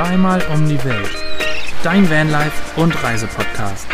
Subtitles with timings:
[0.00, 1.10] Zweimal um die Welt.
[1.82, 3.86] Dein Vanlife und Reisepodcast.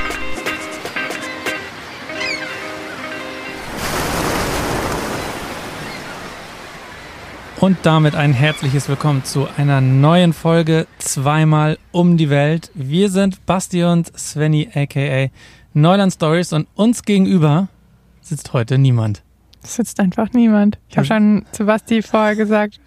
[7.58, 12.70] Und damit ein herzliches Willkommen zu einer neuen Folge Zweimal um die Welt.
[12.74, 15.26] Wir sind Basti und Svenny aka
[15.74, 17.66] Neuland Stories und uns gegenüber
[18.20, 19.24] sitzt heute niemand.
[19.60, 20.78] Es sitzt einfach niemand.
[20.88, 22.78] Ich habe schon zu Basti vorher gesagt,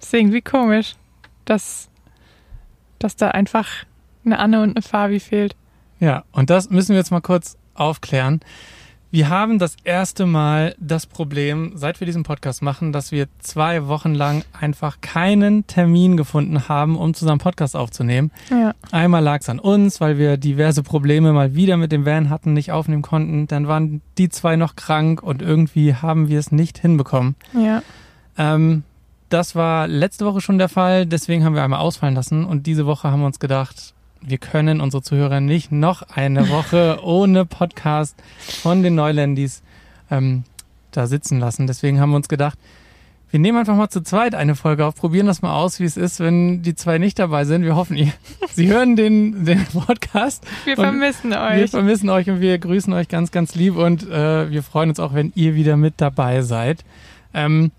[0.00, 0.96] es ist irgendwie komisch,
[1.44, 1.88] dass,
[3.04, 3.68] dass da einfach
[4.24, 5.54] eine Anne und eine Fabi fehlt.
[6.00, 8.40] Ja, und das müssen wir jetzt mal kurz aufklären.
[9.10, 13.88] Wir haben das erste Mal das Problem, seit wir diesen Podcast machen, dass wir zwei
[13.88, 18.32] Wochen lang einfach keinen Termin gefunden haben, um zusammen Podcast aufzunehmen.
[18.50, 18.72] Ja.
[18.90, 22.54] Einmal lag es an uns, weil wir diverse Probleme mal wieder mit dem Van hatten,
[22.54, 23.46] nicht aufnehmen konnten.
[23.48, 27.36] Dann waren die zwei noch krank und irgendwie haben wir es nicht hinbekommen.
[27.52, 27.82] Ja.
[28.38, 28.82] Ähm,
[29.34, 32.86] das war letzte Woche schon der Fall, deswegen haben wir einmal ausfallen lassen und diese
[32.86, 38.14] Woche haben wir uns gedacht, wir können unsere Zuhörer nicht noch eine Woche ohne Podcast
[38.62, 39.64] von den Neuländis
[40.08, 40.44] ähm,
[40.92, 41.66] da sitzen lassen.
[41.66, 42.56] Deswegen haben wir uns gedacht,
[43.32, 45.96] wir nehmen einfach mal zu zweit eine Folge auf, probieren das mal aus, wie es
[45.96, 47.64] ist, wenn die zwei nicht dabei sind.
[47.64, 48.12] Wir hoffen, ihr,
[48.52, 50.44] Sie hören den, den Podcast.
[50.64, 51.56] Wir vermissen euch.
[51.56, 55.00] Wir vermissen euch und wir grüßen euch ganz, ganz lieb und äh, wir freuen uns
[55.00, 56.84] auch, wenn ihr wieder mit dabei seid.
[57.34, 57.72] Ähm,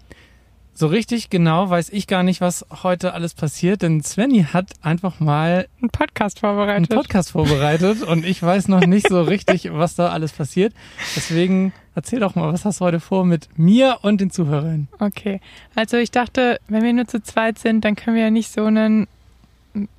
[0.78, 5.22] so richtig genau weiß ich gar nicht, was heute alles passiert, denn Svenny hat einfach
[5.22, 6.92] mal einen Podcast vorbereitet.
[6.92, 10.74] Einen Podcast vorbereitet und ich weiß noch nicht so richtig, was da alles passiert.
[11.16, 14.90] Deswegen erzähl doch mal, was hast du heute vor mit mir und den Zuhörern?
[15.00, 15.40] Okay,
[15.76, 18.66] also ich dachte, wenn wir nur zu zweit sind, dann können wir ja nicht so
[18.66, 19.08] einen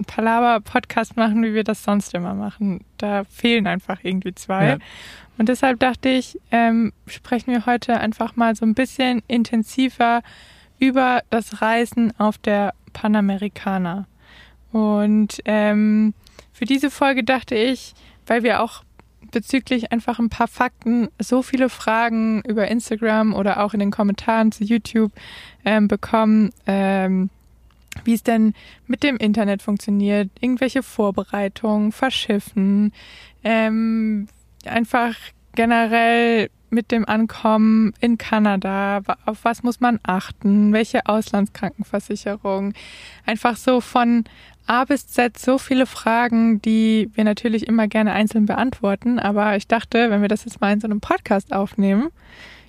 [0.06, 2.84] Palaver-Podcast machen, wie wir das sonst immer machen.
[2.98, 4.66] Da fehlen einfach irgendwie zwei.
[4.66, 4.78] Ja.
[5.38, 10.22] Und deshalb dachte ich, ähm, sprechen wir heute einfach mal so ein bisschen intensiver
[10.78, 14.06] über das Reisen auf der Panamericana.
[14.72, 16.14] Und ähm,
[16.52, 17.94] für diese Folge dachte ich,
[18.26, 18.82] weil wir auch
[19.30, 24.52] bezüglich einfach ein paar Fakten so viele Fragen über Instagram oder auch in den Kommentaren
[24.52, 25.12] zu YouTube
[25.64, 27.30] ähm, bekommen, ähm,
[28.04, 28.54] wie es denn
[28.86, 32.92] mit dem Internet funktioniert, irgendwelche Vorbereitungen, Verschiffen,
[33.42, 34.28] ähm,
[34.64, 35.14] einfach
[35.54, 39.00] generell mit dem Ankommen in Kanada?
[39.24, 40.72] Auf was muss man achten?
[40.72, 42.74] Welche Auslandskrankenversicherung?
[43.24, 44.24] Einfach so von
[44.66, 49.18] A bis Z so viele Fragen, die wir natürlich immer gerne einzeln beantworten.
[49.18, 52.08] Aber ich dachte, wenn wir das jetzt mal in so einem Podcast aufnehmen,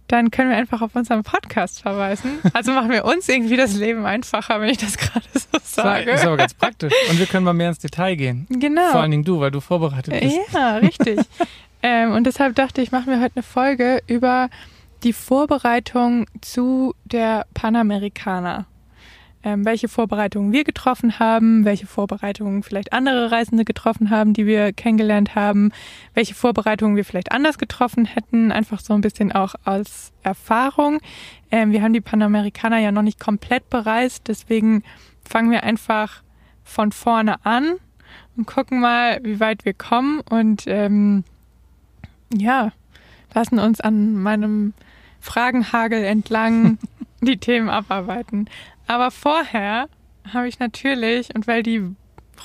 [0.07, 2.39] dann können wir einfach auf unseren Podcast verweisen.
[2.53, 6.05] Also machen wir uns irgendwie das Leben einfacher, wenn ich das gerade so sage.
[6.05, 6.93] Das ist aber ganz praktisch.
[7.09, 8.47] Und wir können mal mehr ins Detail gehen.
[8.49, 8.91] Genau.
[8.91, 10.37] Vor allen Dingen du, weil du vorbereitet bist.
[10.53, 11.19] Ja, richtig.
[11.83, 14.49] Ähm, und deshalb dachte ich, machen wir heute eine Folge über
[15.03, 18.65] die Vorbereitung zu der Panamericana.
[19.43, 24.73] Ähm, welche Vorbereitungen wir getroffen haben, welche Vorbereitungen vielleicht andere Reisende getroffen haben, die wir
[24.73, 25.71] kennengelernt haben,
[26.15, 30.99] welche Vorbereitungen wir vielleicht anders getroffen hätten, einfach so ein bisschen auch als Erfahrung.
[31.51, 34.83] Ähm, wir haben die Panamericana ja noch nicht komplett bereist, deswegen
[35.23, 36.23] fangen wir einfach
[36.63, 37.75] von vorne an
[38.35, 41.23] und gucken mal, wie weit wir kommen und ähm,
[42.35, 42.71] ja,
[43.33, 44.73] lassen uns an meinem
[45.19, 46.77] Fragenhagel entlang
[47.21, 48.49] die Themen abarbeiten.
[48.87, 49.89] Aber vorher
[50.33, 51.81] habe ich natürlich, und weil die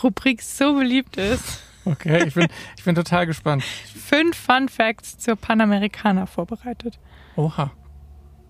[0.02, 2.46] Rubrik so beliebt ist, Okay, ich bin,
[2.76, 3.64] ich bin total gespannt.
[3.64, 6.98] Fünf Fun Facts zur Panamericana vorbereitet.
[7.36, 7.72] Oha.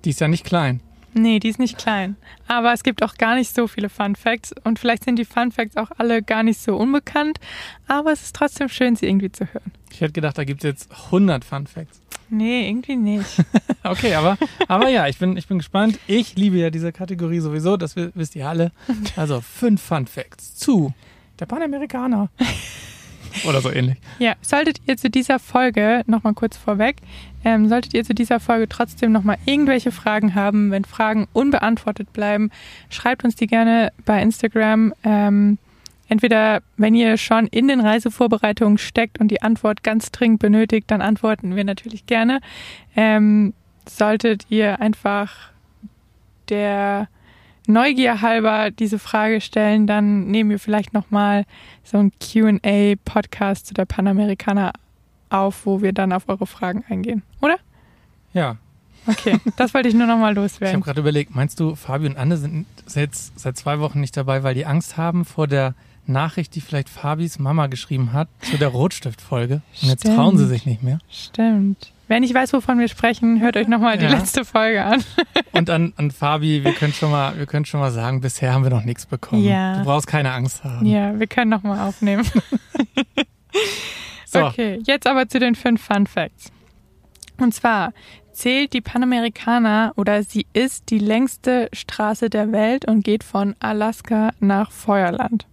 [0.05, 0.81] Die ist ja nicht klein.
[1.15, 2.16] Nee, die ist nicht klein.
[2.49, 5.53] Aber es gibt auch gar nicht so viele Fun Facts und vielleicht sind die Fun
[5.53, 7.38] Facts auch alle gar nicht so unbekannt,
[7.87, 9.72] aber es ist trotzdem schön, sie irgendwie zu hören.
[9.91, 12.01] Ich hätte gedacht, da gibt es jetzt 100 Fun Facts.
[12.32, 13.44] Nee, irgendwie nicht.
[13.84, 15.98] okay, aber, aber ja, ich bin, ich bin gespannt.
[16.06, 18.72] Ich liebe ja diese Kategorie sowieso, das wisst ihr alle.
[19.16, 20.94] Also fünf Fun Facts zu
[21.38, 22.31] der Panamerikaner.
[23.47, 23.98] Oder so ähnlich.
[24.19, 26.97] Ja, solltet ihr zu dieser Folge, nochmal kurz vorweg,
[27.44, 32.50] ähm, solltet ihr zu dieser Folge trotzdem nochmal irgendwelche Fragen haben, wenn Fragen unbeantwortet bleiben,
[32.88, 34.94] schreibt uns die gerne bei Instagram.
[35.05, 35.58] Ähm,
[36.12, 41.00] entweder, wenn ihr schon in den Reisevorbereitungen steckt und die Antwort ganz dringend benötigt, dann
[41.00, 42.41] antworten wir natürlich gerne.
[42.94, 43.55] Ähm,
[43.88, 45.50] solltet ihr einfach
[46.50, 47.09] der
[47.67, 51.47] Neugier halber diese Frage stellen, dann nehmen wir vielleicht nochmal
[51.82, 54.73] so ein QA-Podcast zu der Panamericana
[55.31, 57.56] auf, wo wir dann auf eure Fragen eingehen, oder?
[58.35, 58.58] Ja.
[59.06, 60.69] Okay, das wollte ich nur nochmal loswerden.
[60.69, 64.15] Ich habe gerade überlegt, meinst du, Fabi und Anne sind jetzt seit zwei Wochen nicht
[64.15, 65.75] dabei, weil die Angst haben vor der
[66.06, 69.62] Nachricht, die vielleicht Fabis Mama geschrieben hat zu der Rotstiftfolge.
[69.82, 70.99] Und jetzt trauen sie sich nicht mehr.
[71.10, 71.93] Stimmt.
[72.08, 74.10] Wer nicht weiß, wovon wir sprechen, hört euch nochmal die Ja.
[74.10, 75.02] letzte Folge an.
[75.52, 78.64] Und an, an Fabi, wir können schon mal, wir können schon mal sagen, bisher haben
[78.64, 79.44] wir noch nichts bekommen.
[79.44, 79.78] Ja.
[79.78, 80.84] Du brauchst keine Angst haben.
[80.87, 82.25] Ja, wir können nochmal aufnehmen.
[84.26, 86.50] So, Okay, jetzt aber zu den fünf Fun Facts.
[87.38, 87.93] Und zwar
[88.32, 94.31] zählt die Panamericana oder sie ist die längste Straße der Welt und geht von Alaska
[94.40, 95.46] nach Feuerland.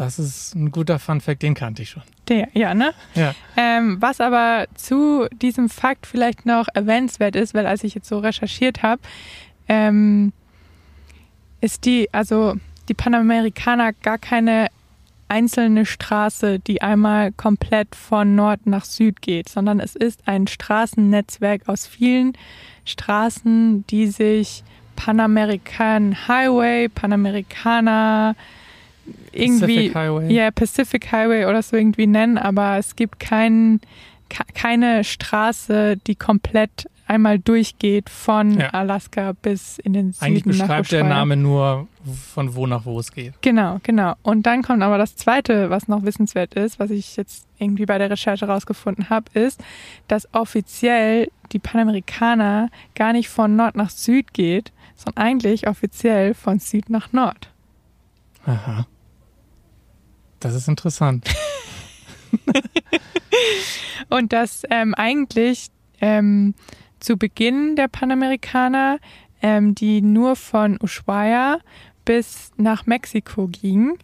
[0.00, 2.02] Das ist ein guter Fun Fact, den kannte ich schon.
[2.28, 2.92] Der, ja, ne?
[3.14, 3.34] Ja.
[3.56, 8.18] Ähm, was aber zu diesem Fakt vielleicht noch erwähnenswert ist, weil als ich jetzt so
[8.18, 9.00] recherchiert habe,
[9.68, 10.32] ähm,
[11.60, 12.54] ist die, also
[12.88, 14.68] die Panamericana gar keine
[15.28, 21.68] einzelne Straße, die einmal komplett von Nord nach Süd geht, sondern es ist ein Straßennetzwerk
[21.68, 22.32] aus vielen
[22.84, 24.64] Straßen, die sich
[24.96, 28.34] Panamerican Highway, Panamericana,
[29.32, 30.32] irgendwie Pacific Highway.
[30.32, 33.80] ja, Pacific Highway oder so irgendwie nennen, aber es gibt kein,
[34.28, 38.68] ke- keine Straße, die komplett einmal durchgeht von Ja.
[38.70, 40.24] Alaska bis in den Süden.
[40.26, 41.04] Eigentlich beschreibt der.
[41.04, 41.88] Name nur,
[42.34, 43.32] von wo nach wo es geht.
[43.40, 44.14] Genau, genau.
[44.22, 47.96] Und dann kommt aber das Zweite, was noch wissenswert ist, was ich jetzt irgendwie bei
[47.96, 49.62] der Recherche rausgefunden habe, ist,
[50.06, 56.58] dass offiziell die Panamerikaner gar nicht von Nord nach Süd geht, sondern eigentlich offiziell von
[56.58, 57.48] Süd nach Nord.
[58.44, 58.86] Aha.
[60.40, 61.28] Das ist interessant.
[64.08, 65.68] Und dass ähm, eigentlich
[66.00, 66.54] ähm,
[67.00, 68.98] zu Beginn der Panamerikaner,
[69.42, 71.58] ähm, die nur von Ushuaia
[72.04, 73.98] bis nach Mexiko ging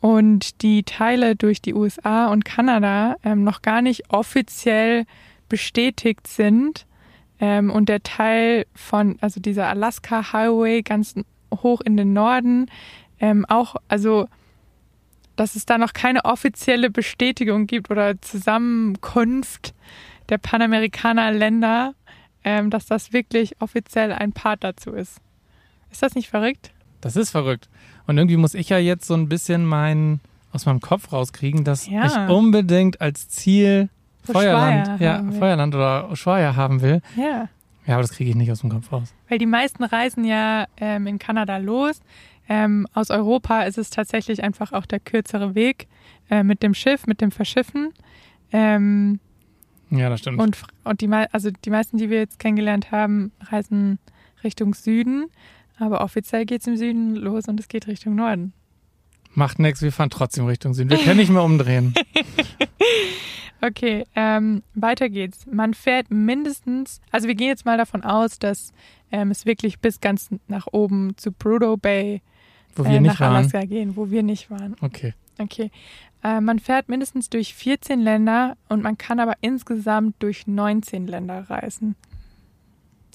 [0.00, 5.04] und die Teile durch die USA und Kanada ähm, noch gar nicht offiziell
[5.48, 6.86] bestätigt sind
[7.40, 11.14] ähm, und der Teil von, also dieser Alaska Highway ganz
[11.54, 12.66] hoch in den Norden,
[13.20, 14.28] ähm, auch, also
[15.36, 19.74] dass es da noch keine offizielle Bestätigung gibt oder Zusammenkunft
[20.28, 21.94] der Panamerikaner-Länder,
[22.44, 25.18] ähm, dass das wirklich offiziell ein Part dazu ist.
[25.90, 26.70] Ist das nicht verrückt?
[27.00, 27.68] Das ist verrückt.
[28.06, 30.20] Und irgendwie muss ich ja jetzt so ein bisschen mein,
[30.52, 32.06] aus meinem Kopf rauskriegen, dass Ja.
[32.06, 33.88] ich unbedingt als Ziel
[34.24, 35.38] Feuerland, ja, will.
[35.38, 37.00] Feuerland oder Ushuaia haben will.
[37.16, 37.48] Ja.
[37.86, 39.14] Ja, aber das kriege ich nicht aus dem Kopf raus.
[39.28, 42.00] Weil die meisten reisen ja ähm, in Kanada los.
[42.48, 45.88] Ähm, aus Europa ist es tatsächlich einfach auch der kürzere Weg
[46.30, 47.92] äh, mit dem Schiff, mit dem Verschiffen.
[48.52, 49.18] Ähm,
[49.90, 50.40] Ja, das stimmt.
[50.40, 53.98] und und die, also die meisten, die wir jetzt kennengelernt haben, reisen
[54.44, 55.26] Richtung Süden.
[55.78, 58.52] Aber offiziell geht es im Süden los und es geht Richtung Norden.
[59.34, 60.88] Macht nichts, wir fahren trotzdem Richtung Süden.
[60.88, 61.92] Wir können nicht mehr umdrehen.
[63.62, 65.46] Okay, ähm, weiter geht's.
[65.50, 68.72] Man fährt mindestens, also wir gehen jetzt mal davon aus, dass
[69.10, 72.20] ähm, es wirklich bis ganz nach oben zu Prudhoe Bay
[72.76, 73.36] Wo wir äh, nicht nach waren.
[73.36, 74.76] Alaska gehen, wo wir nicht waren.
[74.80, 75.14] Okay.
[75.38, 75.70] Okay.
[76.22, 81.48] Äh, man fährt mindestens durch 14 Länder und man kann aber insgesamt durch 19 Länder
[81.50, 81.96] reisen.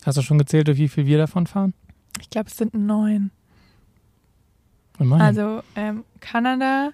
[0.05, 1.73] Hast du schon gezählt, durch wie viel wir davon fahren?
[2.19, 3.31] Ich glaube, es sind neun.
[4.99, 5.25] Immerhin.
[5.25, 6.91] Also ähm, Kanada,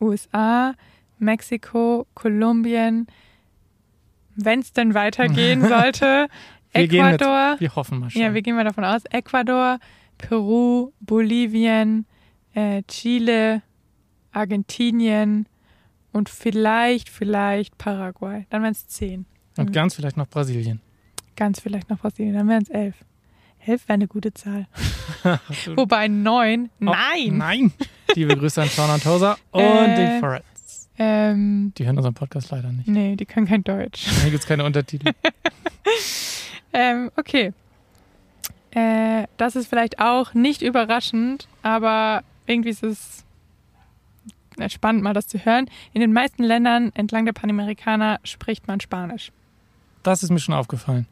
[0.00, 0.74] USA,
[1.18, 3.06] Mexiko, Kolumbien.
[4.36, 6.28] Wenn es denn weitergehen sollte,
[6.72, 7.20] Wir gehen mit.
[7.20, 7.60] Ecuador.
[7.60, 8.20] wir hoffen mal schon.
[8.22, 9.04] Ja, wir gehen mal davon aus.
[9.10, 9.78] Ecuador,
[10.28, 12.06] Peru, Bolivien,
[12.54, 13.62] äh, Chile,
[14.32, 15.46] Argentinien
[16.12, 18.46] und vielleicht, vielleicht Paraguay.
[18.50, 19.26] Dann wären es zehn.
[19.56, 20.80] Und ganz vielleicht noch Brasilien.
[21.36, 22.34] Ganz vielleicht noch Brasilien.
[22.34, 22.94] Dann wären es elf.
[23.66, 24.66] Elf wäre eine gute Zahl.
[25.76, 26.70] Wobei neun.
[26.80, 27.38] Oh, Nein!
[27.38, 27.72] Nein!
[28.14, 30.14] Liebe Grüße an Sean und Tosa und Äh.
[30.16, 30.88] die Forrets.
[30.98, 32.86] Ähm, Die hören unseren Podcast leider nicht.
[32.86, 34.06] nee, die können kein Deutsch.
[34.22, 35.10] Hier gibt es keine Untertitel.
[36.72, 37.52] Ähm, okay.
[38.74, 43.24] Äh, das ist vielleicht auch nicht überraschend, aber irgendwie ist es
[44.58, 45.70] äh, spannend, mal das zu hören.
[45.92, 49.30] In den meisten Ländern entlang der Panamerikaner spricht man Spanisch.
[50.02, 51.06] Das ist mir schon aufgefallen.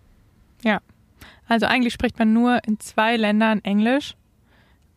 [1.49, 4.15] Also eigentlich spricht man nur in zwei Ländern Englisch,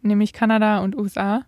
[0.04, 1.42] nämlich Kanada und USA.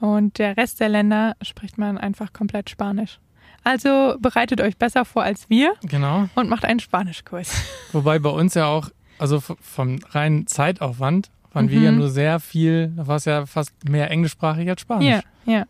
[0.00, 3.18] Und der Rest der Länder spricht man einfach komplett Spanisch.
[3.64, 6.28] Also bereitet euch besser vor als wir Genau.
[6.34, 7.52] und macht einen Spanischkurs.
[7.92, 11.84] Wobei bei uns ja auch, also vom reinen Zeitaufwand, waren wir Mhm.
[11.84, 15.06] ja nur sehr viel, da war es ja fast mehr englischsprachig als Spanisch.
[15.08, 15.64] Ja, ja.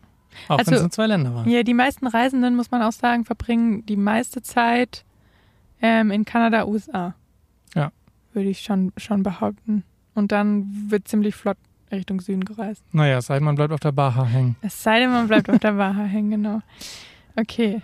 [0.47, 1.49] Auch wenn Also- es in zwei Länder waren.
[1.49, 5.03] Ja, die meisten Reisenden, muss man auch sagen, verbringen die meiste Zeit
[5.81, 7.15] ähm, in Kanada, USA.
[7.73, 7.91] Ja.
[8.33, 9.83] Würde ich schon, schon behaupten.
[10.13, 11.57] Und dann wird ziemlich flott
[11.91, 12.83] Richtung Süden gereist.
[12.91, 14.55] Naja, es sei denn, man bleibt auf der Baha hängen.
[14.61, 16.61] Es sei denn, man bleibt auf der Waha hängen, genau.
[17.35, 17.81] Okay.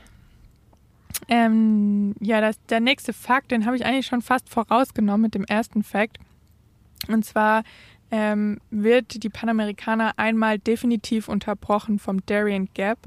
[1.27, 5.44] Ähm, ja, das, der nächste Fakt, den habe ich eigentlich schon fast vorausgenommen mit dem
[5.46, 6.17] ersten Fakt.
[7.08, 7.63] Und zwar
[8.12, 13.00] ähm, wird die Panamerikaner einmal definitiv unterbrochen vom Darien Gap.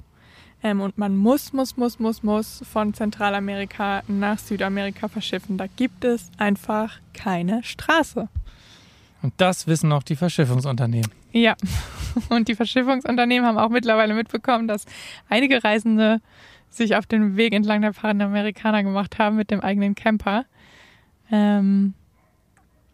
[0.63, 5.57] Ähm, und man muss, muss, muss, muss, muss von Zentralamerika nach Südamerika verschiffen.
[5.57, 8.29] Da gibt es einfach keine Straße.
[9.23, 11.11] Und das wissen auch die Verschiffungsunternehmen.
[11.33, 11.57] Ja,
[12.29, 14.85] und die Verschiffungsunternehmen haben auch mittlerweile mitbekommen, dass
[15.29, 16.21] einige Reisende
[16.71, 20.45] sich auf den Weg entlang der Panamerikaner gemacht haben mit dem eigenen Camper.
[21.31, 21.95] Ähm,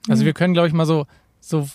[0.09, 1.07] also wir können, glaube ich, mal so,
[1.40, 1.69] so,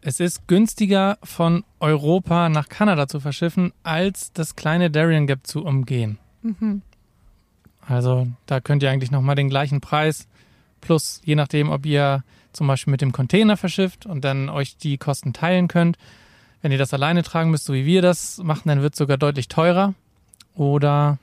[0.00, 5.64] es ist günstiger von Europa nach Kanada zu verschiffen, als das kleine Darien Gap zu
[5.64, 6.18] umgehen.
[6.42, 6.82] mhm.
[7.84, 10.28] Also da könnt ihr eigentlich nochmal den gleichen Preis
[10.82, 14.98] plus je nachdem, ob ihr zum Beispiel mit dem Container verschifft und dann euch die
[14.98, 15.96] Kosten teilen könnt.
[16.60, 19.16] Wenn ihr das alleine tragen müsst, so wie wir das machen, dann wird es sogar
[19.16, 19.94] deutlich teurer.
[20.54, 21.18] Oder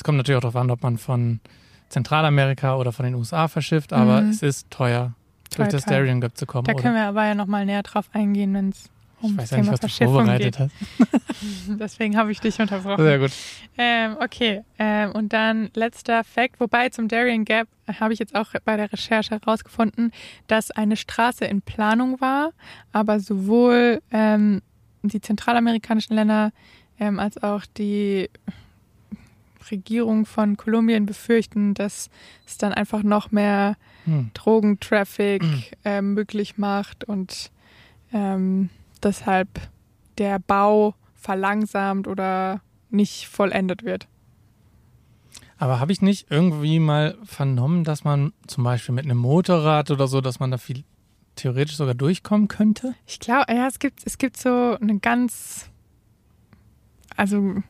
[0.00, 1.40] es kommt natürlich auch darauf an, ob man von
[1.90, 4.30] Zentralamerika oder von den USA verschifft, aber Mhm.
[4.30, 5.12] es ist teuer,
[5.50, 5.84] Teuer, durch das.
[5.84, 6.64] Darien Gap zu kommen.
[6.64, 6.80] Da oder?
[6.82, 8.88] können wir aber ja nochmal näher drauf eingehen, wenn es
[9.20, 10.58] um ich das weiß ja nicht, Thema was du vorbereitet geht.
[10.58, 11.22] hast.
[11.78, 13.04] Deswegen habe ich dich unterbrochen.
[13.04, 13.32] Sehr gut.
[13.76, 17.68] Ähm, okay, ähm, und dann letzter Fact, wobei zum Darien Gap
[18.00, 20.12] habe ich jetzt auch bei der Recherche herausgefunden,
[20.46, 22.52] dass eine Straße in Planung war,
[22.92, 24.62] aber sowohl ähm,
[25.02, 26.52] die zentralamerikanischen Länder
[26.98, 28.30] ähm, als auch die
[29.70, 32.10] Regierung von befürchten, dass
[32.46, 34.30] es dann einfach noch mehr Hm.
[34.34, 35.42] Drogentraffic
[35.84, 37.50] ähm, möglich macht und
[38.12, 38.70] ähm,
[39.02, 39.48] deshalb
[40.18, 44.08] der Bau verlangsamt oder nicht vollendet wird.
[45.58, 50.08] Aber habe ich nicht irgendwie mal vernommen, dass man zum Beispiel mit einem Motorrad oder
[50.08, 50.84] so, dass man da viel
[51.36, 52.94] theoretisch sogar durchkommen könnte?
[53.06, 55.70] Ich glaube, ja, es gibt, es gibt so eine ganz,
[57.16, 57.62] also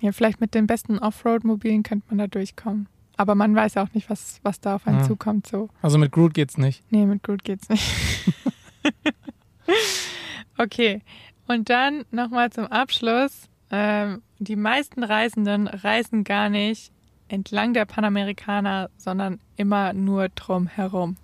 [0.00, 2.88] ja, vielleicht mit den besten Offroad-Mobilen könnte man da durchkommen.
[3.16, 5.04] Aber man weiß auch nicht, was, was da auf einen Ja.
[5.04, 5.46] zukommt.
[5.46, 6.82] So, Also mit Groot geht's nicht.
[6.90, 7.82] nee, mit Groot geht's nicht.
[10.58, 11.02] okay,
[11.46, 13.48] und dann nochmal zum Abschluss.
[13.70, 16.92] Ähm, die meisten Reisenden reisen gar nicht
[17.28, 21.16] entlang der Panamerikaner, sondern immer nur drum herum.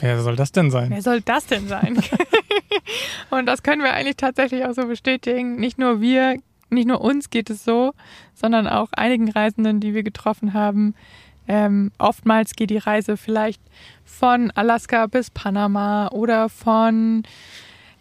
[0.00, 0.88] Wer soll das denn sein?
[0.90, 2.02] Wer soll das denn sein?
[3.30, 5.56] und das können wir eigentlich tatsächlich auch so bestätigen.
[5.56, 6.38] Nicht nur wir,
[6.72, 7.92] nicht nur uns geht es so,
[8.34, 10.94] sondern auch einigen Reisenden, die wir getroffen haben.
[11.48, 13.60] Ähm, oftmals geht die Reise vielleicht
[14.04, 17.24] von Alaska bis Panama oder von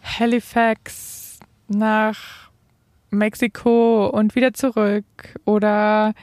[0.04, 2.50] Halifax nach
[3.10, 5.06] Mexiko und wieder zurück
[5.46, 6.13] oder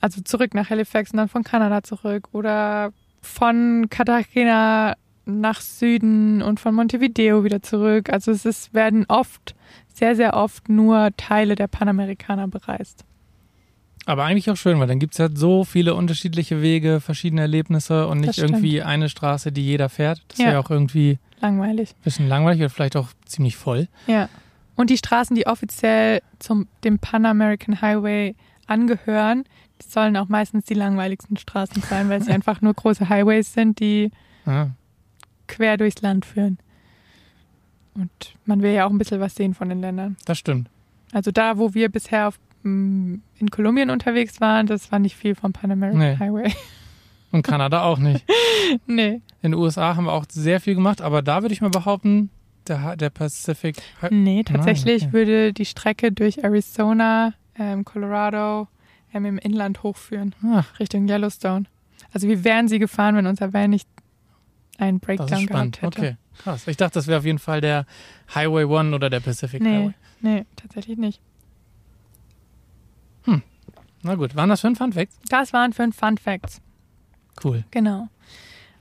[0.00, 6.58] also zurück nach Halifax und dann von Kanada zurück oder von Cartagena nach Süden und
[6.58, 8.10] von Montevideo wieder zurück.
[8.10, 9.54] Also es ist, werden oft,
[10.00, 13.04] sehr, sehr oft nur Teile der Panamerikaner bereist.
[14.06, 18.20] Aber eigentlich auch schön, weil dann gibt's halt so viele unterschiedliche Wege, verschiedene Erlebnisse und
[18.20, 20.22] nicht irgendwie eine Straße, die jeder fährt.
[20.28, 20.46] Das Ja.
[20.46, 21.90] wäre auch irgendwie Langweilig.
[21.90, 23.88] ein bisschen langweilig oder vielleicht auch ziemlich voll.
[24.06, 24.28] Ja.
[24.74, 28.34] Und die Straßen, die offiziell zum dem Pan American Highway
[28.66, 29.44] angehören,
[29.86, 34.10] sollen auch meistens die langweiligsten Straßen sein, weil sie einfach nur große Highways sind, die
[34.46, 34.70] Ja.
[35.46, 36.58] quer durchs Land führen.
[38.00, 40.16] Und man will ja auch ein bisschen was sehen von den Ländern.
[40.24, 40.68] Das stimmt.
[41.12, 45.34] Also da, wo wir bisher auf, mm, in Kolumbien unterwegs waren, das war nicht viel
[45.34, 46.16] vom Pan American Nee.
[46.18, 46.52] Highway.
[47.32, 48.24] Und Kanada auch nicht.
[48.86, 51.70] nee, In den USA haben wir auch sehr viel gemacht, aber da würde ich mal
[51.70, 52.30] behaupten,
[52.66, 53.76] der, der Pacific.
[54.10, 55.12] nee, tatsächlich okay.
[55.12, 58.68] würde die Strecke durch Arizona, ähm, Colorado
[59.14, 61.66] ähm, im Inland hochführen, Ach, Richtung Yellowstone.
[62.12, 63.88] Also wir wären sie gefahren, wenn unser Van nicht
[64.78, 66.00] einen Breakdown gehabt hätte.
[66.00, 66.66] Okay, krass.
[66.66, 67.86] Ich dachte, das wäre auf jeden Fall der
[68.34, 69.94] Highway One oder der Pacific Nee, Highway.
[70.20, 71.20] nee, tatsächlich nicht.
[74.02, 75.18] Na gut, waren das fünf Fun Facts?
[75.28, 76.62] Das waren fünf Fun Facts.
[77.44, 77.64] Cool.
[77.70, 78.08] Genau.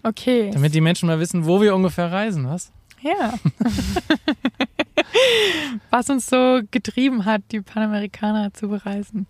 [0.02, 0.50] Okay.
[0.54, 2.72] Damit die Menschen mal wissen, wo wir ungefähr reisen, was?
[3.02, 3.34] Ja.
[5.90, 9.26] Was uns so getrieben hat, die Panamerikaner zu bereisen.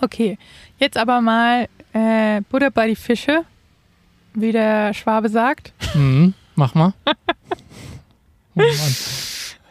[0.00, 0.38] Okay,
[0.78, 3.44] jetzt aber mal äh, Butter bei die Fische,
[4.34, 5.72] wie der Schwabe sagt.
[5.94, 6.92] Mhm, mach mal.
[8.54, 8.96] oh Mann.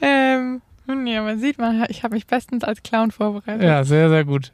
[0.02, 0.62] Ähm,
[1.06, 3.62] ja, man sieht, man, ich habe mich bestens als Clown vorbereitet.
[3.64, 4.52] Ja, sehr, sehr gut.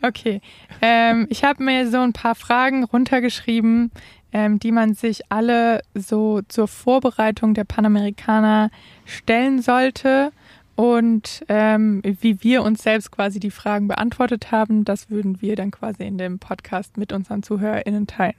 [0.00, 0.40] Okay.
[0.80, 3.90] Ähm, ich habe mir so ein paar Fragen runtergeschrieben,
[4.32, 8.70] ähm, die man sich alle so zur Vorbereitung der Panamerikaner
[9.04, 10.30] stellen sollte.
[10.76, 15.72] Und ähm, wie wir uns selbst quasi die Fragen beantwortet haben, das würden wir dann
[15.72, 18.36] quasi in dem Podcast mit unseren ZuhörerInnen teilen.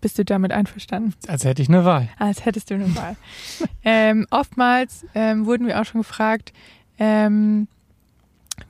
[0.00, 1.14] Bist du damit einverstanden?
[1.26, 2.08] Als hätte ich eine Wahl.
[2.18, 3.16] Als hättest du eine Wahl.
[3.84, 6.52] ähm, oftmals ähm, wurden wir auch schon gefragt,
[6.98, 7.68] ähm,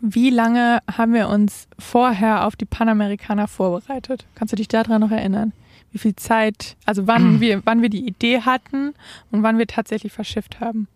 [0.01, 4.27] wie lange haben wir uns vorher auf die Panamerikaner vorbereitet?
[4.35, 5.53] Kannst du dich daran noch erinnern?
[5.93, 8.95] wie viel Zeit, also wann wir, wann wir die Idee hatten
[9.31, 10.89] und wann wir tatsächlich verschifft haben.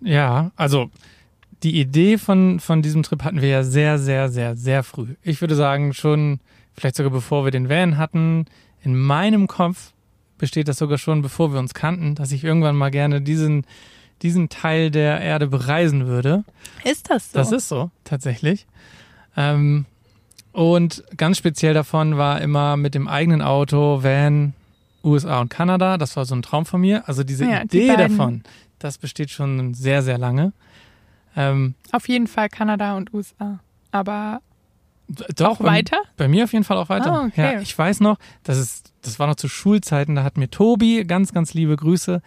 [0.00, 0.90] Ja, also
[1.62, 5.14] die Idee von, von diesem Trip hatten wir ja sehr, sehr, sehr, sehr früh.
[5.22, 6.40] Ich würde sagen, schon
[6.74, 8.44] vielleicht sogar bevor wir den Van hatten.
[8.86, 9.92] In meinem Kopf
[10.38, 13.66] besteht das sogar schon, bevor wir uns kannten, dass ich irgendwann mal gerne diesen,
[14.22, 16.44] diesen Teil der Erde bereisen würde.
[16.84, 17.36] Ist das so?
[17.38, 18.64] Das ist so, tatsächlich.
[19.36, 19.86] Ähm,
[20.52, 24.54] und ganz speziell davon war immer mit dem eigenen Auto, Van,
[25.02, 25.98] USA und Kanada.
[25.98, 27.08] Das war so ein Traum von mir.
[27.08, 28.16] Also diese Ja, die Idee beiden.
[28.16, 28.42] davon,
[28.78, 30.52] das besteht schon sehr, sehr lange.
[31.34, 33.58] Ähm, Auf jeden Fall Kanada und USA.
[33.90, 34.42] Aber
[35.08, 35.98] doch, auch bei- weiter?
[36.16, 37.12] Bei mir auf jeden Fall auch weiter.
[37.12, 37.54] Ah, okay.
[37.54, 41.04] Ja, ich weiß noch, das ist, das war noch zu Schulzeiten, da hat mir Tobi,
[41.04, 42.20] ganz, ganz liebe Grüße,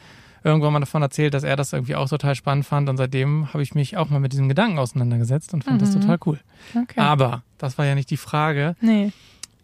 [0.43, 3.61] irgendwann mal davon erzählt, dass er das irgendwie auch total spannend fand und seitdem habe
[3.61, 6.01] ich mich auch mal mit diesem Gedanken auseinandergesetzt und fand das Mhm.
[6.01, 6.39] total cool.
[6.75, 6.99] Okay.
[6.99, 8.75] Aber das war ja nicht die Frage.
[8.81, 9.11] nee.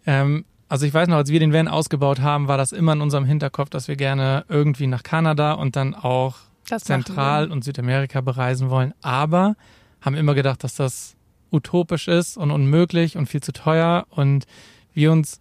[0.06, 3.02] Ähm, also ich weiß noch, als wir den Van ausgebaut haben, war das immer in
[3.02, 6.36] unserem Hinterkopf, dass wir gerne irgendwie nach Kanada und dann auch
[6.68, 9.56] Das Zentral- und Südamerika bereisen wollen, aber
[10.02, 11.15] haben immer gedacht, dass das
[11.56, 14.46] utopisch ist und unmöglich und viel zu teuer und
[14.94, 15.40] wir uns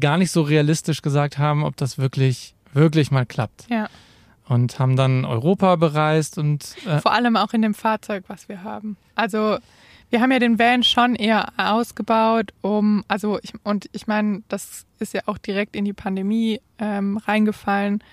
[0.00, 3.66] gar nicht so realistisch gesagt haben, ob das wirklich, wirklich mal klappt.
[3.68, 3.88] Ja.
[4.48, 8.62] Und haben dann Europa bereist und äh, Vor allem auch in dem Fahrzeug, was wir
[8.64, 8.96] haben.
[9.14, 9.58] Also
[10.10, 14.84] wir haben ja den Van schon eher ausgebaut, um, also ich, und ich meine, das
[14.98, 18.04] ist ja auch direkt in die Pandemie ähm, reingefallen,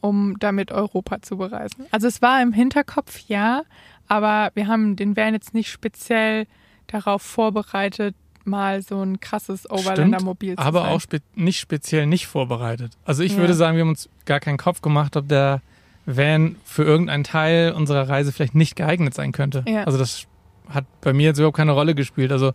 [0.00, 1.86] um damit Europa zu bereisen.
[1.90, 3.62] Also es war im Hinterkopf, ja,
[4.10, 6.46] aber wir haben den Van jetzt nicht speziell
[6.88, 8.14] darauf vorbereitet,
[8.44, 10.88] mal so ein krasses Overlander-Mobil zu aber sein.
[10.90, 12.92] auch spe nicht speziell nicht vorbereitet.
[13.04, 13.38] Also ich Ja.
[13.38, 15.62] würde sagen, wir haben uns gar keinen Kopf gemacht, ob der
[16.06, 19.62] Van für irgendeinen Teil unserer Reise vielleicht nicht geeignet sein könnte.
[19.68, 19.84] Ja.
[19.84, 20.26] Also das
[20.68, 22.32] hat bei mir jetzt überhaupt keine Rolle gespielt.
[22.32, 22.52] Also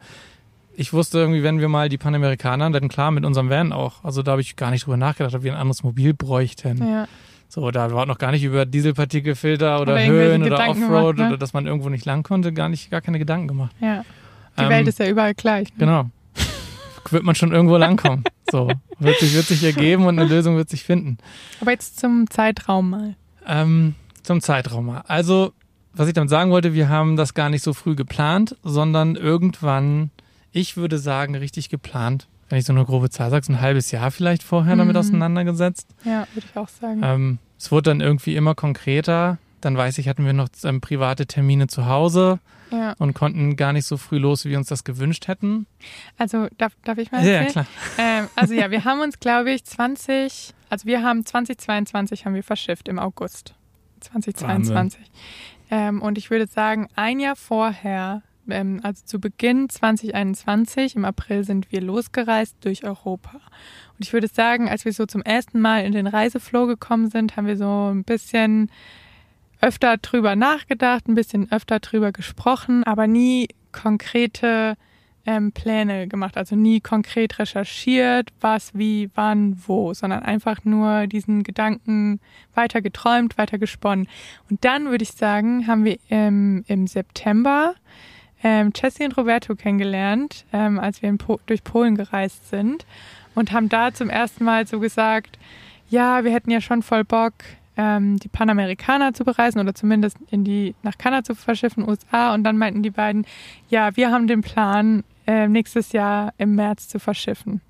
[0.76, 4.04] ich wusste irgendwie, wenn wir mal die Panamerikaner, dann klar mit unserem Van auch.
[4.04, 6.86] Also da habe ich gar nicht drüber nachgedacht, ob wir ein anderes Mobil bräuchten.
[6.86, 7.08] ja.
[7.48, 11.18] So, da war noch gar nicht über Dieselpartikelfilter oder, Oder Höhen oder Gedanken Offroad gemacht,
[11.18, 11.28] ne?
[11.28, 13.76] oder dass man irgendwo nicht lang konnte, gar nicht, gar keine Gedanken gemacht.
[13.80, 14.04] ja.
[14.58, 15.68] Die Ähm, Welt ist ja überall gleich.
[15.72, 15.76] Ne?
[15.80, 16.10] Genau.
[17.10, 18.24] wird man schon irgendwo langkommen.
[18.50, 21.18] So, wird sich, wird sich ergeben und eine Lösung wird sich finden.
[21.60, 23.16] Aber jetzt zum Zeitraum mal.
[23.46, 25.04] Ähm, zum Zeitraum mal.
[25.08, 25.52] Also,
[25.94, 30.10] was ich damit sagen wollte, wir haben das gar nicht so früh geplant, sondern irgendwann,
[30.52, 32.28] ich würde sagen, richtig geplant.
[32.50, 35.00] Wenn ich so eine grobe Zahl sage, so ein halbes Jahr vielleicht vorher damit Mhm.
[35.00, 35.88] auseinandergesetzt.
[36.04, 37.02] Ja, würde ich auch sagen.
[37.04, 39.38] Ähm, es wurde dann irgendwie immer konkreter.
[39.62, 42.94] Dann weiß ich, hatten wir noch ähm, private Termine zu Hause ja.
[43.00, 45.66] und konnten gar nicht so früh los, wie wir uns das gewünscht hätten.
[46.18, 47.46] Also darf, darf ich mal erzählen?
[47.46, 47.66] ja, klar.
[47.98, 52.44] Ähm, also ja, wir haben uns, glaube ich, 20, also wir haben 2022 haben wir
[52.44, 53.56] verschifft im August
[54.02, 55.00] 2022.
[55.72, 61.44] Ähm, und ich würde sagen, ein Jahr vorher, ähm, also zu Beginn 2021, im April
[61.44, 63.40] sind wir losgereist durch Europa.
[63.98, 67.38] Und ich würde sagen, als wir so zum ersten Mal in den Reiseflow gekommen sind,
[67.38, 68.70] haben wir so ein bisschen
[69.62, 74.76] öfter drüber nachgedacht, ein bisschen öfter drüber gesprochen, aber nie konkrete
[75.26, 81.44] ähm, Pläne gemacht, also nie konkret recherchiert, was, wie, wann, wo, sondern einfach nur diesen
[81.44, 82.20] Gedanken
[82.54, 84.08] weiter geträumt, weiter gesponnen.
[84.50, 87.76] Und dann würde ich sagen, haben wir ähm, im September
[88.46, 92.86] ähm, Jessie und Roberto kennengelernt, ähm, als wir po durch Polen gereist sind
[93.34, 95.40] und haben da zum ersten Mal so gesagt,
[95.90, 97.34] ja, wir hätten ja schon voll Bock,
[97.76, 102.36] ähm, die Panamerikaner zu bereisen oder zumindest in die nach Kanada zu verschiffen, USA.
[102.36, 103.26] Und dann meinten die beiden,
[103.68, 107.62] ja, wir haben den Plan, äh, nächstes Jahr im März zu verschiffen.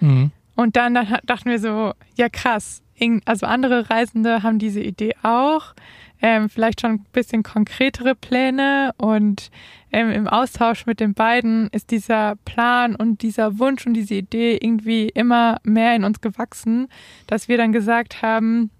[0.00, 0.30] Mhm.
[0.56, 2.82] Und dann, dann dachten wir so, ja krass,
[3.26, 5.74] also andere Reisende haben diese Idee auch,
[6.22, 9.50] ähm, vielleicht schon ein bisschen konkretere Pläne und
[9.92, 14.58] ähm, im Austausch mit den beiden ist dieser Plan und dieser Wunsch und diese Idee
[14.60, 16.88] irgendwie immer mehr in uns gewachsen,
[17.26, 18.70] dass wir dann gesagt haben,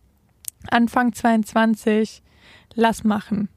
[0.70, 2.22] Anfang 22,
[2.74, 3.48] lass machen.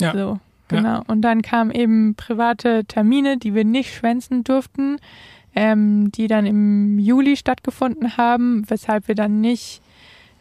[0.00, 0.12] Ja.
[0.12, 1.02] So, genau.
[1.06, 4.98] Und dann kamen eben private Termine, die wir nicht schwänzen durften
[5.54, 9.82] ähm, die dann im Juli stattgefunden haben, weshalb wir dann nicht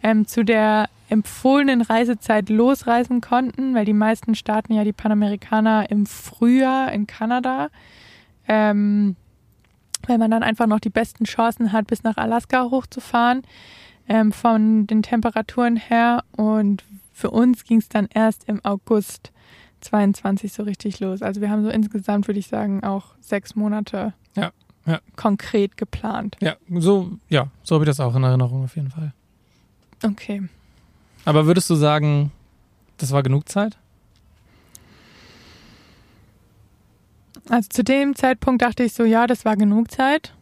[0.03, 6.05] ähm, zu der empfohlenen Reisezeit losreisen konnten, weil die meisten starten ja die Panamerikaner im
[6.05, 7.69] Frühjahr in Kanada,
[8.47, 9.15] ähm,
[10.07, 13.41] weil man dann einfach noch die besten Chancen hat, bis nach Alaska hochzufahren
[14.07, 16.23] ähm, von den Temperaturen her.
[16.31, 19.31] Und für uns ging es dann erst im August
[19.81, 21.21] 22 so richtig los.
[21.21, 24.51] Also wir haben so insgesamt, würde ich sagen, auch sechs Monate Ja,
[24.85, 24.99] ja.
[25.15, 26.37] konkret geplant.
[26.41, 29.13] Ja, so, ja, so habe ich das auch in Erinnerung auf jeden Fall.
[30.03, 30.43] Okay.
[31.25, 32.31] Aber würdest du sagen,
[32.97, 33.77] das war genug Zeit?
[37.49, 40.33] Also zu dem Zeitpunkt dachte ich so, ja, das war genug Zeit.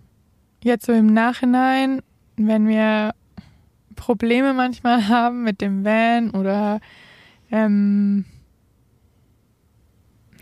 [0.62, 2.02] jetzt so im Nachhinein,
[2.36, 3.14] wenn wir
[3.96, 6.80] Probleme manchmal haben mit dem Van oder
[7.52, 8.26] ähm,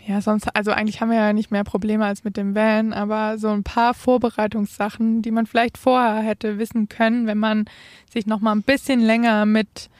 [0.06, 3.38] ja, sonst, also eigentlich haben wir ja nicht mehr Probleme als mit dem Van, aber
[3.38, 7.64] so ein paar Vorbereitungssachen, die man vielleicht vorher hätte wissen können, wenn man
[8.12, 9.90] sich noch mal ein bisschen länger mit.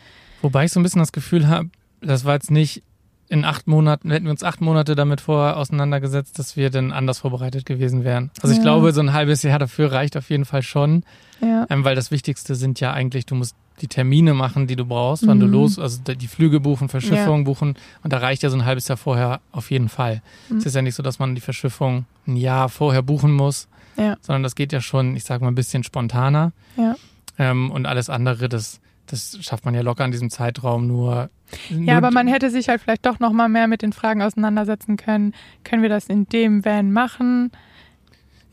[0.43, 2.85] Wobei ich so ein bisschen das Gefühl habe, das war jetzt nicht
[3.29, 7.19] in acht Monaten, hätten wir uns acht Monate damit vorher auseinandergesetzt, dass wir dann anders
[7.21, 8.31] vorbereitet gewesen wären.
[8.41, 8.63] Also ich Ja.
[8.63, 11.03] glaube, so ein halbes Jahr dafür reicht auf jeden Fall schon,
[11.41, 14.87] Ja, ähm, weil das Wichtigste sind ja eigentlich, du musst die Termine machen, die du
[14.87, 15.53] brauchst, wann du Mhm.
[15.53, 18.97] los, also die Flüge buchen, Verschiffung buchen und da reicht ja so ein halbes Jahr
[18.97, 20.23] vorher auf jeden Fall.
[20.49, 20.57] Mhm.
[20.59, 24.17] Es ist ja nicht so, dass man die Verschiffung ein Jahr vorher buchen muss, ja,
[24.23, 26.53] sondern das geht ja schon, ich sag mal, ein bisschen spontaner.
[26.77, 26.95] ja.
[27.39, 31.31] Ähm, und alles andere, das, das schafft man ja locker in diesem Zeitraum nur.
[31.71, 34.97] Ja, aber man hätte sich halt vielleicht doch noch mal mehr mit den Fragen auseinandersetzen
[34.97, 35.33] können.
[35.65, 37.53] Können wir das in dem Van machen?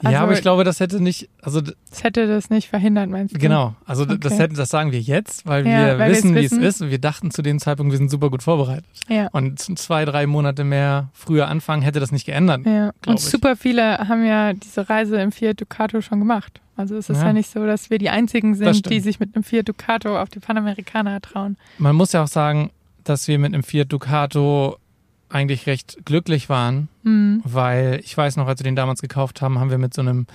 [0.04, 3.34] Ja, also- aber ich glaube, das hätte nicht, also Das hätte das nicht verhindert, meinst
[3.36, 3.40] du?
[3.40, 4.42] genau, also d- das Okay.
[4.44, 7.00] hätten, das sagen wir jetzt, weil Ja, wir weil wissen, wie es ist und wir
[7.00, 8.86] dachten zu dem Zeitpunkt, wir sind super gut vorbereitet.
[9.08, 9.28] Ja.
[9.32, 12.66] Und zwei, drei Monate mehr früher anfangen hätte das nicht geändert.
[12.66, 13.26] Ja, und ich.
[13.26, 16.60] super viele haben ja diese Reise im Fiat Ducato schon gemacht.
[16.76, 17.34] Also es ist ja, Ja.
[17.34, 20.40] nicht so, dass wir die einzigen sind, die sich mit einem Fiat Ducato auf die
[20.40, 21.56] Panamericana trauen.
[21.78, 22.72] Man muss ja auch sagen,
[23.04, 24.78] dass wir mit einem Fiat Ducato
[25.34, 27.42] eigentlich recht glücklich waren, Hm.
[27.44, 30.28] weil ich weiß noch, als wir den damals gekauft haben, haben wir mit so einem,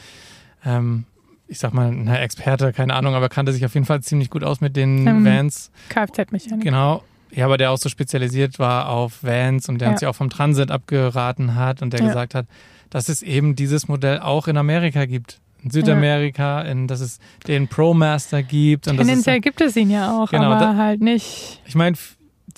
[0.64, 1.04] ähm,
[1.46, 4.44] ich sag mal, einer Experte, keine Ahnung, aber kannte sich auf jeden Fall ziemlich gut
[4.44, 5.70] aus mit den Ähm, Vans.
[5.88, 6.64] Kfz-Mechanik.
[6.64, 7.02] Genau.
[7.30, 9.92] Ja, aber der auch so spezialisiert war auf Vans und der Ja.
[9.92, 12.06] uns ja auch vom Transit abgeraten hat und der Ja.
[12.06, 12.46] gesagt hat,
[12.90, 15.40] dass es eben dieses Modell auch in Amerika gibt.
[15.62, 18.87] In Südamerika, in, dass es den ProMaster gibt.
[18.88, 21.61] Und das ist, Tendenziell gibt es ihn ja auch, Genau, aber da- halt nicht.
[21.66, 21.96] ich meine,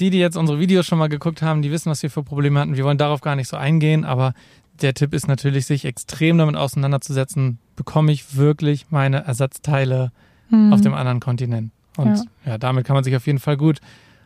[0.00, 2.58] die, die jetzt unsere Videos schon mal geguckt haben, die wissen, was wir für Probleme
[2.60, 2.76] hatten.
[2.76, 4.34] Wir wollen darauf gar nicht so eingehen, aber
[4.80, 10.10] der Tipp ist natürlich, sich extrem damit auseinanderzusetzen, bekomme ich wirklich meine Ersatzteile
[10.50, 10.72] Hm.
[10.72, 11.72] auf dem anderen Kontinent.
[11.96, 12.58] Und ja.
[12.58, 13.80] damit kann man sich auf jeden Fall gut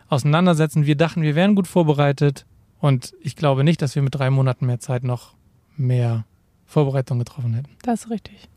[0.09, 0.87] auseinandersetzen.
[0.87, 2.47] Wir dachten, wir wären gut vorbereitet
[2.81, 5.35] und ich glaube nicht, dass wir mit drei Monaten mehr Zeit noch
[5.77, 6.25] mehr
[6.67, 7.71] Vorbereitung getroffen hätten.
[7.83, 8.49] Das ist richtig.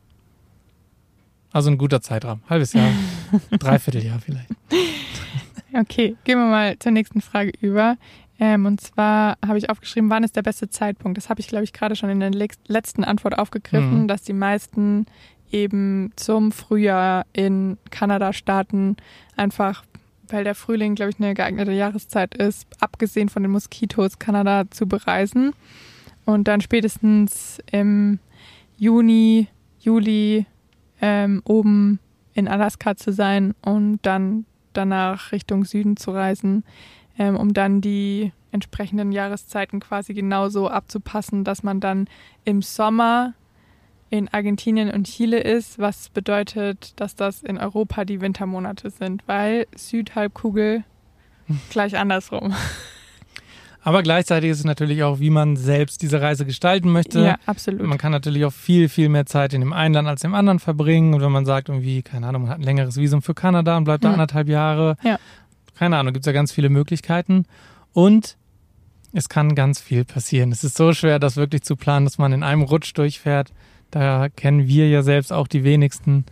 [1.52, 2.42] Also ein guter Zeitraum.
[2.48, 2.90] Halbes Jahr,
[3.58, 4.48] Dreivierteljahr vielleicht.
[5.72, 7.96] Okay, gehen wir mal zur nächsten Frage über.
[8.40, 11.18] Ähm, und zwar habe ich aufgeschrieben, wann ist der beste Zeitpunkt?
[11.18, 12.30] Das habe ich, glaube ich, gerade schon in der
[12.68, 14.08] letzten Antwort aufgegriffen, Mhm.
[14.08, 15.06] dass die meisten
[15.50, 18.96] eben zum Frühjahr in Kanada starten,
[19.36, 19.84] einfach
[20.30, 24.86] weil der Frühling, glaube ich, eine geeignete Jahreszeit ist, abgesehen von den Moskitos, Kanada zu
[24.86, 25.52] bereisen.
[26.26, 28.18] Und dann spätestens im
[28.76, 29.48] Juni,
[29.80, 30.44] Juli
[31.00, 31.98] ähm, oben
[32.34, 34.44] in Alaska zu sein und dann
[34.78, 36.64] danach Richtung Süden zu reisen,
[37.18, 42.08] ähm, um dann die entsprechenden Jahreszeiten quasi genauso abzupassen, dass man dann
[42.44, 43.34] im Sommer
[44.10, 49.66] in Argentinien und Chile ist, was bedeutet, dass das in Europa die Wintermonate sind, weil
[49.76, 50.84] Südhalbkugel
[51.70, 52.54] gleich andersrum.
[53.88, 57.20] Aber gleichzeitig ist es natürlich auch, wie man selbst diese Reise gestalten möchte.
[57.24, 57.80] Ja, absolut.
[57.86, 60.58] Man kann natürlich auch viel, viel mehr Zeit in dem einen Land als im anderen
[60.58, 61.14] verbringen.
[61.14, 63.84] Und wenn man sagt, irgendwie, keine Ahnung, man hat ein längeres Visum für Kanada und
[63.84, 64.14] bleibt da Mhm.
[64.14, 64.96] anderthalb Jahre.
[65.02, 65.18] Ja.
[65.78, 67.46] Keine Ahnung, gibt es ja ganz viele Möglichkeiten.
[67.94, 68.36] Und
[69.14, 70.52] es kann ganz viel passieren.
[70.52, 73.52] Es ist so schwer, das wirklich zu planen, dass man in einem Rutsch durchfährt.
[73.90, 76.26] Da kennen wir ja selbst auch die wenigsten.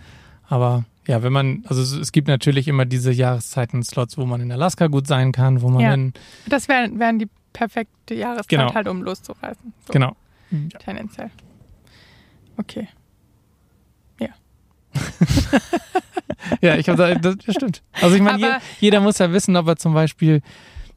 [0.47, 4.53] Aber ja, wenn man, also es- es gibt natürlich immer diese Jahreszeiten-Slots, wo man in
[4.53, 5.95] Alaska gut sein kann, wo man Ja.
[5.95, 6.13] in,
[6.49, 8.75] Das wären wären die perfekte Jahreszeit Genau.
[8.75, 9.73] halt, um loszureisen.
[9.87, 10.15] So, genau.
[10.79, 11.31] Tendenziell.
[12.59, 12.89] Okay.
[16.61, 17.83] Ja, ich habe das, das stimmt.
[18.01, 20.43] Also ich meine, jeder muss ja wissen, ob er zum Beispiel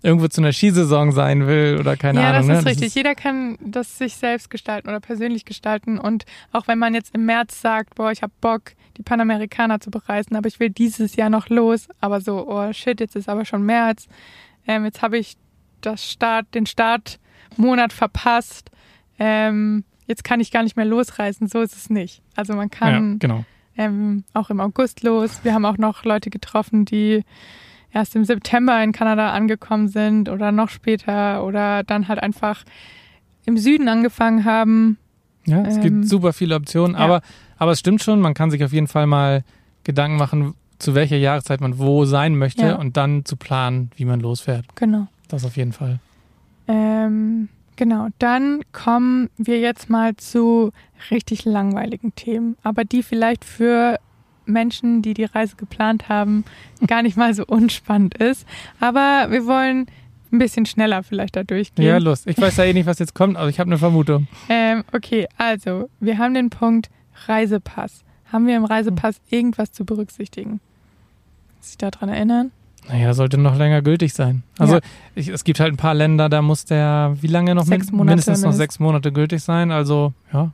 [0.01, 2.47] irgendwo zu einer Skisaison sein will oder keine ja, Ahnung.
[2.47, 2.71] das ist ne?
[2.71, 2.95] richtig.
[2.95, 5.97] Jeder kann das sich selbst gestalten oder persönlich gestalten.
[5.97, 9.91] Und auch wenn man jetzt im März sagt, boah, ich habe Bock, die Panamerikaner zu
[9.91, 13.43] bereisen, aber ich will dieses Jahr noch los, aber so, oh shit, jetzt ist aber
[13.43, 14.07] schon März.
[14.67, 15.35] Ähm, jetzt habe ich
[15.81, 18.69] das Start, den Startmonat verpasst.
[19.19, 21.47] Ähm, jetzt kann ich gar nicht mehr losreisen.
[21.47, 22.21] So ist es nicht.
[22.35, 23.43] Also man ja, kann genau.
[23.77, 25.39] ähm, auch im August los.
[25.43, 27.23] Wir haben auch noch Leute getroffen, die
[27.91, 32.63] erst im September in Kanada angekommen sind oder noch später oder dann halt einfach
[33.45, 34.97] im Süden angefangen haben.
[35.45, 37.03] Ja, es Ähm, gibt super viele Optionen, ja.
[37.03, 37.21] aber,
[37.57, 39.43] aber es stimmt schon, man kann sich auf jeden Fall mal
[39.83, 42.75] Gedanken machen, zu welcher Jahreszeit man wo sein möchte Ja.
[42.75, 44.65] und dann zu planen, wie man losfährt.
[44.75, 45.07] Genau.
[45.29, 45.99] Das auf jeden Fall.
[46.67, 48.07] Ähm, genau.
[48.19, 50.71] Dann kommen wir jetzt mal zu
[51.09, 53.99] richtig langweiligen Themen, aber die vielleicht für
[54.45, 56.43] Menschen, die die Reise geplant haben,
[56.87, 58.45] gar nicht mal so unspannend ist.
[58.79, 59.85] Aber wir wollen
[60.31, 61.85] ein bisschen schneller vielleicht da durchgehen.
[61.85, 62.27] Ja, Lust.
[62.27, 64.27] Ich weiß ja eh nicht, was jetzt kommt, aber ich habe eine Vermutung.
[64.47, 66.89] Ähm, okay, also wir haben den Punkt
[67.27, 68.03] Reisepass.
[68.31, 70.59] Haben wir im Reisepass irgendwas zu berücksichtigen?
[71.61, 72.51] Sich daran erinnern?
[72.87, 74.43] Naja, sollte noch länger gültig sein.
[74.57, 74.81] Also Ja.
[75.15, 77.65] ich, es gibt halt ein paar Länder, da muss der, wie lange noch?
[77.65, 79.71] Sechs Monate mindestens noch sechs Monate gültig sein.
[79.71, 80.51] Also ja,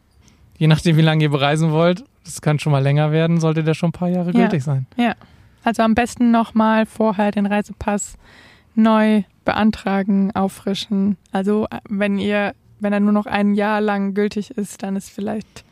[0.57, 3.73] je nachdem, wie lange ihr bereisen wollt, das kann schon mal länger werden, sollte der
[3.73, 4.41] schon ein paar Jahre Ja.
[4.41, 4.85] gültig sein.
[5.63, 8.17] Also am besten nochmal vorher den Reisepass
[8.75, 11.17] neu beantragen, auffrischen.
[11.31, 15.09] Also äh, wenn ihr, wenn er nur noch ein Jahr lang gültig ist, dann ist
[15.09, 15.63] vielleicht,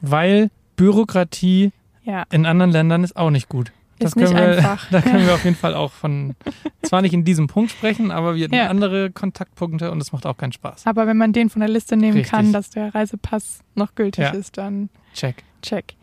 [0.00, 1.72] Weil Bürokratie
[2.04, 3.72] ja, in anderen Ländern ist auch nicht gut.
[4.04, 4.86] Ist können nicht wir, einfach.
[4.90, 6.34] Da können wir auf jeden Fall auch von,
[6.82, 8.68] zwar nicht in diesem Punkt sprechen, aber wir hatten Ja.
[8.68, 10.86] andere Kontaktpunkte und es macht auch keinen Spaß.
[10.86, 12.30] Aber wenn man den von der Liste nehmen Richtig.
[12.32, 14.30] kann, dass der Reisepass noch gültig Ja.
[14.30, 15.36] ist, dann Check.
[15.62, 15.94] check.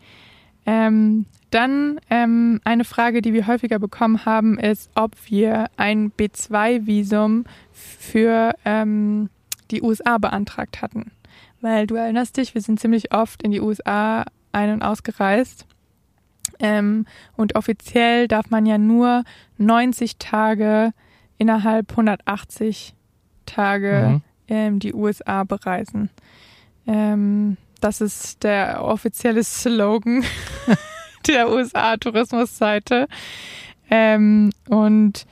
[0.66, 7.44] Ähm, dann ähm, eine Frage, die wir häufiger bekommen haben, ist, ob wir ein B2-Visum
[7.72, 9.30] für ähm,
[9.70, 11.10] die USA beantragt hatten.
[11.60, 15.66] Weil du erinnerst dich, wir sind ziemlich oft in die USA ein- und ausgereist.
[16.58, 19.24] Ähm, und offiziell darf man ja nur
[19.58, 20.92] 90 Tage
[21.38, 22.94] innerhalb 180
[23.46, 24.22] Tage Mhm.
[24.48, 26.10] ähm, die USA bereisen.
[26.86, 30.22] Ähm, das ist der offizielle Slogan
[31.26, 33.08] der USA-Tourismusseite.
[33.90, 35.26] Ähm, und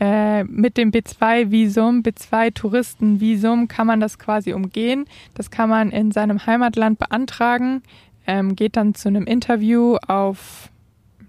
[0.00, 5.06] äh, mit dem B2-Visum, B2-Touristenvisum, kann man das quasi umgehen.
[5.34, 7.82] Das kann man in seinem Heimatland beantragen,
[8.26, 10.70] ähm, geht dann zu einem Interview auf,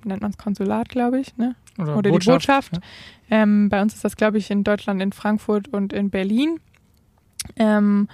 [0.04, 1.56] nennt man es Konsulat, glaube ich, ne?
[1.78, 2.74] Oder die Botschaft.
[2.74, 2.82] Ja.
[3.30, 6.60] Ähm, bei uns ist das, glaube ich, in Deutschland, in Frankfurt und in Berlin.
[7.56, 8.08] Ähm,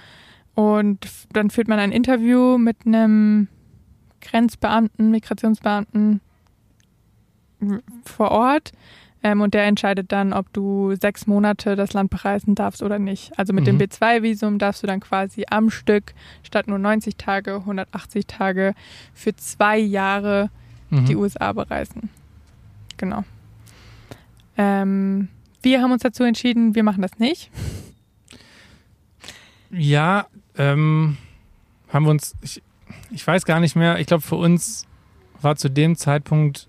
[0.54, 3.48] und dann führt man ein Interview mit einem
[4.20, 6.20] Grenzbeamten, Migrationsbeamten
[8.04, 8.72] vor Ort.
[9.26, 13.36] Ähm, und der entscheidet dann, ob du sechs Monate das Land bereisen darfst oder nicht.
[13.38, 13.80] Also mit dem Mhm.
[13.82, 18.74] B2-Visum darfst du dann quasi am Stück statt nur 90 Tage, 180 Tage
[19.14, 20.50] für zwei Jahre
[20.90, 21.06] Mhm.
[21.06, 22.10] die USA bereisen.
[22.98, 23.24] Genau.
[24.58, 25.28] Ähm,
[25.62, 27.50] wir haben uns dazu entschieden, wir machen das nicht.
[29.70, 31.16] Ja, ähm,
[31.88, 32.62] haben wir uns, ich,
[33.10, 34.86] ich weiß gar nicht mehr, ich glaube für uns
[35.40, 36.68] war zu dem Zeitpunkt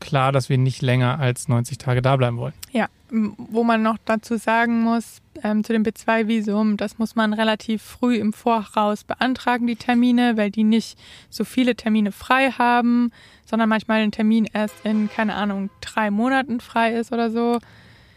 [0.00, 2.54] klar, dass wir nicht länger als 90 Tage da bleiben wollen.
[2.72, 7.82] Ja, wo man noch dazu sagen muss, ähm, zu dem B2-Visum, das muss man relativ
[7.82, 10.98] früh im Voraus beantragen, die Termine, weil die nicht
[11.30, 13.10] so viele Termine frei haben,
[13.46, 17.58] sondern manchmal ein Termin erst in, keine Ahnung, drei Monaten frei ist oder so.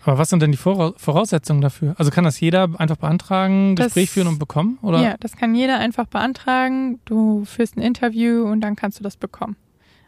[0.04, 1.94] Aber was sind denn die Vora- Voraussetzungen dafür?
[1.98, 4.80] Also kann das jeder einfach beantragen, Das- Gespräch führen und bekommen?
[4.82, 5.00] Oder?
[5.02, 7.00] Ja, das kann jeder einfach beantragen.
[7.06, 9.56] Du führst ein Interview und dann kannst du das bekommen.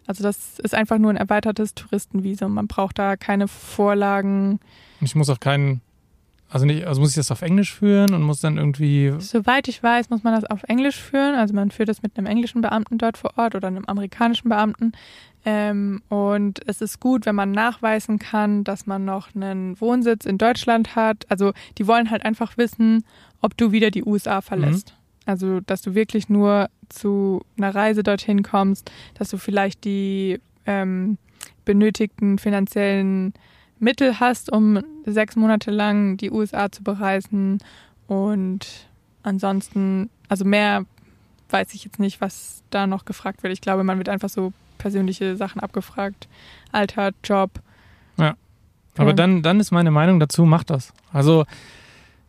[0.06, 2.54] Also das ist einfach nur ein erweitertes Touristenvisum.
[2.54, 4.60] Man braucht da keine Vorlagen.
[5.02, 5.82] Ich muss auch keinen,
[6.50, 9.82] also nicht, also muss ich das auf Englisch führen und muss dann irgendwie, Soweit ich
[9.82, 11.36] weiß, muss man das auf Englisch führen.
[11.36, 14.92] Also man führt das mit einem englischen Beamten dort vor Ort oder einem amerikanischen Beamten.
[15.46, 20.38] Ähm, und es ist gut, wenn man nachweisen kann, dass man noch einen Wohnsitz in
[20.38, 21.26] Deutschland hat.
[21.30, 23.04] Also die wollen halt einfach wissen,
[23.42, 24.96] ob du wieder die USA verlässt.
[25.26, 31.18] Also dass du wirklich nur zu einer Reise dorthin kommst, dass du vielleicht die ähm,
[31.66, 33.34] benötigten finanziellen
[33.80, 37.60] Mittel hast, um sechs Monate lang die USA zu bereisen.
[38.08, 38.88] Und
[39.24, 40.86] ansonsten, also mehr
[41.50, 43.54] weiß ich jetzt nicht, was da noch gefragt wird.
[43.54, 46.28] Ich glaube, man wird einfach so persönliche Sachen abgefragt.
[46.72, 47.52] Alter, Job.
[48.98, 49.14] aber Ja.
[49.14, 50.94] dann, dann ist meine Meinung dazu, mach das.
[51.12, 51.46] Also,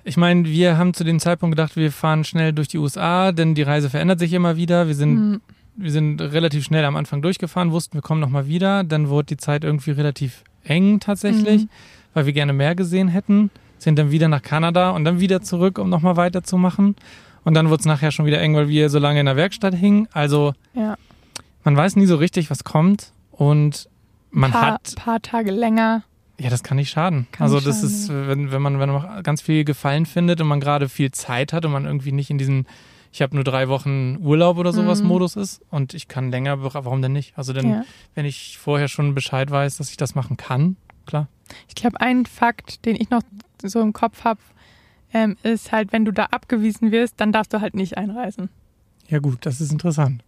[0.04, 3.54] ich meine, wir haben zu dem Zeitpunkt gedacht, wir fahren schnell durch die USA, denn
[3.54, 4.86] die Reise verändert sich immer wieder.
[4.86, 5.40] Wir sind Hm,
[5.76, 8.84] wir sind relativ schnell am Anfang durchgefahren, wussten, wir kommen nochmal wieder.
[8.84, 11.68] Dann wurde die Zeit irgendwie relativ eng tatsächlich, Mhm.
[12.14, 13.50] weil wir gerne mehr gesehen hätten.
[13.78, 16.94] Sind dann wieder nach Kanada und dann wieder zurück, um nochmal weiterzumachen.
[17.42, 19.74] Und dann wurde es nachher schon wieder eng, weil wir so lange in der Werkstatt
[19.74, 20.06] hingen.
[20.12, 20.96] Also Ja.
[21.64, 23.12] man weiß nie so richtig, was kommt.
[23.32, 23.88] Und
[24.30, 26.04] man paar, hat, paar Tage länger.
[26.38, 27.26] Ja, das kann nicht schaden.
[27.32, 30.40] Kann also nicht das schaden, ist, wenn, wenn man, wenn man ganz viel Gefallen findet
[30.40, 32.66] und man gerade viel Zeit hat und man irgendwie nicht in diesen,
[33.12, 35.08] ich habe nur drei Wochen Urlaub oder sowas Mhm.
[35.08, 37.36] Modus ist und ich kann länger, warum denn nicht?
[37.38, 37.84] Also dann Ja.
[38.14, 41.28] wenn ich vorher schon Bescheid weiß, dass ich das machen kann, klar.
[41.68, 43.22] Ich glaube, ein Fakt, den ich noch
[43.62, 44.40] so im Kopf habe,
[45.12, 48.48] ähm, ist halt, wenn du da abgewiesen wirst, dann darfst du halt nicht einreisen.
[49.06, 50.24] Ja gut, das ist interessant.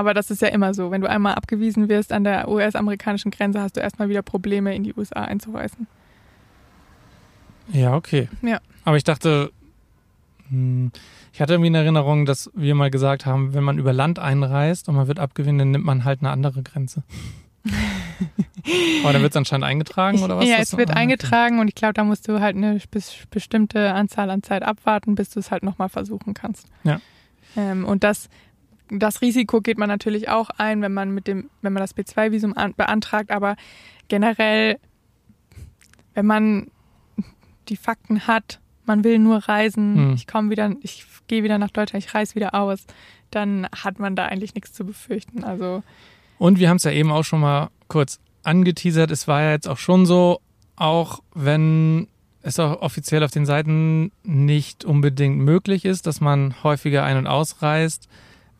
[0.00, 0.90] Aber das ist ja immer so.
[0.90, 4.82] Wenn du einmal abgewiesen wirst an der US-amerikanischen Grenze, hast du erstmal wieder Probleme, in
[4.82, 5.86] die USA einzureisen.
[7.70, 8.30] Ja, okay.
[8.40, 8.60] Ja.
[8.86, 9.52] Aber ich dachte,
[10.48, 10.90] hm,
[11.34, 14.88] ich hatte irgendwie in Erinnerung, dass wir mal gesagt haben, wenn man über Land einreist
[14.88, 17.02] und man wird abgewiesen, dann nimmt man halt eine andere Grenze.
[19.02, 20.48] Aber dann wird es anscheinend eingetragen oder was?
[20.48, 21.00] ja, es wird ah, okay.
[21.02, 25.14] eingetragen und ich glaube, da musst du halt eine bes- bestimmte Anzahl an Zeit abwarten,
[25.14, 26.68] bis du es halt nochmal versuchen kannst.
[26.84, 27.02] Ja.
[27.54, 28.30] Ähm, und das
[28.90, 32.54] das Risiko geht man natürlich auch ein, wenn man mit dem, wenn man das B2-Visum
[32.76, 33.56] beantragt, aber
[34.08, 34.78] generell,
[36.14, 36.70] wenn man
[37.68, 40.14] die Fakten hat, man will nur reisen, hm.
[40.14, 42.84] ich komme wieder, ich gehe wieder nach Deutschland, ich reise wieder aus,
[43.30, 45.44] dann hat man da eigentlich nichts zu befürchten.
[45.44, 45.82] Also
[46.38, 49.10] und wir haben es ja eben auch schon mal kurz angeteasert.
[49.10, 50.40] Es war ja jetzt auch schon so,
[50.74, 52.08] auch wenn
[52.42, 57.26] es auch offiziell auf den Seiten nicht unbedingt möglich ist, dass man häufiger ein- und
[57.26, 58.08] ausreist,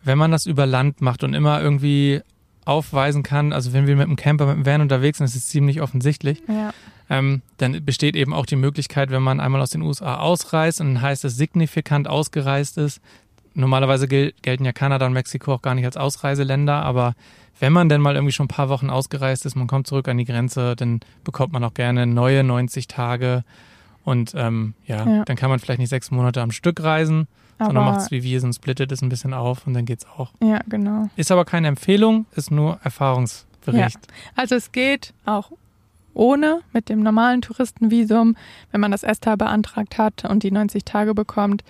[0.03, 2.23] wenn man das über Land macht und immer irgendwie
[2.65, 5.49] aufweisen kann, also wenn wir mit dem Camper, mit dem Van unterwegs sind, das ist
[5.49, 6.73] ziemlich offensichtlich, ja.
[7.09, 10.95] ähm, dann besteht eben auch die Möglichkeit, wenn man einmal aus den USA ausreist und
[10.95, 13.01] dann heißt es signifikant ausgereist ist,
[13.55, 17.15] normalerweise gel gelten ja Kanada und Mexiko auch gar nicht als Ausreiseländer, aber
[17.59, 20.17] wenn man denn mal irgendwie schon ein paar Wochen ausgereist ist, man kommt zurück an
[20.17, 23.45] die Grenze, dann bekommt man auch gerne neue 90 Tage
[24.05, 27.27] und ähm, ja, ja, dann kann man vielleicht nicht sechs Monate am Stück reisen,
[27.67, 30.33] sondern macht es wie wir, und splittet es ein bisschen auf und dann geht's auch.
[30.43, 31.09] Ja, genau.
[31.17, 33.99] Ist aber keine Empfehlung, ist nur Erfahrungsbericht.
[33.99, 34.33] Ja.
[34.37, 35.53] Also es geht auch
[36.15, 38.37] ohne mit dem normalen Touristenvisum,
[38.73, 41.63] wenn man das ESTA beantragt hat und die 90 Tage bekommt.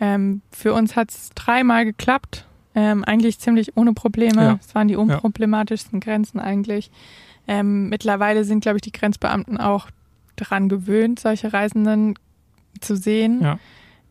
[0.00, 2.46] Ähm, für uns hat es dreimal geklappt.
[2.74, 4.42] Ähm, eigentlich ziemlich ohne Probleme.
[4.42, 4.58] Ja.
[4.60, 6.04] Es waren die unproblematischsten ja.
[6.04, 6.90] Grenzen eigentlich.
[7.46, 9.88] Ähm, mittlerweile sind, glaube ich, die Grenzbeamten auch
[10.36, 12.14] daran gewöhnt, solche Reisenden
[12.80, 13.58] zu sehen ja.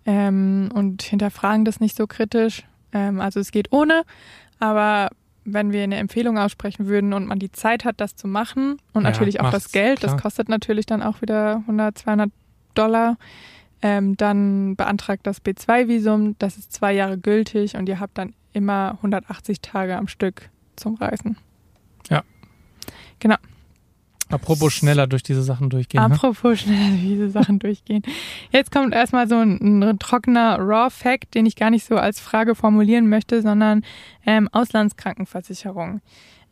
[0.06, 2.64] Ähm, und hinterfragen das nicht so kritisch.
[2.94, 4.04] Ähm, also es geht ohne,
[4.60, 5.10] aber
[5.44, 9.04] wenn wir eine Empfehlung aussprechen würden und man die Zeit hat, das zu machen und
[9.04, 10.14] ja, natürlich auch das Geld, klar.
[10.14, 12.32] das kostet natürlich dann auch wieder 100, 200
[12.76, 13.18] Dollar,
[13.82, 18.92] ähm, dann beantragt das B2-Visum, das ist zwei Jahre gültig und ihr habt dann immer
[18.98, 21.38] 180 Tage am Stück zum Reisen.
[22.10, 22.24] Ja.
[23.20, 23.38] Genau.
[24.32, 26.02] Apropos schneller durch diese Sachen durchgehen.
[26.02, 26.14] Ne?
[26.14, 26.58] Apropos ne?
[26.58, 28.04] schneller durch diese Sachen durchgehen.
[28.52, 32.56] Jetzt kommt erstmal so ein, ein, trockener Raw-Fact, den ich gar nicht so als Frage
[32.56, 33.84] formulieren möchte, sondern
[34.26, 36.02] ähm, Auslandskrankenversicherung.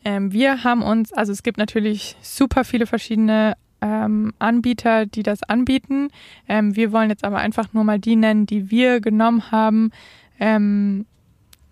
[0.06, 5.44] Ähm, wir haben uns, also es gibt natürlich super viele verschiedene ähm, Anbieter, die das
[5.44, 6.10] anbieten.
[6.48, 9.92] Ähm, wir wollen jetzt aber einfach nur mal die nennen, die wir genommen haben.
[10.40, 11.06] Ähm,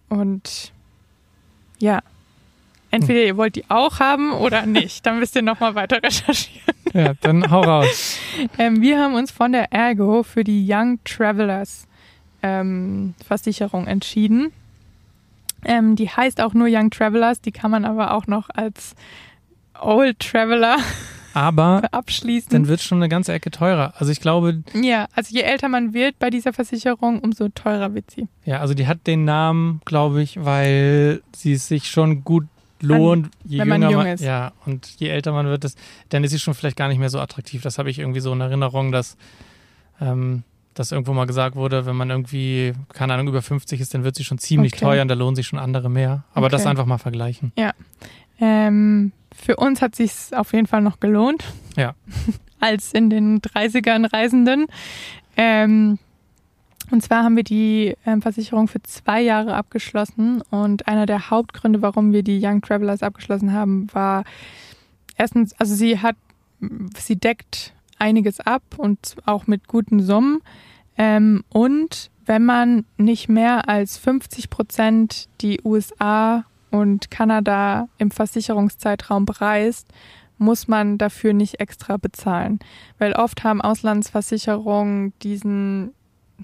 [0.09, 0.71] und
[1.79, 2.01] ja,
[2.89, 5.05] Entweder ihr wollt die auch haben oder nicht.
[5.05, 6.73] Dann müsst ihr nochmal weiter recherchieren.
[6.93, 8.17] Ja, dann hau raus.
[8.57, 11.87] ähm, wir haben uns von der Ergo für die Young Travelers
[12.41, 14.53] ähm, Versicherung entschieden.
[15.65, 18.95] Ähm, die heißt auch nur Young Travelers, die kann man aber auch noch als
[19.79, 20.77] Old Traveler
[21.37, 22.49] aber abschließen.
[22.49, 23.93] Dann wird es schon eine ganze Ecke teurer.
[23.97, 24.63] Also ich glaube.
[24.73, 28.27] Ja, also je älter man wird bei dieser Versicherung, umso teurer wird sie.
[28.43, 32.45] Ja, also die hat den Namen, glaube ich, weil sie es sich schon gut
[32.81, 34.21] lohnt, je wenn man jünger man, ist.
[34.21, 35.75] Ja, und je älter man wird, das,
[36.09, 37.61] dann ist sie schon vielleicht gar nicht mehr so attraktiv.
[37.61, 39.17] Das habe ich irgendwie so in Erinnerung, dass
[39.99, 40.43] ähm,
[40.77, 44.15] dass irgendwo mal gesagt wurde, wenn man irgendwie, keine Ahnung, über 50 ist, dann wird
[44.15, 44.85] sie schon ziemlich okay.
[44.85, 46.23] teuer und da lohnen sich schon andere mehr.
[46.33, 46.55] Aber okay.
[46.55, 47.51] das einfach mal vergleichen.
[47.57, 47.71] Ja.
[48.39, 51.43] Ähm, für uns hat sich auf jeden Fall noch gelohnt.
[51.75, 51.95] Ja.
[52.59, 54.67] Als in den 30ern Reisenden.
[55.35, 55.99] Ähm,
[56.89, 61.81] und zwar haben wir die ähm, Versicherung für zwei Jahre abgeschlossen und einer der Hauptgründe,
[61.81, 64.23] warum wir die Young Travelers abgeschlossen haben, war
[65.17, 66.15] erstens, also sie hat,
[66.97, 70.41] sie deckt einiges ab und auch mit guten Summen.
[70.97, 79.25] Ähm, und wenn man nicht mehr als 50 Prozent die USA und Kanada im Versicherungszeitraum
[79.25, 79.87] bereist,
[80.37, 82.59] muss man dafür nicht extra bezahlen.
[82.97, 85.93] Weil oft haben Auslandsversicherungen diesen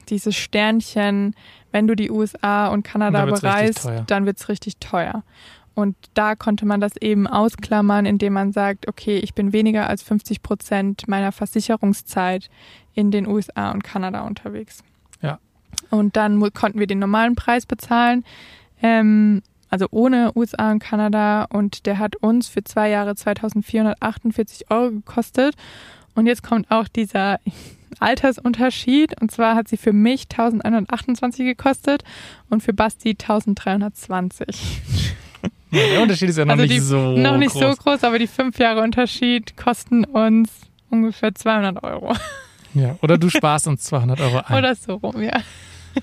[0.09, 1.35] dieses Sternchen,
[1.71, 5.23] wenn du die USA und Kanada und bereist, dann wird es richtig teuer.
[5.75, 10.03] Und da konnte man das eben ausklammern, indem man sagt, okay, ich bin weniger als
[10.03, 12.49] 50 Prozent meiner Versicherungszeit
[12.93, 14.83] in den USA und Kanada unterwegs.
[15.21, 15.39] Ja.
[15.89, 18.23] Und dann konnten wir den normalen Preis bezahlen,
[18.83, 21.45] ähm, also ohne USA und Kanada.
[21.45, 25.55] Und der hat uns für zwei Jahre 2448 Euro gekostet.
[26.13, 27.39] Und jetzt kommt auch dieser
[27.99, 29.19] Altersunterschied.
[29.21, 32.03] Und zwar hat sie für mich 1128 gekostet
[32.49, 34.81] und für Basti 1320.
[35.71, 37.77] Ja, der Unterschied ist ja noch also nicht die, so Noch nicht groß.
[37.77, 40.51] so groß, aber die fünf Jahre Unterschied kosten uns
[40.91, 42.13] ungefähr 200 Euro.
[42.75, 44.57] Ja, oder du sparst uns 200 Euro ein.
[44.57, 45.41] Oder so rum, ja.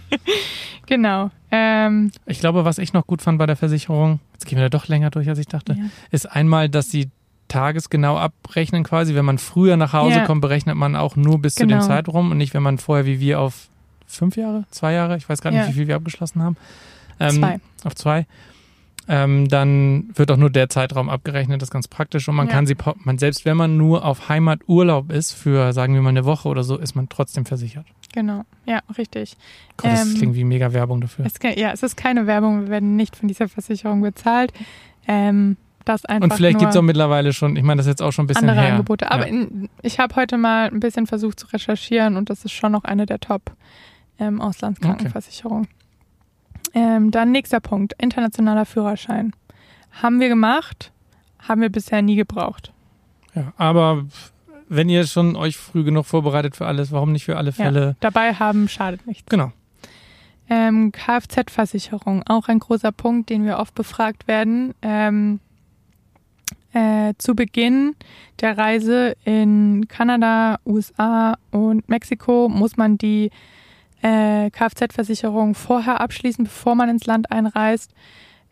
[0.86, 1.30] genau.
[1.50, 4.76] Ähm, ich glaube, was ich noch gut fand bei der Versicherung, jetzt gehen wir da
[4.76, 5.84] doch länger durch, als ich dachte, ja.
[6.10, 7.10] ist einmal, dass sie
[7.50, 9.14] tagesgenau abrechnen quasi.
[9.14, 10.24] Wenn man früher nach Hause ja.
[10.26, 11.64] kommt, berechnet man auch nur bis genau.
[11.64, 11.88] zu dem genau.
[11.88, 13.68] Zeitraum und nicht, wenn man vorher wie wir auf
[14.06, 15.68] fünf Jahre, zwei Jahre, ich weiß gar nicht, ja.
[15.68, 16.56] wie viel wir abgeschlossen haben.
[17.20, 17.60] Ähm, zwei.
[17.84, 18.26] Auf zwei.
[19.08, 22.28] ähm, dann wird auch nur der Zeitraum abgerechnet, das ist ganz praktisch.
[22.28, 22.52] Und man Ja.
[22.54, 26.24] kann sie, man, selbst wenn man nur auf Heimaturlaub ist, für sagen wir mal eine
[26.24, 27.86] Woche oder so, ist man trotzdem versichert.
[28.12, 29.36] Genau, ja, richtig.
[29.76, 31.24] Gott, das Ähm, klingt wie mega Werbung dafür.
[31.26, 34.52] Es, ja, es ist keine Werbung, wir werden nicht von dieser Versicherung bezahlt.
[35.06, 35.56] Ähm,
[35.90, 38.12] das einfach Und vielleicht gibt es auch mittlerweile schon, ich meine, das ist jetzt auch
[38.12, 38.72] schon ein bisschen andere her.
[38.74, 39.10] Angebote.
[39.10, 39.32] Aber ja.
[39.32, 42.84] in, ich habe heute mal ein bisschen versucht zu recherchieren und das ist schon noch
[42.84, 43.52] eine der Top
[44.18, 45.68] ähm, Auslandskrankenversicherungen.
[46.74, 49.32] Ähm, dann nächster Punkt, internationaler Führerschein.
[50.02, 50.92] Haben wir gemacht,
[51.40, 52.72] haben wir bisher nie gebraucht.
[53.34, 54.04] ja, aber
[54.68, 57.96] wenn ihr schon euch früh genug vorbereitet für alles, warum nicht für alle Fälle?
[57.98, 59.28] Dabei haben schadet nichts.
[59.28, 59.52] Genau.
[60.48, 64.74] Ähm, Kfz-Versicherung, auch ein großer Punkt, den wir oft befragt werden.
[64.82, 65.40] Ähm,
[66.72, 67.96] äh, zu Beginn
[68.40, 73.30] der Reise in Kanada, USA und Mexiko muss man die
[74.02, 77.92] äh, Kfz-Versicherung vorher abschließen, bevor man ins Land einreist.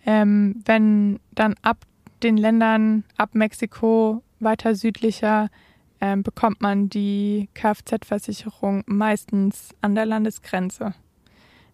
[0.04, 1.78] Ähm, wenn dann ab
[2.22, 5.48] den Ländern, ab Mexiko, weiter südlicher,
[6.00, 10.94] ähm, bekommt man die Kfz-Versicherung meistens an der Landesgrenze.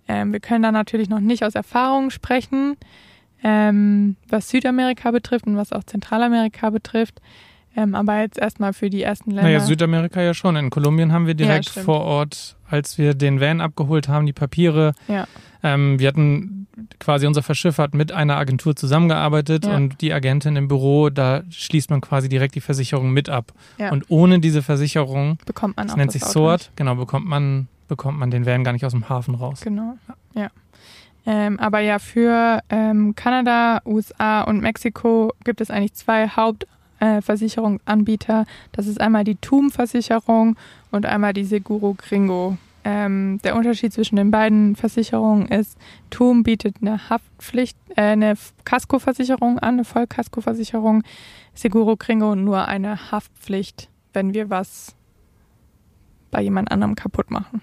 [0.09, 2.77] Ähm, wir können da natürlich noch nicht aus Erfahrung sprechen,
[3.45, 7.21] ähm, was Südamerika betrifft und was auch Zentralamerika betrifft.
[7.77, 9.43] Ähm, aber jetzt erstmal für die ersten Länder.
[9.45, 10.55] Naja, Südamerika ja schon.
[10.57, 11.87] In Kolumbien haben wir direkt stimmt.
[11.87, 14.95] vor Ort, als wir den Van abgeholt haben, die Papiere.
[15.09, 15.27] Ja.
[15.63, 16.69] Ähm, wir hatten
[17.01, 19.75] quasi unser Verschiffert mit einer Agentur zusammengearbeitet Ja.
[19.77, 23.53] und die Agentin im Büro, da schließt man quasi direkt die Versicherung mit ab.
[23.79, 23.91] Ja.
[23.91, 27.67] Und ohne diese Versicherung, bekommt man das nennt das sich Auto SORT, genau, bekommt man,
[27.89, 29.61] bekommt man den Van gar nicht aus dem Hafen raus.
[29.63, 29.97] Genau,
[30.35, 30.49] ja.
[31.27, 38.45] Ähm, aber ja, für ähm, Kanada, USA und Mexiko gibt es eigentlich zwei Hauptversicherungsanbieter.
[38.73, 40.57] das ist einmal die TUM-Versicherung
[40.91, 42.59] und einmal die Seguro Gringo.
[42.87, 45.79] Ähm, der Unterschied zwischen den beiden Versicherungen ist,
[46.11, 48.35] TUM bietet eine Haftpflicht, äh, eine
[48.67, 51.03] Kaskoversicherung an, eine Vollkaskoversicherung.
[51.55, 54.95] Seguro Gringo nur eine Haftpflicht, wenn wir was
[56.31, 57.63] bei jemand anderem kaputt machen.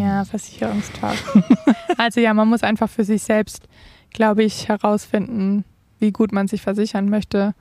[0.00, 1.18] Ja, Versicherungstalk.
[1.98, 3.68] also ja, man muss einfach für sich selbst,
[4.12, 5.64] glaube ich, herausfinden,
[5.98, 7.54] wie gut man sich versichern möchte.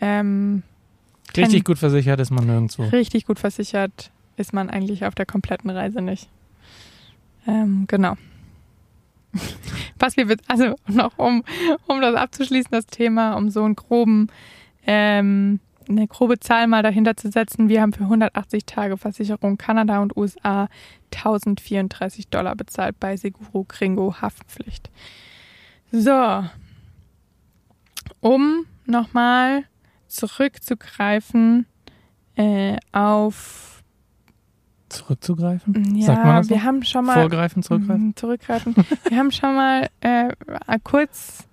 [0.00, 0.62] Ähm,
[1.36, 2.84] Richtig gut versichert ist man nirgendwo.
[2.84, 6.28] richtig gut versichert ist man eigentlich auf der kompletten Reise nicht.
[7.46, 8.14] Ähm, genau.
[9.98, 11.42] Was wir, also noch um,
[11.86, 14.28] um das abzuschließen, das Thema, um so einen groben,
[14.86, 17.68] ähm, eine grobe Zahl mal dahinter zu setzen.
[17.68, 20.68] Wir haben für 180 Tage Versicherung Kanada und USA
[21.14, 24.90] 1034 Dollar bezahlt bei Seguro Gringo Haftpflicht.
[25.92, 26.44] So.
[28.20, 29.64] Um nochmal
[30.08, 31.66] zurückzugreifen
[32.36, 33.82] äh, auf
[34.88, 35.96] Zurückzugreifen?
[35.96, 36.62] ja, Sagt man das wir so?
[36.62, 38.06] haben schon mal Vorgreifen, zurückgreifen?
[38.06, 38.74] Mhm, zurückgreifen.
[39.08, 40.28] Wir haben schon mal äh,
[40.84, 41.48] kurz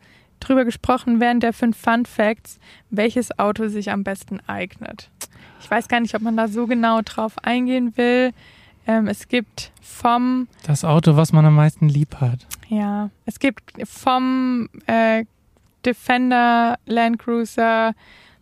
[0.47, 5.09] drüber gesprochen während der fünf Fun Facts, welches Auto sich am besten eignet.
[5.61, 8.31] Ich weiß gar nicht, ob man da so genau drauf eingehen will.
[8.85, 12.45] Ähm, es gibt vom, Das Auto, was man am meisten lieb hat.
[12.67, 15.23] ja, es gibt vom äh,
[15.85, 17.93] Defender, Land Cruiser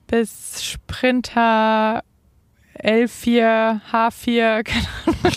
[0.08, 2.04] bis Sprinter
[2.84, 5.32] L4, H4, keine Ahnung,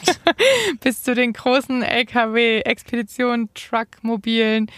[0.80, 4.70] bis zu den großen LKW, Expeditionen, Truckmobilen,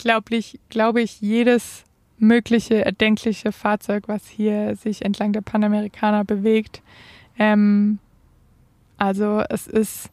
[0.00, 1.84] glaube ich, glaube ich, jedes
[2.18, 6.82] mögliche erdenkliche Fahrzeug, was hier sich entlang der Panamerikaner bewegt.
[7.38, 7.98] Ähm,
[8.98, 10.10] also es ist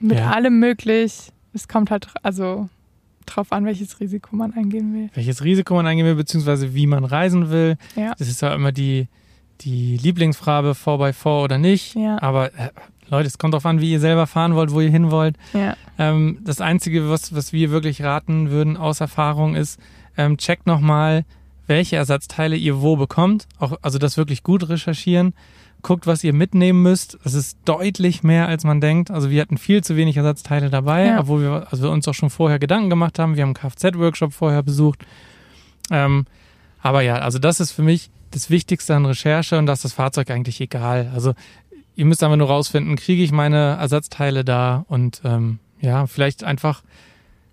[0.00, 0.30] mit Ja.
[0.30, 1.30] allem möglich.
[1.52, 2.68] Es kommt halt also
[3.26, 5.10] drauf an, welches Risiko man eingehen will.
[5.14, 7.76] Welches Risiko man eingehen will, beziehungsweise wie man reisen will.
[7.94, 8.14] Ja.
[8.18, 9.06] Das ist ja immer die,
[9.60, 11.94] die Lieblingsfrage 4x4 oder nicht.
[11.94, 12.20] Ja.
[12.22, 12.70] Aber äh,
[13.10, 15.36] Leute, es kommt darauf an, wie ihr selber fahren wollt, wo ihr hin wollt.
[15.54, 19.80] Ja, Ähm, das Einzige, was, was wir wirklich raten würden aus Erfahrung ist,
[20.16, 21.24] ähm, checkt nochmal,
[21.66, 23.46] welche Ersatzteile ihr wo bekommt.
[23.58, 25.34] Auch, also das wirklich gut recherchieren.
[25.82, 27.18] Guckt, was ihr mitnehmen müsst.
[27.22, 29.10] Das ist deutlich mehr, als man denkt.
[29.12, 31.20] Also wir hatten viel zu wenig Ersatzteile dabei, Ja.
[31.20, 33.36] obwohl wir, also wir uns auch schon vorher Gedanken gemacht haben.
[33.36, 35.04] Wir haben einen Kfz-Workshop vorher besucht.
[35.90, 36.26] Ähm,
[36.80, 39.92] aber ja, also das ist für mich das Wichtigste an Recherche und da ist das
[39.92, 41.10] Fahrzeug eigentlich egal.
[41.14, 41.34] Also
[41.98, 46.82] ihr müsst einfach nur rausfinden, kriege ich meine Ersatzteile da und ähm, ja, vielleicht einfach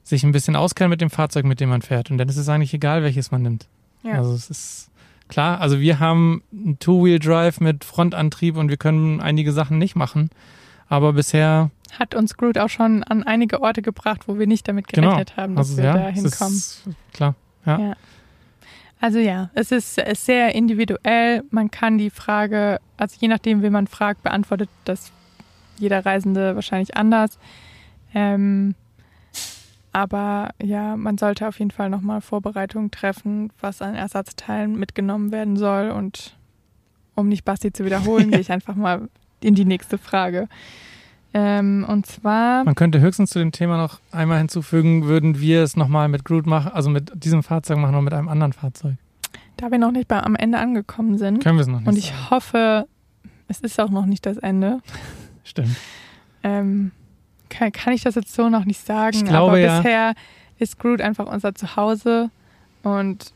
[0.04, 2.12] sich ein bisschen auskennen mit dem Fahrzeug, mit dem man fährt.
[2.12, 3.68] Und dann ist es eigentlich egal, welches man nimmt.
[4.04, 4.14] ja.
[4.14, 4.92] Also es ist
[5.30, 10.30] klar, also wir haben einen Two-Wheel-Drive mit Frontantrieb und wir können einige Sachen nicht machen.
[10.88, 14.88] Aber bisher, Hat uns Groot auch schon an einige Orte gebracht, wo wir nicht damit
[14.90, 15.10] Genau.
[15.14, 16.62] gerechnet haben, dass also wir ja, da hinkommen.
[17.14, 17.34] klar.
[17.66, 17.80] Ja.
[17.80, 17.96] Ja.
[19.00, 21.44] Also ja, es ist, sehr individuell.
[21.52, 25.12] Man kann die Frage, also je nachdem, wen man fragt, beantwortet das
[25.78, 27.38] jeder Reisende wahrscheinlich anders.
[28.14, 28.76] Ähm,
[29.92, 35.56] aber ja, man sollte auf jeden Fall nochmal Vorbereitungen treffen, was an Ersatzteilen mitgenommen werden
[35.56, 35.90] soll.
[35.90, 36.36] Und
[37.16, 39.08] um nicht Basti zu wiederholen, gehe ich einfach mal
[39.42, 40.48] in die nächste Frage.
[41.38, 42.64] Ähm, und zwar.
[42.64, 46.48] Man könnte höchstens zu dem Thema noch einmal hinzufügen, würden wir es nochmal mit Groot
[46.48, 48.96] machen, also mit diesem Fahrzeug machen oder mit einem anderen Fahrzeug.
[49.58, 51.44] Da wir noch nicht bei, am Ende angekommen sind.
[51.44, 51.90] Können wir es noch nicht.
[51.90, 52.30] Und ich sagen.
[52.30, 52.88] hoffe,
[53.50, 54.80] es ist auch noch nicht das Ende.
[55.44, 55.76] Stimmt.
[56.42, 56.92] Ähm,
[57.50, 59.18] kann, kann ich das jetzt so noch nicht sagen.
[59.18, 59.78] Ich glaube, aber ja.
[59.80, 60.14] bisher
[60.58, 62.30] ist Groot einfach unser Zuhause.
[62.82, 63.34] Und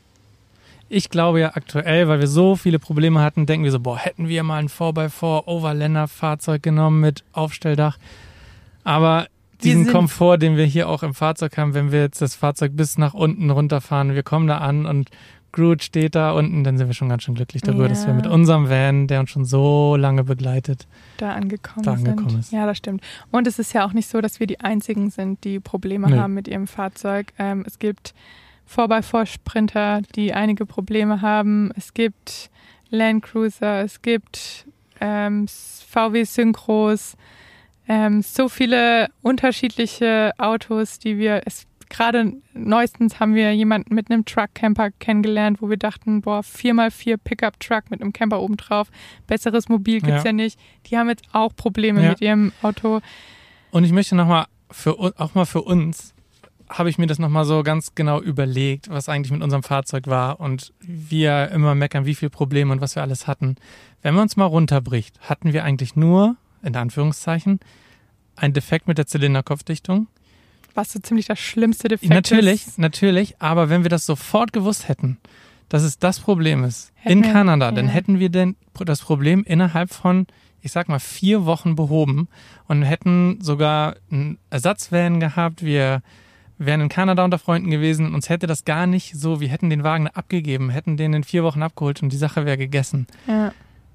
[0.92, 4.28] Ich glaube ja aktuell, weil wir so viele Probleme hatten, denken wir so, boah, hätten
[4.28, 7.98] wir mal ein 4x4 Overlander-Fahrzeug genommen mit Aufstelldach.
[8.84, 9.28] Aber
[9.64, 12.98] diesen Komfort, den wir hier auch im Fahrzeug haben, wenn wir jetzt das Fahrzeug bis
[12.98, 15.10] nach unten runterfahren, wir kommen da an und
[15.52, 17.90] Groot steht da unten, dann sind wir schon ganz schön glücklich darüber, Ja.
[17.90, 20.88] dass wir mit unserem Van, der uns schon so lange begleitet,
[21.18, 22.40] da angekommen Da angekommen sind.
[22.42, 22.52] ist.
[22.54, 23.04] Ja, das stimmt.
[23.32, 26.18] Und es ist ja auch nicht so, dass wir die Einzigen sind, die Probleme Nö.
[26.18, 27.34] haben mit ihrem Fahrzeug.
[27.40, 28.14] Ähm, es gibt
[28.74, 31.72] 4x4-Sprinter, die einige Probleme haben.
[31.76, 32.50] Es gibt
[32.90, 34.66] Landcruiser, es gibt
[35.02, 37.16] ähm, VW Synchros,
[37.88, 44.24] ähm, so viele unterschiedliche Autos, die wir, es gerade neuestens haben wir jemanden mit einem
[44.24, 48.90] Truck-Camper kennengelernt, wo wir dachten, boah, 4x4 Pickup-Truck mit einem Camper obendrauf,
[49.26, 50.30] besseres Mobil gibt's Ja.
[50.30, 50.34] ja.
[50.34, 50.60] nicht.
[50.86, 52.10] Die haben jetzt auch Probleme Ja.
[52.10, 53.02] mit ihrem Auto.
[53.72, 56.14] Und ich möchte nochmal, für, auch mal für uns,
[56.70, 60.40] habe ich mir das nochmal so ganz genau überlegt, was eigentlich mit unserem Fahrzeug war
[60.40, 63.56] und wir immer meckern, wie viele Probleme und was wir alles hatten.
[64.02, 67.60] Wenn man uns mal runterbricht, hatten wir eigentlich nur, in Anführungszeichen,
[68.36, 70.08] ein Defekt mit der Zylinderkopfdichtung.
[70.76, 72.78] Was so ziemlich das schlimmste Defekt natürlich, ist.
[72.80, 75.18] natürlich, aber wenn wir das sofort gewusst hätten,
[75.68, 77.92] dass es das Problem ist, Hätten in wir- Kanada, dann ja.
[77.92, 78.56] hätten wir denn
[78.86, 80.28] das Problem innerhalb von,
[80.62, 82.28] ich sag mal, vier Wochen behoben
[82.68, 85.64] und hätten sogar einen Ersatzvan gehabt.
[85.64, 86.02] Wir
[86.60, 89.70] wären in Kanada unter Freunden gewesen und uns hätte das gar nicht so, wir hätten
[89.70, 93.08] den Wagen abgegeben, hätten den in vier Wochen abgeholt und die Sache wäre gegessen.
[93.28, 93.54] Ja.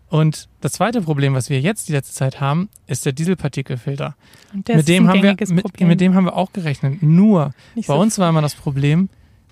[0.08, 4.16] Und das zweite Problem, was wir jetzt die letzte Zeit haben, ist der Dieselpartikelfilter.
[4.52, 5.88] Und das mit dem ist ein haben wir mit, Problem.
[5.88, 7.02] mit dem haben wir auch gerechnet.
[7.02, 9.08] Nur Nicht bei so uns war immer das Problem,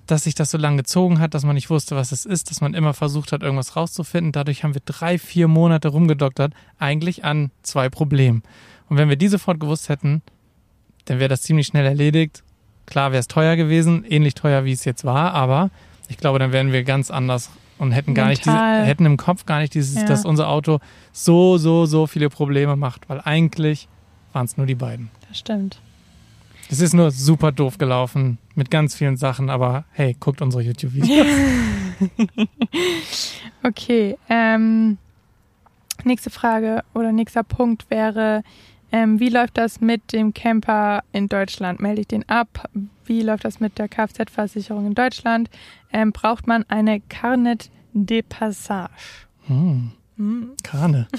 [0.06, 2.60] dass sich das so lange gezogen hat, dass man nicht wusste, was es ist, dass
[2.60, 4.32] man immer versucht hat, irgendwas rauszufinden.
[4.32, 8.42] Dadurch haben wir drei, vier Monate rumgedoktert, eigentlich an zwei Problemen.
[8.88, 10.22] Und wenn wir die sofort gewusst hätten,
[11.06, 12.44] dann wäre das ziemlich schnell erledigt.
[12.86, 15.70] Klar wäre es teuer gewesen, ähnlich teuer wie es jetzt war, aber
[16.08, 18.84] ich glaube, dann wären wir ganz anders und hätten gar nicht Mental.
[18.84, 20.06] hätten im Kopf gar nicht dieses, Ja.
[20.06, 20.78] dass unser Auto
[21.12, 23.88] so, so, so viele Probleme macht, weil eigentlich
[24.32, 25.10] waren es nur die beiden.
[25.28, 25.80] Das stimmt.
[26.70, 31.26] Es ist nur super doof gelaufen mit ganz vielen Sachen, aber hey, guckt unsere YouTube-Videos.
[33.64, 34.98] Okay, ähm,
[36.04, 38.42] nächste Frage oder nächster Punkt wäre,
[38.92, 41.80] ähm, wie läuft das mit dem Camper in Deutschland?
[41.80, 42.68] Melde ich den ab?
[43.04, 45.50] Wie läuft das mit der Kfz-Versicherung in Deutschland?
[45.92, 48.92] Ähm, braucht man eine Carnet de Passage?
[49.46, 50.52] Hm, Hm.
[50.62, 51.08] Krane.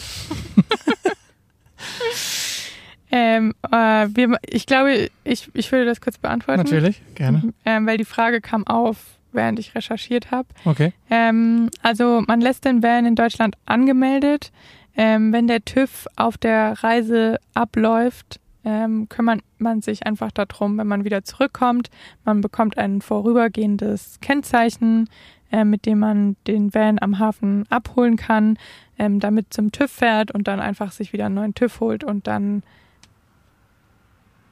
[3.16, 6.62] Ähm, äh, wir, ich glaube, ich, ich würde das kurz beantworten.
[6.64, 7.54] Natürlich, gerne.
[7.64, 8.98] Ähm, weil die Frage kam auf,
[9.32, 10.48] während ich recherchiert habe.
[10.66, 10.94] Okay.
[11.12, 14.52] Ähm, also man lässt den Van in Deutschland angemeldet.
[14.96, 20.88] Ähm, wenn der TÜV auf der Reise abläuft, ähm, kümmert man sich einfach darum, wenn
[20.88, 21.90] man wieder zurückkommt.
[22.24, 25.10] Man bekommt ein vorübergehendes Kennzeichen,
[25.52, 28.58] äh, mit dem man den Van am Hafen abholen kann,
[28.98, 32.28] ähm, damit zum TÜV fährt und dann einfach sich wieder einen neuen TÜV holt und
[32.28, 32.64] dann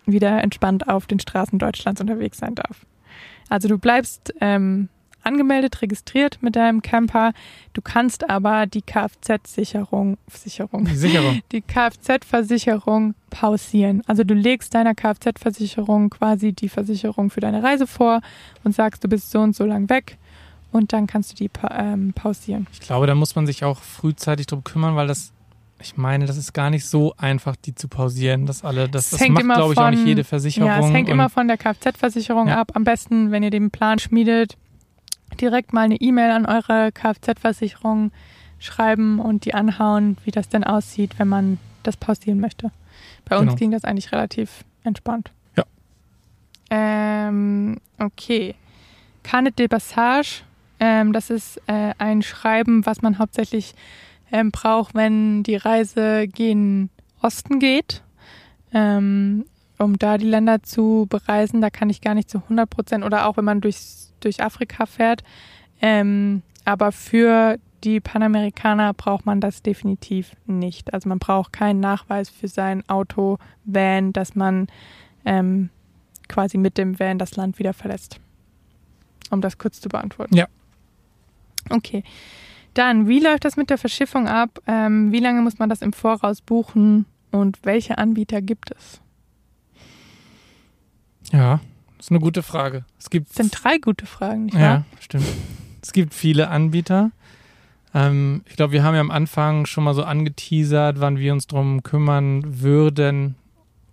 [0.05, 2.85] wieder entspannt auf den Straßen Deutschlands unterwegs sein darf.
[3.49, 4.89] Also du bleibst ähm,
[5.23, 7.33] angemeldet, registriert mit deinem Camper.
[7.73, 11.41] Du kannst aber die Kfz-Sicherung, Sicherung, Sicherung.
[11.51, 14.01] die Kfz-Versicherung pausieren.
[14.07, 18.21] Also du legst deiner Kfz-Versicherung quasi die Versicherung für deine Reise vor
[18.63, 20.17] und sagst, du bist so und so lang weg
[20.71, 22.67] und dann kannst du die pa ähm, pausieren.
[22.71, 25.33] Ich glaube, da muss man sich auch frühzeitig drum kümmern, weil das,
[25.81, 28.45] ich meine, das ist gar nicht so einfach, die zu pausieren.
[28.45, 30.69] Das alle, das, das hängt macht, immer glaube ich, auch nicht von- jede Versicherung.
[30.69, 32.61] Ja, es hängt immer von der Kfz-Versicherung Ja.
[32.61, 32.71] ab.
[32.75, 34.57] Am besten, wenn ihr den Plan schmiedet,
[35.35, 38.11] direkt mal eine E-Mail an eure Kfz-Versicherung
[38.59, 42.71] schreiben und die anhauen, wie das denn aussieht, wenn man das pausieren möchte.
[43.25, 43.55] Bei uns Genau.
[43.57, 45.31] ging das eigentlich relativ entspannt.
[45.57, 45.63] Ja.
[46.69, 48.55] Ähm, okay.
[49.23, 50.41] Carnet de Passage,
[50.79, 53.73] ähm, das ist äh, ein Schreiben, was man hauptsächlich
[54.31, 56.89] ähm, braucht, wenn die Reise gen
[57.21, 58.01] Osten geht.
[58.73, 59.45] Ähm,
[59.81, 61.61] um da die Länder zu bereisen.
[61.61, 63.77] Da kann ich gar nicht zu 100 Prozent oder auch wenn man durch,
[64.19, 65.23] durch Afrika fährt.
[65.81, 70.93] Ähm, aber für die Panamerikaner braucht man das definitiv nicht.
[70.93, 74.67] Also man braucht keinen Nachweis für sein Auto, Van, dass man
[75.25, 75.69] ähm,
[76.27, 78.19] quasi mit dem Van das Land wieder verlässt.
[79.31, 80.35] Um das kurz zu beantworten.
[80.35, 80.45] Ja.
[81.69, 82.03] Okay.
[82.73, 84.59] Dann, wie läuft das mit der Verschiffung ab?
[84.67, 89.01] Ähm, wie lange muss man das im Voraus buchen und welche Anbieter gibt es?
[91.31, 91.59] Ja,
[91.97, 92.83] das ist eine gute Frage.
[92.99, 94.61] Es gibt Das sind drei gute Fragen, nicht wahr?
[94.61, 95.25] Ja, stimmt.
[95.81, 97.11] Es gibt viele Anbieter.
[97.93, 101.47] Ähm, ich glaube, wir haben ja am Anfang schon mal so angeteasert, wann wir uns
[101.47, 103.35] drum kümmern würden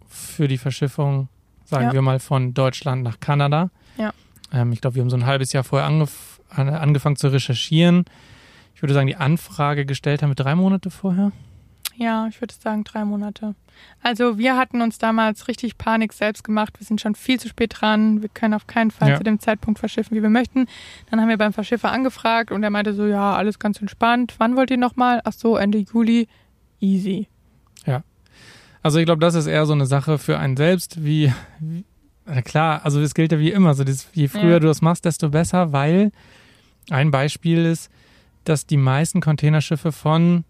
[0.08, 1.28] für die Verschiffung,
[1.64, 1.92] sagen Ja.
[1.92, 3.70] wir mal, von Deutschland nach Kanada.
[3.96, 4.12] Ja.
[4.52, 8.04] Ähm, ich glaube, wir haben so ein halbes Jahr vorher angef an- angefangen zu recherchieren.
[8.74, 11.32] Ich würde sagen, die Anfrage gestellt haben wir drei Monate vorher.
[12.00, 13.56] Ja, ich würde sagen drei Monate.
[14.02, 16.74] Also wir hatten uns damals richtig Panik selbst gemacht.
[16.78, 18.22] Wir sind schon viel zu spät dran.
[18.22, 19.16] Wir können auf keinen Fall Ja.
[19.16, 20.66] zu dem Zeitpunkt verschiffen, wie wir möchten.
[21.10, 24.36] Dann haben wir beim Verschiffer angefragt und er meinte so, ja, alles ganz entspannt.
[24.38, 25.20] Wann wollt ihr nochmal?
[25.24, 26.28] Ach so, Ende Juli.
[26.80, 27.26] Easy.
[28.80, 31.84] Also ich glaube, das ist eher so eine Sache für einen selbst, wie, wie
[32.24, 34.60] na klar, also es gilt ja wie immer, so das, je früher Ja.
[34.60, 36.12] du das machst, desto besser, weil
[36.88, 37.90] ein Beispiel ist,
[38.44, 40.44] dass die meisten Containerschiffe von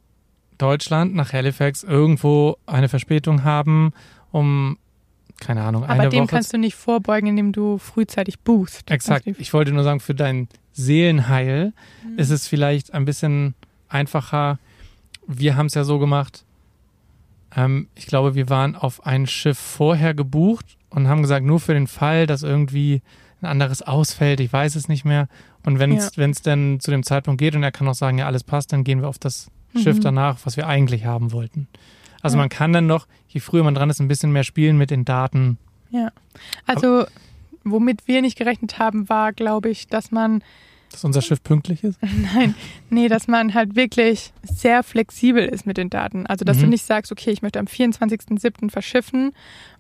[0.59, 3.93] Deutschland nach Halifax irgendwo eine Verspätung haben,
[4.33, 4.77] um,
[5.41, 6.29] keine Ahnung, Aber eine dem Woche.
[6.31, 8.91] kannst du nicht vorbeugen, indem du frühzeitig buchst.
[8.91, 9.27] Exakt.
[9.27, 11.73] Ich wollte nur sagen, für dein Seelenheil
[12.05, 12.19] Mhm.
[12.19, 13.55] ist es vielleicht ein bisschen
[13.89, 14.59] einfacher.
[15.27, 16.45] Wir haben es ja so gemacht.
[17.57, 21.75] Ähm, ich glaube, wir waren auf ein Schiff vorher gebucht und haben gesagt, nur für
[21.75, 23.03] den Fall, dass irgendwie
[23.41, 25.29] ein anderes ausfällt, ich weiß es nicht mehr.
[25.65, 28.19] Und wenn es wenn es dann zu dem Zeitpunkt geht und er kann auch sagen,
[28.19, 29.49] ja, alles passt, dann gehen wir auf das
[29.79, 30.03] Schiff Mhm.
[30.03, 31.69] danach, was wir eigentlich haben wollten.
[32.21, 32.43] Also Ja.
[32.43, 35.05] man kann dann noch, je früher man dran ist, ein bisschen mehr spielen mit den
[35.05, 35.59] Daten.
[36.67, 37.07] Also,
[37.65, 40.43] womit wir nicht gerechnet haben, war, glaube ich, dass man
[40.91, 41.99] Dass unser Schiff pünktlich ist.
[42.35, 42.55] Nein,
[42.91, 46.27] nee, dass man halt wirklich sehr flexibel ist mit den Daten.
[46.27, 46.63] Also, dass Mhm.
[46.63, 48.71] du nicht sagst, okay, ich möchte am 24.07.
[48.71, 49.33] verschiffen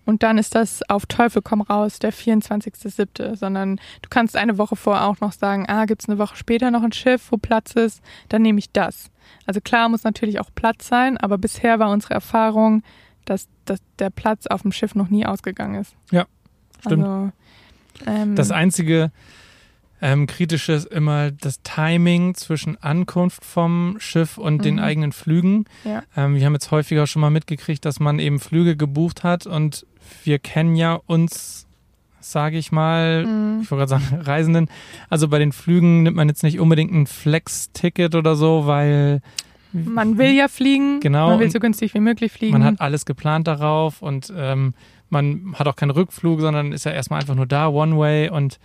[0.04, 4.76] und dann ist das auf Teufel komm raus, der 24.07., sondern du kannst eine Woche
[4.76, 7.72] vorher auch noch sagen, ah, gibt es eine Woche später noch ein Schiff, wo Platz
[7.72, 9.10] ist, dann nehme ich das.
[9.46, 12.82] Also klar muss natürlich auch Platz sein, aber bisher war unsere Erfahrung,
[13.24, 15.94] dass, dass der Platz auf dem Schiff noch nie ausgegangen ist.
[16.10, 16.26] Ja,
[16.80, 17.04] stimmt.
[17.04, 17.32] Also,
[18.06, 19.10] ähm, Das einzige
[20.00, 24.80] ähm, Kritische ist immer das Timing zwischen Ankunft vom Schiff und den Mhm.
[24.82, 25.64] eigenen Flügen.
[25.84, 26.02] Ja.
[26.16, 29.86] Ähm, wir haben jetzt häufiger schon mal mitgekriegt, dass man eben Flüge gebucht hat und
[30.24, 31.66] wir kennen ja uns,
[32.20, 33.60] sage ich mal, Mhm.
[33.62, 34.68] ich wollte gerade sagen, Reisenden.
[35.10, 39.20] Also bei den Flügen nimmt man jetzt nicht unbedingt ein Flex-Ticket oder so, weil
[39.72, 42.52] Man will ja fliegen, Genau, man will so günstig wie möglich fliegen.
[42.54, 44.72] man hat alles geplant darauf und ähm,
[45.10, 48.30] man hat auch keinen Rückflug, sondern ist ja erstmal einfach nur da, One-Way.
[48.30, 48.58] Und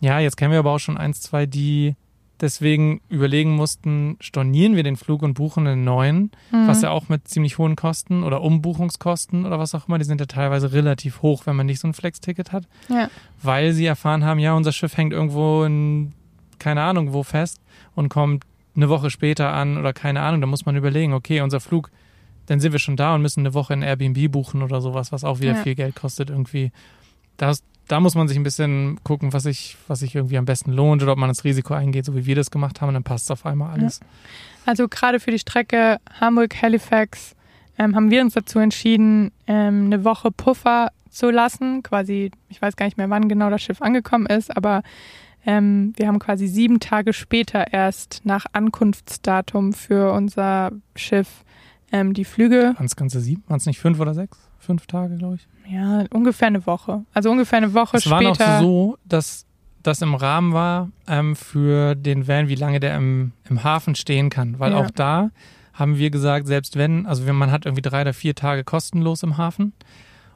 [0.00, 1.94] ja, jetzt kennen wir aber auch schon eins, zwei, die
[2.40, 6.68] deswegen überlegen mussten, stornieren wir den Flug und buchen einen neuen, Mhm.
[6.68, 10.20] was ja auch mit ziemlich hohen Kosten oder Umbuchungskosten oder was auch immer, die sind
[10.20, 13.08] ja teilweise relativ hoch, wenn man nicht so ein Flex-Ticket hat, Ja.
[13.42, 16.12] weil sie erfahren haben, ja, unser Schiff hängt irgendwo in,
[16.58, 17.58] keine Ahnung wo fest
[17.94, 18.44] und kommt
[18.74, 21.90] eine Woche später an oder keine Ahnung, da muss man überlegen, okay, unser Flug,
[22.44, 25.24] dann sind wir schon da und müssen eine Woche in Airbnb buchen oder sowas, was
[25.24, 25.62] auch wieder Ja.
[25.62, 26.70] viel Geld kostet irgendwie.
[27.38, 30.72] Das, da muss man sich ein bisschen gucken, was sich, was sich irgendwie am besten
[30.72, 33.04] lohnt oder ob man das Risiko eingeht, so wie wir das gemacht haben, und dann
[33.04, 34.00] passt auf einmal alles.
[34.64, 37.36] Also gerade für die Strecke Hamburg-Halifax
[37.78, 41.82] ähm, haben wir uns dazu entschieden, ähm, eine Woche Puffer zu lassen.
[41.82, 44.82] Quasi, ich weiß gar nicht mehr, wann genau das Schiff angekommen ist, aber
[45.44, 51.44] ähm, wir haben quasi sieben Tage später erst nach Ankunftsdatum für unser Schiff
[51.92, 52.74] ähm, die Flüge.
[52.76, 53.44] Waren es ganze sieben?
[53.46, 54.38] Waren es nicht fünf oder sechs?
[54.66, 55.72] Fünf Tage, glaube ich.
[55.72, 57.04] Ja, ungefähr eine Woche.
[57.14, 58.60] Also ungefähr eine Woche Es war noch später.
[58.60, 59.46] so, dass
[59.82, 64.28] das im Rahmen war ähm, für den Van, wie lange der im, im Hafen stehen
[64.30, 64.58] kann.
[64.58, 64.78] Weil Ja.
[64.78, 65.30] auch da
[65.72, 69.22] haben wir gesagt, selbst wenn, also wenn man hat irgendwie drei oder vier Tage kostenlos
[69.22, 69.72] im Hafen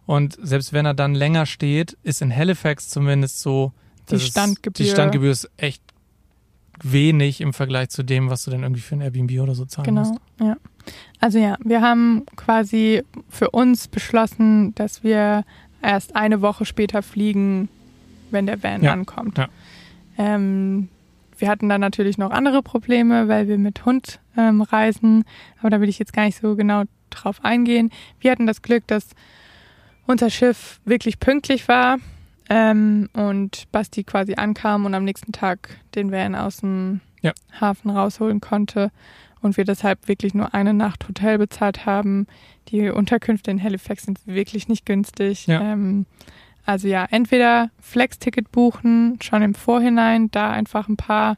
[0.06, 3.72] und selbst wenn er dann länger steht, ist in Halifax zumindest so,
[4.10, 4.84] Die es- Standgebühr.
[4.86, 5.82] die Standgebühr ist echt
[6.82, 9.94] wenig im Vergleich zu dem, was du dann irgendwie für ein Airbnb oder so zahlen
[9.94, 10.14] musst.
[10.38, 10.56] Genau, ja.
[11.20, 15.44] Also ja, wir haben quasi für uns beschlossen, dass wir
[15.82, 17.68] erst eine Woche später fliegen,
[18.30, 19.38] wenn der Van Ja, ankommt.
[19.38, 19.48] ja.
[20.18, 20.88] Ähm,
[21.38, 25.24] wir hatten dann natürlich noch andere Probleme, weil wir mit Hund ähm, reisen,
[25.60, 27.90] aber da will ich jetzt gar nicht so genau drauf eingehen.
[28.20, 29.08] Wir hatten das Glück, dass
[30.06, 31.96] unser Schiff wirklich pünktlich war
[32.50, 37.32] ähm, und Basti quasi ankam und am nächsten Tag den Van aus dem Ja.
[37.60, 38.90] Hafen rausholen konnte
[39.42, 42.26] und wir deshalb wirklich nur eine Nacht Hotel bezahlt haben.
[42.68, 45.46] Die Unterkünfte in Halifax sind wirklich nicht günstig.
[45.46, 45.60] Ja.
[45.60, 46.06] Ähm,
[46.64, 51.36] also ja, entweder Flex-Ticket buchen, schon im Vorhinein, da einfach ein paar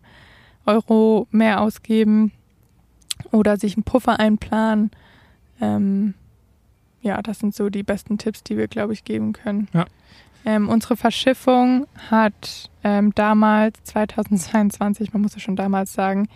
[0.66, 2.32] Euro mehr ausgeben
[3.30, 4.90] oder sich einen Puffer einplanen.
[5.61, 6.14] Ähm,
[7.00, 9.68] ja, das sind so die besten Tipps, die wir, glaube ich, geben können.
[9.72, 9.86] Ja.
[10.44, 16.28] Ähm, unsere Verschiffung hat ähm, damals, 2022, man muss es schon damals sagen,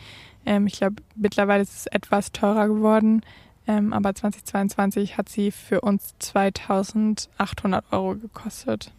[0.46, 3.20] ähm, ich glaube, mittlerweile ist es etwas teurer geworden,
[3.66, 8.92] ähm, aber 2022 hat sie für uns 2800 Euro gekostet.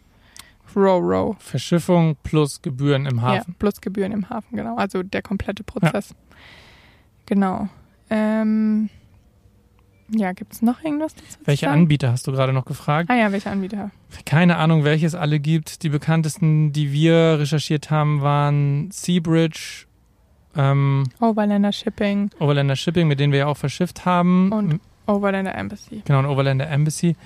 [0.76, 1.36] Row-Row.
[1.38, 3.54] Verschiffung plus Gebühren im Ja, Hafen.
[3.58, 4.76] plus Gebühren im Hafen, genau.
[4.76, 6.14] Also der komplette Prozess.
[7.26, 7.68] Genau.
[8.10, 8.90] Ähm,
[10.10, 11.38] ja, gibt es noch irgendwas dazu?
[11.40, 11.80] zu Welche sagen?
[11.82, 13.10] Anbieter hast du gerade noch gefragt?
[13.10, 13.90] Ah ja, welche Anbieter?
[14.26, 15.82] Keine Ahnung, welche es alle gibt.
[15.82, 19.86] Die bekanntesten, die wir recherchiert haben, waren Seabridge,
[20.56, 24.50] ähm, Overlander Shipping, Overlander Shipping, mit denen wir ja auch verschifft haben.
[24.52, 26.02] Und- Overlander Embassy.
[26.04, 27.16] Genau, und Overlander Embassy.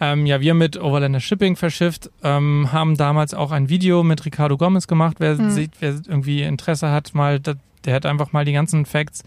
[0.00, 4.56] Ähm, ja, wir mit Overlander Shipping verschifft, ähm, haben damals auch ein Video mit Ricardo
[4.56, 5.16] Gomez gemacht.
[5.20, 5.50] Wer, Mhm.
[5.50, 9.22] sieht, wer irgendwie Interesse hat, mal, der hat einfach mal die ganzen Facts,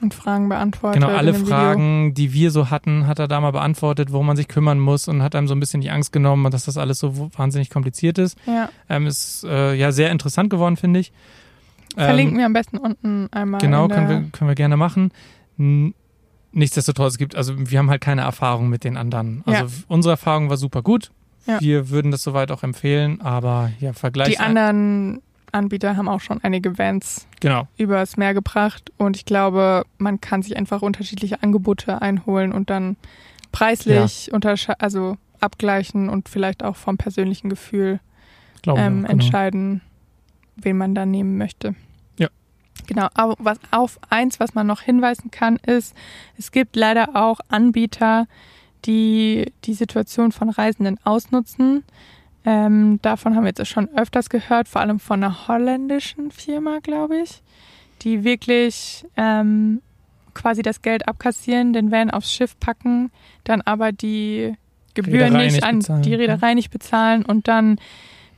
[0.00, 1.00] Und Fragen beantwortet.
[1.00, 1.54] genau alle dem Video.
[1.54, 5.08] Fragen, die wir so hatten, hat er da mal beantwortet, worum man sich kümmern muss
[5.08, 8.18] und hat einem so ein bisschen die Angst genommen, dass das alles so wahnsinnig kompliziert
[8.18, 8.36] ist.
[8.46, 11.12] Ja, Ähm, ist äh, ja sehr interessant geworden, finde ich.
[11.96, 13.60] Verlinken wir am besten unten einmal.
[13.60, 15.10] Genau, können wir, können wir gerne machen.
[16.52, 19.42] Nichtsdestotrotz, es gibt, also wir haben halt keine Erfahrung mit den anderen.
[19.46, 19.70] Also Ja.
[19.88, 21.10] unsere Erfahrung war super gut.
[21.46, 21.60] Ja.
[21.60, 24.28] Wir würden das soweit auch empfehlen, aber ja, Vergleich.
[24.28, 25.20] Die anderen
[25.52, 30.42] Anbieter haben auch schon einige Vans Genau, übers Meer gebracht und ich glaube, man kann
[30.42, 32.96] sich einfach unterschiedliche Angebote einholen und dann
[33.52, 38.00] preislich untersche- also abgleichen und vielleicht auch vom persönlichen Gefühl
[38.66, 39.08] ähm, auch, genau.
[39.08, 39.80] entscheiden,
[40.56, 41.74] wen man da nehmen möchte.
[42.78, 42.84] Ja.
[42.86, 45.94] Genau, aber was auf eins, was man noch hinweisen kann, ist,
[46.38, 48.26] es gibt leider auch Anbieter,
[48.84, 51.84] die die Situation von Reisenden ausnutzen.
[52.44, 57.18] Ähm, davon haben wir jetzt schon öfters gehört, vor allem von einer holländischen Firma, glaube
[57.18, 57.42] ich,
[58.02, 59.82] die wirklich ähm,
[60.32, 63.10] quasi das Geld abkassieren, den Van aufs Schiff packen,
[63.42, 64.54] dann aber die
[64.94, 66.16] Gebühren Reederei nicht an bezahlen, die ja.
[66.18, 67.78] Reederei nicht bezahlen und dann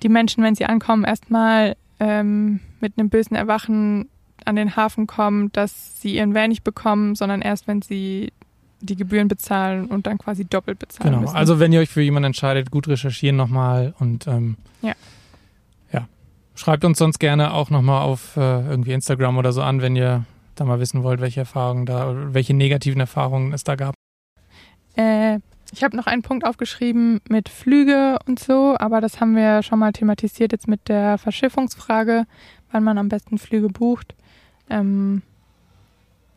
[0.02, 4.08] die Menschen, wenn sie ankommen, erstmal ähm, mit einem bösen Erwachen
[4.48, 8.32] an den Hafen kommen, dass sie ihren Van nicht bekommen, sondern erst, wenn sie
[8.80, 11.36] die Gebühren bezahlen und dann quasi doppelt bezahlen Genau, müssen.
[11.36, 14.92] also wenn ihr euch für jemanden entscheidet, gut recherchieren nochmal und ähm, Ja.
[15.92, 16.06] ja.
[16.54, 20.24] Schreibt uns sonst gerne auch nochmal auf äh, irgendwie Instagram oder so an, wenn ihr
[20.54, 23.94] da mal wissen wollt, welche Erfahrungen da, welche negativen Erfahrungen es da gab.
[24.96, 25.38] Äh,
[25.72, 29.78] ich habe noch einen Punkt aufgeschrieben mit Flüge und so, aber das haben wir schon
[29.78, 32.24] mal thematisiert jetzt mit der Verschiffungsfrage,
[32.72, 34.14] wann man am besten Flüge bucht.
[34.70, 35.22] Ähm,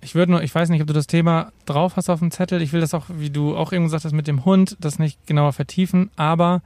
[0.01, 2.61] Ich würde nur, ich weiß nicht, ob du das Thema drauf hast auf dem Zettel.
[2.61, 5.27] Ich will das auch, wie du auch eben gesagt hast, mit dem Hund, das nicht
[5.27, 6.09] genauer vertiefen.
[6.15, 6.61] Aber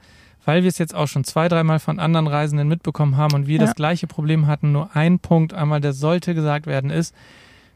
[0.46, 3.58] weil wir es jetzt auch schon zwei, dreimal von anderen Reisenden mitbekommen haben und wir
[3.58, 3.66] Ja.
[3.66, 7.14] das gleiche Problem hatten, nur ein Punkt einmal, der sollte gesagt werden, ist,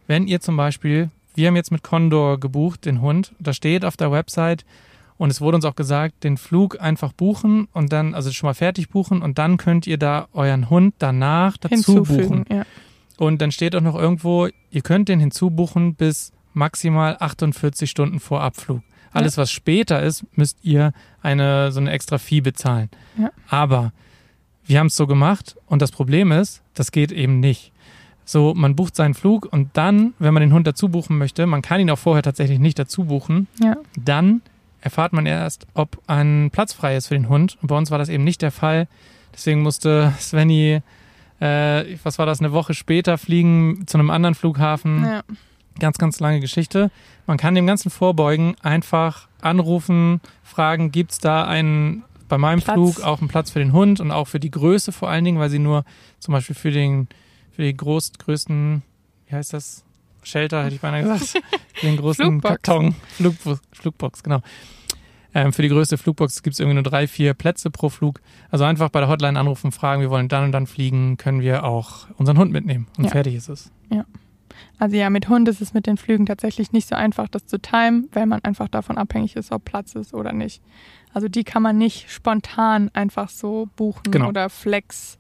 [0.07, 3.97] wenn ihr zum Beispiel, wir haben jetzt mit Condor gebucht, den Hund, da steht auf
[3.97, 4.65] der Website
[5.19, 8.55] und es wurde uns auch gesagt, den Flug einfach buchen und dann, also schon mal
[8.55, 12.45] fertig buchen und dann könnt ihr da euren Hund danach dazu hinzufügen.
[12.45, 12.57] buchen.
[12.57, 12.63] Ja.
[13.21, 18.41] Und dann steht auch noch irgendwo, ihr könnt den hinzubuchen bis maximal 48 Stunden vor
[18.41, 18.81] Abflug.
[19.13, 22.89] Alles, was später ist, müsst ihr eine so eine extra Fee bezahlen.
[23.19, 23.31] Ja.
[23.47, 23.93] Aber
[24.65, 27.73] wir haben es so gemacht und das Problem ist, das geht eben nicht.
[28.25, 31.61] So, man bucht seinen Flug und dann, wenn man den Hund dazu buchen möchte, man
[31.61, 33.77] kann ihn auch vorher tatsächlich nicht dazu buchen, ja.
[34.03, 34.41] dann
[34.81, 37.59] erfahrt man erst, ob ein Platz frei ist für den Hund.
[37.61, 38.89] Und bei uns war das eben nicht der Fall.
[39.35, 40.81] Deswegen musste Svenny,
[41.41, 45.05] äh, was war das, eine Woche später fliegen zu einem anderen Flughafen.
[45.05, 45.23] ja.
[45.79, 46.91] Ganz, ganz lange Geschichte.
[47.27, 52.75] Man kann dem Ganzen vorbeugen, einfach anrufen, fragen, gibt's da einen bei meinem Platz.
[52.75, 55.39] Flug auch einen Platz für den Hund und auch für die Größe vor allen Dingen,
[55.39, 55.85] weil sie nur
[56.19, 57.09] zum Beispiel für den
[57.53, 58.83] für die groß, größten,
[59.27, 59.85] wie heißt das?
[60.23, 61.43] Shelter, hätte ich beinahe gesagt.
[61.83, 62.63] Den großen Flugbox.
[62.63, 62.95] Karton.
[63.17, 64.43] Flugbox, Flugbox, genau.
[65.35, 68.21] Ähm, für die größte Flugbox gibt es irgendwie nur drei, vier Plätze pro Flug.
[68.51, 71.65] Also einfach bei der Hotline anrufen, fragen, wir wollen dann und dann fliegen, können wir
[71.65, 72.87] auch unseren Hund mitnehmen.
[72.99, 73.11] Und Ja.
[73.11, 73.71] fertig ist es.
[74.79, 77.59] Also ja, mit Hund ist es mit den Flügen tatsächlich nicht so einfach, das zu
[77.61, 80.63] timen, weil man einfach davon abhängig ist, ob Platz ist oder nicht.
[81.13, 84.29] Also die kann man nicht spontan einfach so buchen Genau.
[84.29, 85.19] oder flex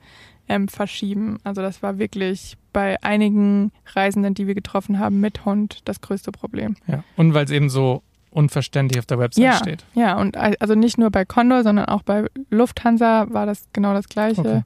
[0.49, 1.39] ähm, verschieben.
[1.45, 6.33] Also das war wirklich bei einigen Reisenden, die wir getroffen haben mit Hund, das größte
[6.33, 6.77] Problem.
[6.87, 7.05] Ja.
[7.17, 9.55] Und weil es eben so unverständlich auf der Website Ja.
[9.57, 9.85] steht.
[9.95, 13.93] Ja, und al- also nicht nur bei Condor, sondern auch bei Lufthansa war das genau
[13.95, 14.41] das Gleiche.
[14.41, 14.63] Okay.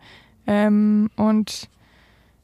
[0.46, 1.68] Ähm, und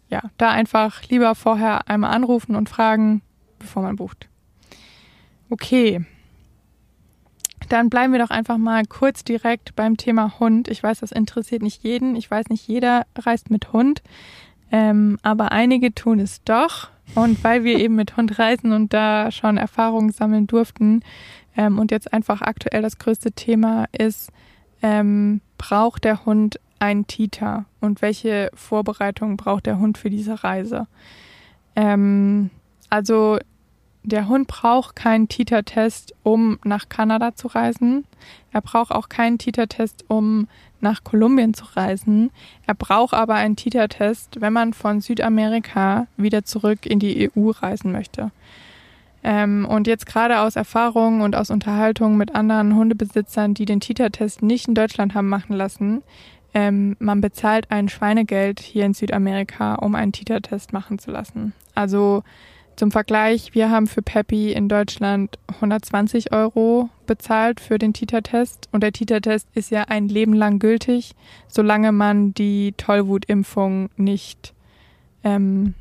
[0.08, 3.22] ja, da einfach lieber vorher einmal anrufen und fragen,
[3.58, 4.28] bevor man bucht.
[5.50, 6.04] Okay.
[7.68, 10.66] Dann bleiben wir doch einfach mal kurz direkt beim Thema Hund.
[10.68, 12.16] Ich weiß, das interessiert nicht jeden.
[12.16, 14.02] Ich weiß, nicht jeder reist mit Hund.
[14.72, 16.88] Ähm, aber einige tun es doch.
[17.14, 21.02] Und weil wir eben mit Hund reisen und da schon Erfahrungen sammeln durften
[21.56, 24.30] ähm, und jetzt einfach aktuell das größte Thema ist,
[24.82, 30.86] ähm, braucht der Hund ein Titer und welche Vorbereitungen braucht der Hund für diese Reise?
[31.76, 32.50] Ähm,
[32.88, 33.38] also
[34.02, 38.04] der Hund braucht keinen Titer-Test, um nach Kanada zu reisen.
[38.52, 40.48] Er braucht auch keinen Titer-Test, um
[40.80, 42.30] nach Kolumbien zu reisen.
[42.66, 47.92] Er braucht aber einen Titer-Test, wenn man von Südamerika wieder zurück in die EU reisen
[47.92, 48.30] möchte.
[49.22, 54.42] Ähm, und jetzt gerade aus Erfahrung und aus Unterhaltung mit anderen Hundebesitzern, die den Titer-Test
[54.42, 56.02] nicht in Deutschland haben machen lassen,
[56.54, 61.52] ähm, man bezahlt ein Schweinegeld hier in Südamerika, um einen Titer-Test machen zu lassen.
[61.74, 62.22] Also
[62.80, 68.82] zum Vergleich, wir haben für Peppy in Deutschland 120 Euro bezahlt für den Titer-Test und
[68.82, 71.12] der Titer-Test ist ja ein Leben lang gültig,
[71.46, 74.54] solange man die Tollwutimpfung nicht
[75.24, 75.74] ähm,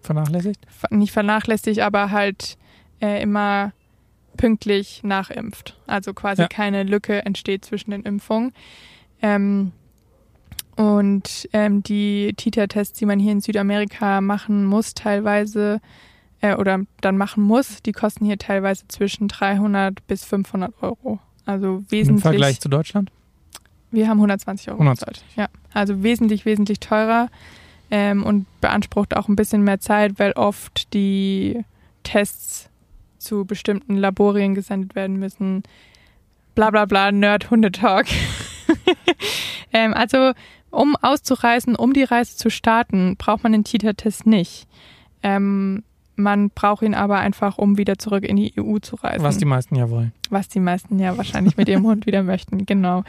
[0.00, 0.58] vernachlässigt?
[0.90, 2.58] Nicht vernachlässigt, aber halt
[3.00, 3.72] äh, immer
[4.36, 5.78] pünktlich nachimpft.
[5.86, 6.48] Also quasi ja.
[6.48, 8.52] keine Lücke entsteht zwischen den Impfungen.
[9.22, 9.70] Ähm,
[10.76, 15.80] und ähm, die Titer-Tests, die man hier in Südamerika machen muss, teilweise
[16.40, 21.18] äh, oder dann machen muss, die kosten hier teilweise zwischen 300 bis 500 Euro.
[21.44, 22.24] Also wesentlich.
[22.24, 23.10] Im Vergleich zu Deutschland?
[23.90, 25.24] Wir haben 120 Euro 120.
[25.36, 27.28] Ja, also wesentlich, wesentlich teurer
[27.90, 31.64] ähm, und beansprucht auch ein bisschen mehr Zeit, weil oft die
[32.02, 32.70] Tests
[33.18, 35.62] zu bestimmten Laborien gesendet werden müssen.
[36.54, 38.06] Bla bla bla, Nerd-Hundetalk.
[39.72, 40.32] ähm, also
[40.70, 44.66] um auszureisen, um die Reise zu starten, braucht man den Titer-Test nicht.
[45.22, 45.82] Ähm,
[46.16, 49.24] man braucht ihn aber einfach, um wieder zurück in die EU zu reisen.
[49.24, 50.12] Was die meisten ja wollen.
[50.28, 53.04] Was die meisten ja wahrscheinlich mit ihrem Hund wieder möchten, genau.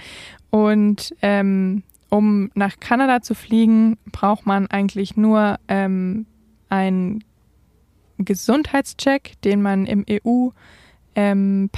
[0.49, 6.25] Und ähm, um nach Kanada zu fliegen, braucht man eigentlich nur ähm,
[6.69, 7.23] einen
[8.17, 10.51] Gesundheitscheck, den man im EU-Pass
[11.15, 11.69] ähm,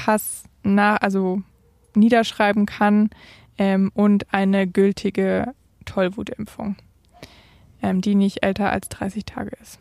[0.63, 1.41] nach, also
[1.95, 3.09] niederschreiben kann
[3.57, 5.53] ähm, und eine gültige
[5.84, 6.75] Tollwutimpfung,
[7.81, 9.79] ähm, die nicht älter als 30 Tage ist.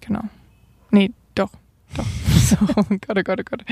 [0.00, 0.22] Genau.
[0.90, 1.50] Nee, doch.
[1.96, 2.06] Doch.
[2.36, 3.64] so, oh Gott, oh Gott, oh Gott.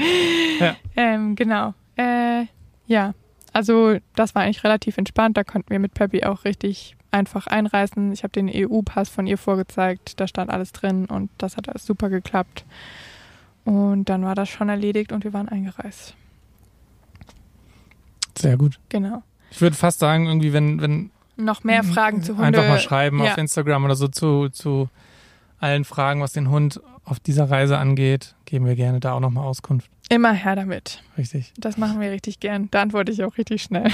[0.58, 0.76] Ja.
[0.96, 1.74] Ähm, genau.
[1.96, 2.46] Äh,
[2.86, 3.14] ja,
[3.52, 5.36] also das war eigentlich relativ entspannt.
[5.36, 8.12] Da konnten wir mit Peppy auch richtig einfach einreisen.
[8.12, 10.18] Ich habe den EU-Pass von ihr vorgezeigt.
[10.20, 12.64] Da stand alles drin und das hat alles super geklappt.
[13.64, 16.14] Und dann war das schon erledigt und wir waren eingereist.
[18.36, 18.80] Sehr gut.
[18.88, 19.22] Genau.
[19.54, 22.44] Ich würde fast sagen, irgendwie, wenn, wenn noch mehr Fragen zu Hunde.
[22.44, 23.30] Einfach mal schreiben ja.
[23.30, 24.88] auf Instagram oder so zu, zu
[25.60, 29.44] allen Fragen, was den Hund auf dieser Reise angeht, geben wir gerne da auch nochmal
[29.44, 29.88] Auskunft.
[30.08, 31.04] Immer her damit.
[31.16, 31.52] Richtig.
[31.56, 32.68] Das machen wir richtig gern.
[32.72, 33.90] Da antworte ich auch richtig schnell.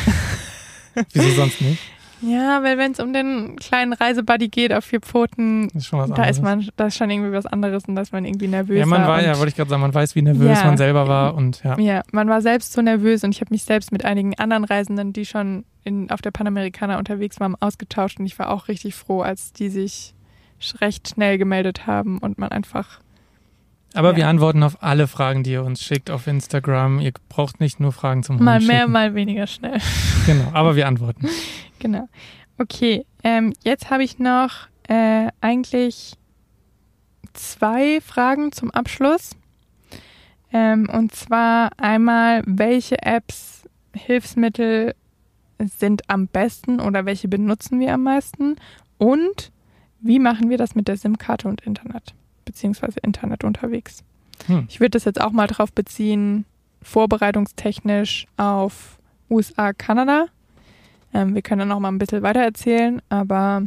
[1.13, 1.83] Wieso sonst nicht?
[2.23, 6.31] Ja, weil wenn es um den kleinen Reisebuddy geht auf vier Pfoten, ist da anderes.
[6.31, 8.79] ist man, da ist schon irgendwie was anderes und da ist man irgendwie nervös.
[8.79, 11.09] Ja, man war ja, wollte ich gerade sagen, man weiß, wie nervös ja, man selber
[11.09, 11.79] war und ja.
[11.79, 15.12] Ja, man war selbst so nervös und ich habe mich selbst mit einigen anderen Reisenden,
[15.12, 19.23] die schon in, auf der Panamericana unterwegs waren, ausgetauscht und ich war auch richtig froh,
[19.23, 20.14] als die sich
[20.81, 23.01] recht schnell gemeldet haben und man einfach
[23.95, 24.16] aber ja.
[24.16, 27.01] wir antworten auf alle Fragen, die ihr uns schickt auf Instagram.
[27.01, 28.93] Ihr braucht nicht nur Fragen zum Mal Hund mehr, schicken.
[28.93, 29.78] mal weniger schnell.
[30.26, 31.28] Genau, aber wir antworten.
[31.78, 32.09] genau.
[32.59, 36.14] Okay, ähm, jetzt habe ich noch äh, eigentlich
[37.32, 39.30] zwei Fragen zum Abschluss.
[40.53, 43.64] Ähm, und zwar einmal, welche Apps,
[43.95, 44.95] Hilfsmittel
[45.59, 48.57] sind am besten oder welche benutzen wir am meisten?
[48.99, 49.53] Und
[50.01, 52.14] wie machen wir das mit der SIM-Karte und Internet?
[52.51, 54.03] Beziehungsweise Internet unterwegs.
[54.46, 54.66] Hm.
[54.68, 56.44] Ich würde das jetzt auch mal darauf beziehen,
[56.82, 58.98] vorbereitungstechnisch auf
[59.30, 60.26] USA, Kanada.
[61.14, 63.62] Ähm, wir können dann noch mal ein bisschen weiter erzählen, aber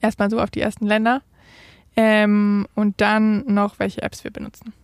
[0.00, 1.22] erstmal so auf die ersten Länder
[1.96, 4.74] ähm, und dann noch, welche Apps wir benutzen.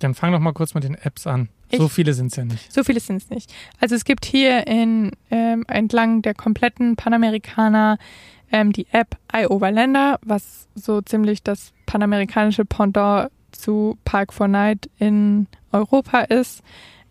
[0.00, 1.48] Dann fang doch mal kurz mit den Apps an.
[1.70, 2.72] Ich, so viele sind es ja nicht.
[2.72, 3.54] So viele sind es nicht.
[3.80, 7.98] Also es gibt hier in, ähm, entlang der kompletten Panamerikaner
[8.52, 15.46] ähm, die App iOverlander, was so ziemlich das panamerikanische Pendant zu Park 4 Night in
[15.72, 16.62] Europa ist.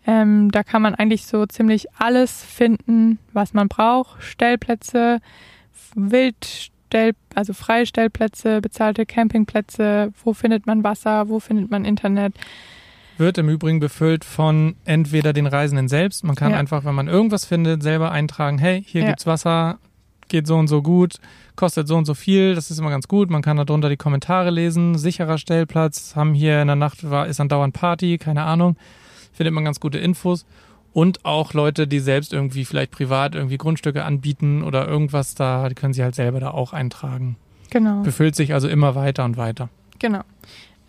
[0.06, 4.22] Ähm, da kann man eigentlich so ziemlich alles finden, was man braucht.
[4.22, 5.20] Stellplätze,
[5.94, 12.34] Wildstell, also freie Stellplätze, bezahlte Campingplätze, wo findet man Wasser, wo findet man Internet.
[13.18, 16.24] Wird im Übrigen befüllt von entweder den Reisenden selbst.
[16.24, 16.58] Man kann ja.
[16.58, 19.08] einfach, wenn man irgendwas findet, selber eintragen, hey, hier ja.
[19.08, 19.78] gibt's Wasser,
[20.28, 21.16] geht so und so gut,
[21.56, 23.30] kostet so und so viel, das ist immer ganz gut.
[23.30, 27.40] Man kann darunter die Kommentare lesen, sicherer Stellplatz, haben hier in der Nacht war, ist
[27.40, 28.76] andauernd Party, keine Ahnung.
[29.32, 30.46] Findet man ganz gute Infos.
[30.92, 35.74] Und auch Leute, die selbst irgendwie vielleicht privat irgendwie Grundstücke anbieten oder irgendwas da, die
[35.74, 37.36] können sie halt selber da auch eintragen.
[37.70, 38.02] Genau.
[38.02, 39.70] Befüllt sich also immer weiter und weiter.
[39.98, 40.20] Genau.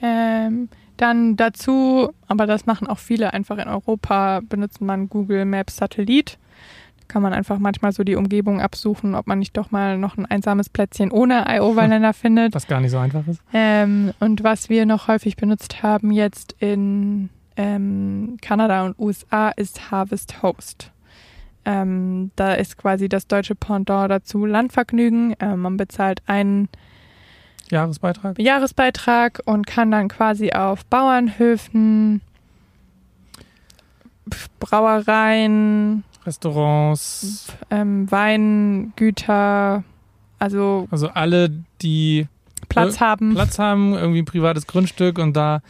[0.02, 0.68] Ähm,
[0.98, 6.38] Dann dazu, aber das machen auch viele einfach in Europa, benutzt man Google Maps Satellit.
[7.14, 10.26] Kann man einfach manchmal so die Umgebung absuchen, ob man nicht doch mal noch ein
[10.26, 12.56] einsames Plätzchen ohne I-Overlander findet.
[12.56, 13.40] Was gar nicht so einfach ist.
[13.54, 19.92] Ähm, und was wir noch häufig benutzt haben jetzt in ähm, Kanada und USA ist
[19.92, 20.90] Harvest Host.
[21.66, 25.36] Ähm, da ist quasi das deutsche Pendant dazu Landvergnügen.
[25.40, 26.68] Ähm, man bezahlt einen
[27.70, 28.40] Jahresbeitrag?
[28.40, 32.22] Jahresbeitrag und kann dann quasi auf Bauernhöfen,
[34.60, 39.84] Brauereien, Restaurants, ähm, Weingüter,
[40.40, 41.52] also, also alle,
[41.82, 42.28] die
[42.70, 43.34] Platz haben.
[43.34, 45.62] Platz haben, irgendwie ein privates Grundstück und da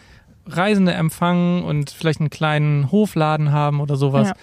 [0.45, 4.33] Reisende empfangen und vielleicht einen kleinen Hofladen haben oder sowas,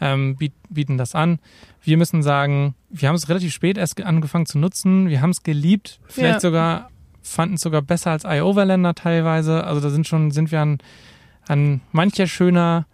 [0.00, 0.12] ja.
[0.12, 0.36] ähm,
[0.68, 1.38] bieten das an.
[1.82, 5.08] Wir müssen sagen, wir haben es relativ spät erst angefangen zu nutzen.
[5.08, 6.40] Wir haben es geliebt, vielleicht ja.
[6.40, 6.90] sogar
[7.22, 9.64] fanden es sogar besser als iOverlander teilweise.
[9.64, 10.78] Also da sind schon, sind wir an,
[11.46, 12.86] an mancher schöner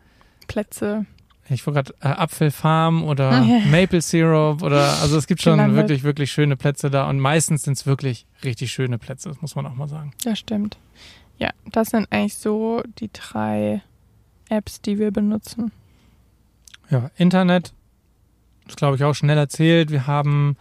[0.46, 1.06] Plätze.
[1.50, 5.76] Ich wollte gerade äh, Apfelfarm oder Maple Syrup oder also es gibt schon Gelandet.
[5.76, 9.54] wirklich, wirklich schöne Plätze da und meistens sind es wirklich richtig schöne Plätze, das muss
[9.54, 10.12] man auch mal sagen.
[10.24, 10.78] Das stimmt.
[11.38, 13.82] Ja, das sind eigentlich so die drei
[14.48, 15.72] Apps, die wir benutzen.
[16.90, 17.72] Ja, Internet
[18.66, 19.90] ist, glaube ich, auch schnell erzählt.
[19.90, 20.56] Wir haben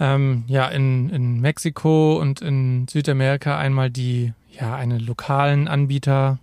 [0.00, 6.38] ähm, ja in, in Mexiko und in Südamerika einmal die, ja, eine lokalen Anbieter,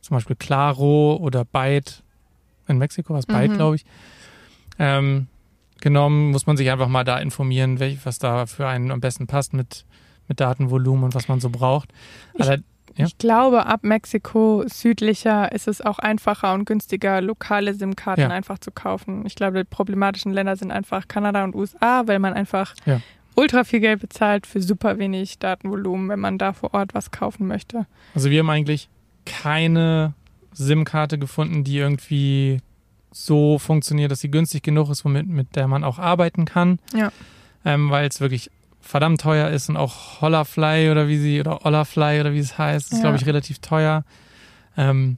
[0.00, 2.02] zum Beispiel Claro oder Byte.
[2.66, 3.56] In Mexiko war es Byte, mhm.
[3.56, 3.84] glaube ich.
[4.78, 5.28] Ähm,
[5.80, 9.26] genommen, muss man sich einfach mal da informieren, welch, was da für einen am besten
[9.26, 9.84] passt mit,
[10.28, 11.92] mit Datenvolumen und was man so braucht.
[12.34, 12.46] Ich,
[12.96, 13.06] ja.
[13.06, 18.28] Ich glaube, ab Mexiko südlicher ist es auch einfacher und günstiger, lokale SIM-Karten ja.
[18.28, 19.26] einfach zu kaufen.
[19.26, 23.00] Ich glaube, die problematischen Länder sind einfach Kanada und USA, weil man einfach ja.
[23.34, 27.48] ultra viel Geld bezahlt für super wenig Datenvolumen, wenn man da vor Ort was kaufen
[27.48, 27.86] möchte.
[28.14, 28.88] Also wir haben eigentlich
[29.26, 30.14] keine
[30.54, 32.60] SIM-Karte gefunden, die irgendwie
[33.12, 36.78] so funktioniert, dass sie günstig genug ist, womit mit der man auch arbeiten kann.
[36.94, 37.12] Ja.
[37.64, 38.50] Ähm, weil es wirklich
[38.80, 42.92] verdammt teuer ist und auch Hollafly oder wie sie, oder Ollafly oder wie es heißt,
[42.92, 43.00] ist, ja.
[43.02, 44.04] glaube ich, relativ teuer.
[44.76, 45.16] Ähm,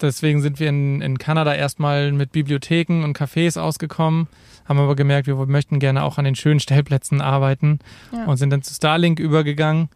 [0.00, 4.28] deswegen sind wir in, in Kanada erstmal mit Bibliotheken und Cafés ausgekommen,
[4.66, 7.80] haben aber gemerkt, wir möchten gerne auch an den schönen Stellplätzen arbeiten
[8.12, 8.26] ja.
[8.26, 9.88] und sind dann zu Starlink übergegangen.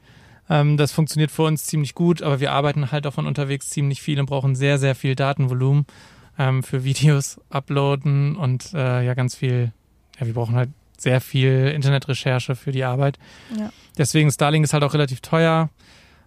[0.51, 4.03] Ähm, das funktioniert für uns ziemlich gut, aber wir arbeiten halt auch von unterwegs ziemlich
[4.03, 5.87] viel und brauchen sehr, sehr viel Datenvolumen
[6.39, 9.73] ähm, für Videos uploaden und äh, ja, ganz viel,
[10.19, 13.19] ja, wir brauchen halt sehr viel Internetrecherche für die Arbeit.
[13.57, 13.71] Ja.
[13.97, 15.71] Deswegen Starlink ist halt auch relativ teuer,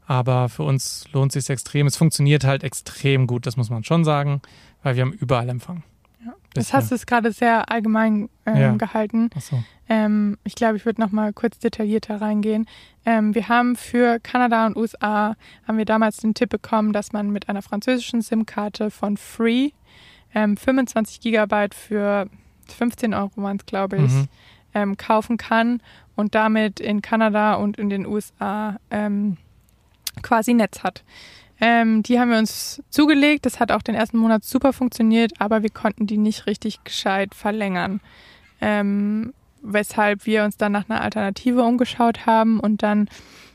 [0.05, 1.87] aber für uns lohnt es sich extrem.
[1.87, 4.41] Es funktioniert halt extrem gut, das muss man schon sagen,
[4.83, 5.83] weil wir haben überall Empfang.
[6.25, 6.33] Ja.
[6.53, 8.75] Das hast du es gerade sehr allgemein ähm, ja.
[8.75, 9.29] gehalten.
[9.35, 9.63] Ach so.
[9.89, 12.67] Ähm, ich glaube, ich würde noch mal kurz detaillierter reingehen.
[13.05, 15.35] Ähm, wir haben für Kanada und USA
[15.67, 19.71] haben wir damals den Tipp bekommen, dass man mit einer französischen SIM-Karte von Free
[20.33, 22.27] 25 ähm, Gigabyte für
[22.67, 24.29] 15 Euro waren es, glaube ich, mhm
[24.73, 25.81] ähm, kaufen kann
[26.15, 29.37] und damit in Kanada und in den USA ähm,
[30.21, 31.03] quasi Netz hat.
[31.61, 33.45] Ähm, die haben wir uns zugelegt.
[33.45, 37.35] Das hat auch den ersten Monat super funktioniert, aber wir konnten die nicht richtig gescheit
[37.35, 38.01] verlängern.
[38.59, 43.07] Ähm, weshalb wir uns dann nach einer Alternative umgeschaut haben und dann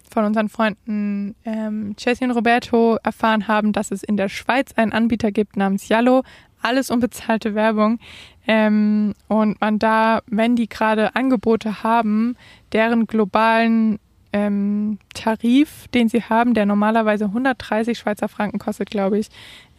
[0.08, 4.92] von unseren Freunden ähm, Jesse und Roberto erfahren haben, dass es in der Schweiz einen
[4.92, 6.22] Anbieter gibt namens Yallo.
[6.62, 7.98] Alles unbezahlte Werbung,
[8.46, 12.36] ähm, und man da, wenn die gerade Angebote haben,
[12.72, 13.98] deren globalen
[14.36, 19.28] ähm, Tarif, den sie haben, der normalerweise 130 Schweizer Franken kostet, glaube ich,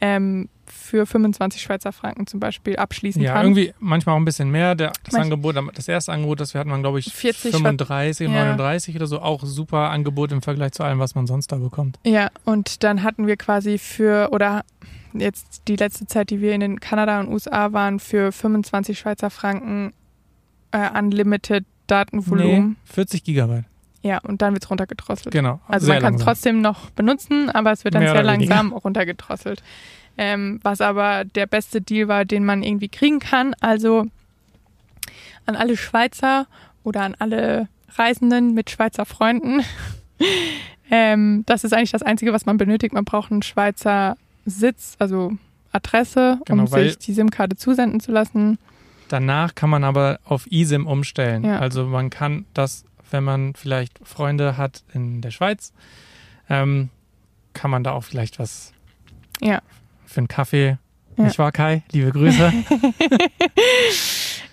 [0.02, 3.42] ähm, für 25 Schweizer Franken zum Beispiel abschließen ja, kann.
[3.42, 4.74] Ja, irgendwie manchmal auch ein bisschen mehr.
[4.74, 8.28] Der, das Manch Angebot, das erste Angebot, das wir hatten, waren glaube ich 40 35,
[8.28, 8.46] ja.
[8.46, 12.00] 39 oder so, auch super Angebot im Vergleich zu allem, was man sonst da bekommt.
[12.04, 14.66] Ja, und dann hatten wir quasi für, oder
[15.14, 19.30] jetzt die letzte Zeit, die wir in den Kanada und USA waren, für 25 Schweizer
[19.30, 19.94] Franken
[20.72, 22.70] äh, Unlimited Datenvolumen.
[22.70, 23.66] Nee, 40 Gigabyte.
[24.04, 25.34] Ja, und dann wird es runtergedrosselt.
[25.34, 25.60] Genau.
[25.68, 29.64] Also man kann es trotzdem noch benutzen, aber es wird dann Mehr sehr langsam runtergedrosselt.
[30.18, 33.54] Ähm, was aber der beste Deal war, den man irgendwie kriegen kann.
[33.60, 34.08] Also
[35.46, 36.48] an alle Schweizer
[36.84, 39.62] oder an alle Reisenden mit Schweizer Freunden.
[40.92, 42.94] ähm, das ist eigentlich das Einzige, was man benötigt.
[42.94, 45.34] Man braucht einen Schweizer Sitz, also
[45.72, 48.58] Adresse, genau, um sich die SIM-Karte zusenden zu lassen.
[49.10, 51.44] Danach kann man aber auf eSIM umstellen.
[51.44, 51.60] Ja.
[51.60, 55.74] Also man kann das, wenn man vielleicht Freunde hat in der Schweiz,
[56.50, 56.90] ähm,
[57.54, 58.74] kann man da auch vielleicht was
[59.42, 59.62] ja.
[60.06, 60.78] für einen Kaffee.
[61.18, 61.24] Ja.
[61.24, 61.84] Nicht wahr, Kai?
[61.92, 62.54] Liebe Grüße.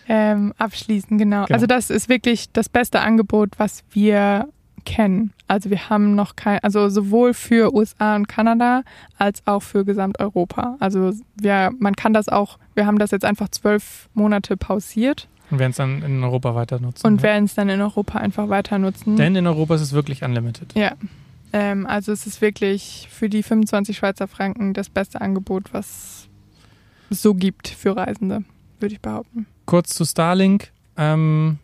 [0.08, 1.44] ähm, abschließen, genau.
[1.44, 1.54] genau.
[1.54, 4.48] Also das ist wirklich das beste Angebot, was wir
[4.84, 5.32] kennen.
[5.48, 8.82] Also wir haben noch kein, also sowohl für USA und Kanada
[9.18, 10.76] als auch für Gesamteuropa.
[10.80, 15.28] Also wir, man kann das auch, wir haben das jetzt einfach zwölf Monate pausiert.
[15.50, 17.06] Und werden es dann in Europa weiter nutzen.
[17.06, 17.22] Und ja.
[17.22, 19.16] werden es dann in Europa einfach weiter nutzen.
[19.16, 20.74] Denn in Europa ist es wirklich unlimited.
[20.74, 20.92] Ja.
[21.52, 26.28] Ähm, also es ist wirklich für die 25 Schweizer Franken das beste Angebot, was
[27.10, 28.42] es so gibt für Reisende,
[28.80, 29.46] würde ich behaupten.
[29.66, 30.72] Kurz zu Starlink.
[30.96, 31.58] Ähm,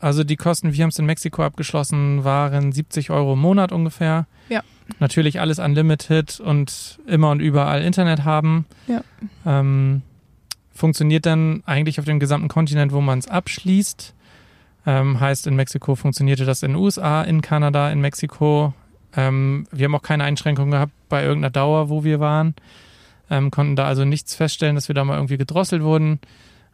[0.00, 4.26] also die Kosten, wir haben es in Mexiko abgeschlossen, waren 70 Euro im Monat ungefähr.
[4.48, 4.62] Ja.
[5.00, 8.66] Natürlich alles unlimited und immer und überall Internet haben.
[8.86, 9.02] Ja.
[9.44, 10.02] Ähm,
[10.78, 14.14] funktioniert dann eigentlich auf dem gesamten Kontinent, wo man es abschließt.
[14.86, 18.72] Ähm, heißt, in Mexiko funktionierte das in den USA, in Kanada, in Mexiko.
[19.16, 22.54] Ähm, wir haben auch keine Einschränkungen gehabt bei irgendeiner Dauer, wo wir waren.
[23.28, 26.20] Ähm, konnten da also nichts feststellen, dass wir da mal irgendwie gedrosselt wurden.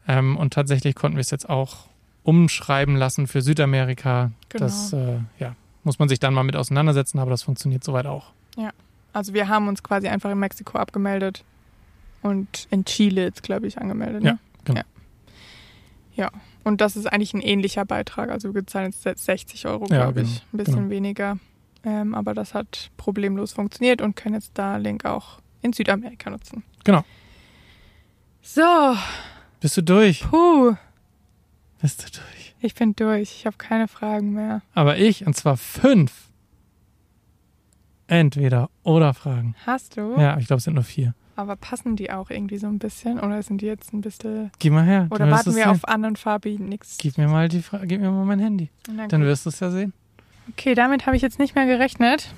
[0.07, 1.89] Ähm, und tatsächlich konnten wir es jetzt auch
[2.23, 4.31] umschreiben lassen für Südamerika.
[4.51, 4.65] Genau.
[4.65, 8.33] Das äh, ja, muss man sich dann mal mit auseinandersetzen, aber das funktioniert soweit auch.
[9.15, 11.45] Also wir haben uns quasi einfach in Mexiko abgemeldet
[12.25, 14.23] und in Chile jetzt, glaube ich, angemeldet.
[14.23, 14.31] Ne?
[14.31, 14.81] Ja, genau.
[16.17, 16.25] Ja.
[16.25, 16.31] ja,
[16.65, 18.31] und das ist eigentlich ein ähnlicher Beitrag.
[18.31, 20.43] Also wir zahlen jetzt 60 Euro, Ja, glaube genau, ich.
[20.53, 20.91] Ein bisschen genau.
[20.91, 21.39] weniger.
[21.85, 26.65] Ähm, aber das hat problemlos funktioniert und können jetzt Starlink auch in Südamerika nutzen.
[26.83, 27.05] Genau.
[28.41, 28.97] So,
[29.61, 30.23] Bist du durch?
[30.29, 30.75] puh,
[31.83, 32.55] Bist du durch?
[32.61, 33.37] ich bin durch.
[33.37, 34.63] Ich habe keine Fragen mehr.
[34.75, 36.31] Aber ich, und zwar fünf.
[38.07, 39.55] Entweder oder Fragen.
[39.67, 40.15] Hast du?
[40.19, 41.15] Ja, ich glaube, es sind nur vier.
[41.37, 43.19] Aber passen die auch irgendwie so ein bisschen?
[43.19, 44.51] Oder sind die jetzt ein bisschen.
[44.59, 45.09] Gib mal her.
[45.11, 46.97] Oder warten wir auf An und Fabi nichts?
[46.99, 48.71] Gib mir mal die Fra gib mir mal mein Handy.
[48.89, 49.29] Na Dann gut.
[49.29, 49.93] wirst du es ja sehen.
[50.51, 52.33] Okay, damit habe ich jetzt nicht mehr gerechnet.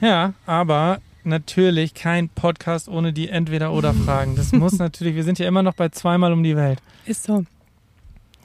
[0.00, 4.36] Ja, aber natürlich kein Podcast ohne die Entweder-Oder-Fragen.
[4.36, 6.80] Das muss natürlich, wir sind ja immer noch bei zweimal um die Welt.
[7.06, 7.44] Ist so.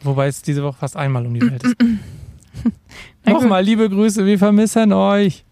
[0.01, 1.75] Wobei es diese Woche fast einmal um die Welt ist.
[3.25, 5.43] Nochmal liebe Grüße, wir vermissen euch.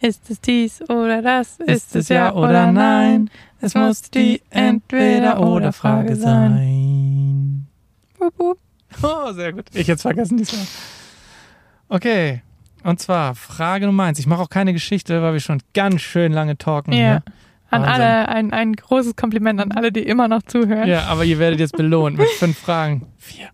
[0.00, 1.58] Ist es dies oder das?
[1.58, 3.30] Ist es ja oder nein?
[3.60, 7.66] Es muss die Entweder-Oder-Frage sein.
[8.18, 8.58] Wup, wup.
[9.02, 9.66] Oh, sehr gut.
[9.74, 10.66] Ich jetzt vergessen diesmal.
[11.88, 12.42] Okay.
[12.82, 14.18] Und zwar Frage Nummer eins.
[14.18, 16.92] Ich mache auch keine Geschichte, weil wir schon ganz schön lange talken.
[16.92, 16.98] Ja.
[16.98, 17.22] hier.
[17.70, 18.02] An Wahnsinn.
[18.02, 20.88] alle, ein, ein großes Kompliment an alle, die immer noch zuhören.
[20.88, 23.06] Ja, aber ihr werdet jetzt belohnt mit fünf Fragen.
[23.18, 23.48] Vier.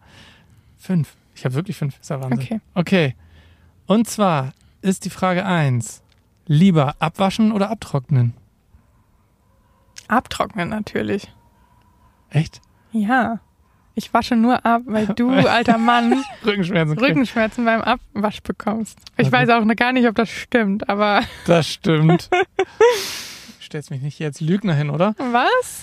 [0.78, 1.14] Fünf.
[1.34, 1.98] Ich habe wirklich fünf.
[2.00, 2.38] Ist ja Wahnsinn.
[2.38, 2.60] Okay.
[2.74, 3.14] Okay.
[3.86, 6.02] Und zwar ist die Frage eins.
[6.46, 8.34] Lieber abwaschen oder abtrocknen?
[10.08, 11.32] Abtrocknen natürlich.
[12.30, 12.60] Echt?
[12.92, 13.40] Ja.
[13.94, 16.98] Ich wasche nur ab, weil du, alter Mann, Rückenschmerzen.
[16.98, 18.98] Rückenschmerzen beim Abwasch bekommst.
[19.16, 19.36] Ich Okay.
[19.36, 22.28] weiß auch noch gar nicht, ob das stimmt, aber Das stimmt.
[23.60, 25.14] Stellst mich nicht als Lügner hin, oder?
[25.18, 25.82] was?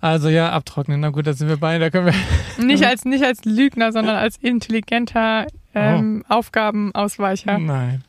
[0.00, 1.00] Also ja, abtrocknen.
[1.00, 1.78] Na gut, da sind wir beide.
[1.80, 2.64] Da können wir.
[2.64, 7.58] Nicht als, nicht als Lügner, sondern als intelligenter ähm, Aufgabenausweicher.
[7.58, 8.04] Nein.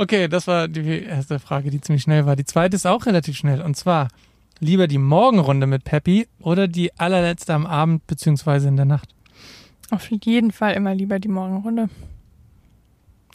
[0.00, 2.34] Okay, das war die erste Frage, die ziemlich schnell war.
[2.34, 3.60] Die zweite ist auch relativ schnell.
[3.60, 4.08] Und zwar
[4.58, 9.14] lieber die Morgenrunde mit Peppi oder die allerletzte am Abend beziehungsweise in der Nacht.
[9.90, 11.90] Auf jeden Fall immer lieber die Morgenrunde.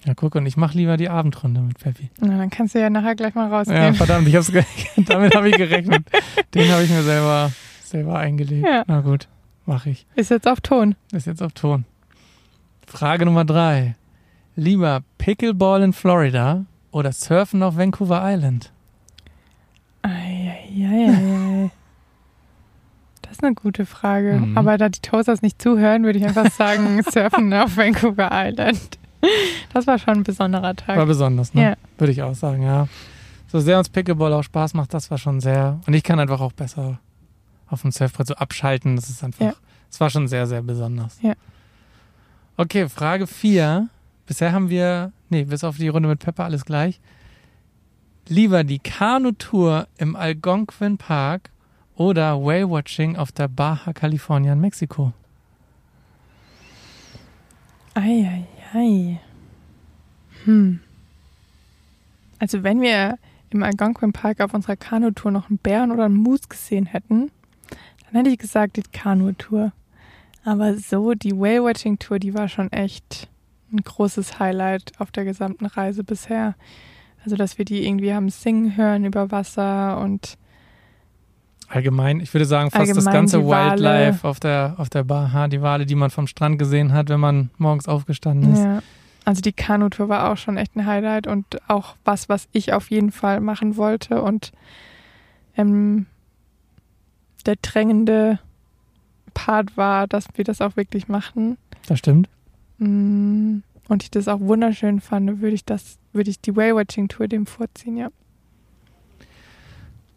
[0.05, 2.09] Ja, guck, und ich mache lieber die Abendrunde mit Peppi.
[2.19, 3.93] Na, dann kannst du ja nachher gleich mal Ja, rausgehen.
[3.93, 4.51] verdammt, ich hab's
[5.05, 6.03] damit habe ich gerechnet.
[6.55, 7.51] Den habe ich mir selber,
[7.83, 8.65] selber eingelegt.
[8.65, 8.83] Ja.
[8.87, 9.27] Na gut,
[9.67, 10.07] mache ich.
[10.15, 10.95] Ist jetzt auf Ton.
[11.11, 11.85] Ist jetzt auf Ton.
[12.87, 13.95] Frage Nummer drei.
[14.55, 18.71] Lieber Pickleball in Florida oder Surfen auf Vancouver Island?
[20.01, 21.71] Eieieiei.
[23.21, 24.33] Das ist eine gute Frage.
[24.35, 24.57] Mhm.
[24.57, 28.97] Aber da die Toasters nicht zuhören, würde ich einfach sagen, surfen auf Vancouver Island.
[29.73, 30.95] Das war schon ein besonderer Tag.
[30.95, 31.61] War besonders, ne?
[31.61, 31.73] Ja.
[31.97, 32.87] Würde ich auch sagen, ja.
[33.47, 35.81] So sehr uns Pickleball auch Spaß macht, das war schon sehr.
[35.85, 36.99] Und ich kann einfach auch besser
[37.67, 38.95] auf dem Surfbrett so abschalten.
[38.95, 39.45] Das ist einfach.
[39.47, 39.53] Ja.
[39.91, 41.17] Es war schon sehr, sehr besonders.
[41.21, 41.33] Ja.
[42.55, 43.89] Okay, Frage 4.
[44.25, 46.99] Bisher haben wir, nee, bis auf die Runde mit Pepper alles gleich.
[48.27, 51.51] Lieber die Kanutour im Algonquin Park
[51.95, 55.13] oder Whale-Watching auf der Baja California in Mexiko?
[57.93, 59.19] Eieiei.
[60.43, 60.79] Hm.
[62.39, 63.17] Also wenn wir
[63.51, 67.31] im Algonquin Park auf unserer Kanutour noch einen Bären oder einen Moose gesehen hätten,
[68.05, 69.71] dann hätte ich gesagt, die Kanutour.
[70.43, 73.29] Aber so, die Whale-Watching-Tour, die war schon echt
[73.71, 76.55] ein großes Highlight auf der gesamten Reise bisher.
[77.23, 80.37] Also, dass wir die irgendwie haben singen hören über Wasser und
[81.67, 83.43] Allgemein, ich würde sagen, fast das ganze.
[83.43, 87.19] Wildlife auf der, auf der Baja, die Wale, die man vom Strand gesehen hat, wenn
[87.19, 88.59] man morgens aufgestanden ist.
[88.59, 88.83] Ja.
[89.25, 92.91] Also die Kanutour war auch schon echt ein Highlight und auch was, was ich auf
[92.91, 94.21] jeden Fall machen wollte.
[94.21, 94.51] Und
[95.57, 96.05] ähm,
[97.47, 98.37] der drängende
[99.33, 101.57] Part war, dass wir das auch wirklich machen.
[101.87, 102.29] Das stimmt.
[102.77, 103.57] Mm,
[103.87, 107.97] und ich das auch wunderschön fand, würde ich das, würde ich die Whale-Watching-Tour dem vorziehen,
[107.97, 108.09] ja.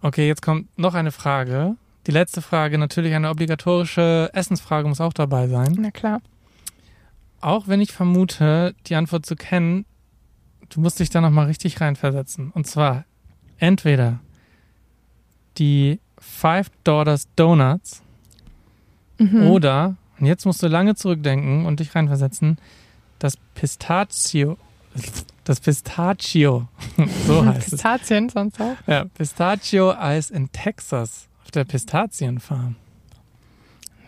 [0.01, 1.77] Okay, jetzt kommt noch eine Frage.
[2.07, 5.77] Die letzte Frage, natürlich eine obligatorische Essensfrage muss auch dabei sein.
[5.79, 6.21] Na klar.
[7.41, 9.85] Auch wenn ich vermute, die Antwort zu kennen,
[10.71, 12.51] du musst dich da nochmal richtig reinversetzen.
[12.51, 13.05] Und zwar
[13.59, 14.21] entweder
[15.59, 18.03] die Five Daughters Donuts
[19.21, 19.49] Mhm.
[19.49, 22.59] oder, und jetzt musst du lange zurückdenken und dich reinversetzen,
[23.19, 24.57] das Pistachio.
[25.45, 26.69] Das Pistachio.
[27.27, 27.71] so heißt es.
[27.71, 28.77] Pistazien sonst auch.
[28.87, 32.77] Ja, Pistachio-Eis in Texas auf der Pistazienfarm.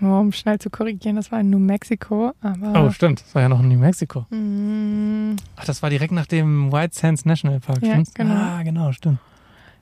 [0.00, 2.86] Nur um schnell zu korrigieren, das war in New Mexico, aber.
[2.86, 3.20] Oh, stimmt.
[3.20, 4.26] Das war ja noch in New Mexico.
[4.30, 8.14] Mm, Ach, das war direkt nach dem White Sands National Park, Ja, stimmt's?
[8.14, 8.34] genau.
[8.34, 9.18] Ah, genau, stimmt.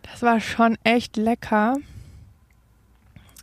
[0.03, 1.77] Das war schon echt lecker.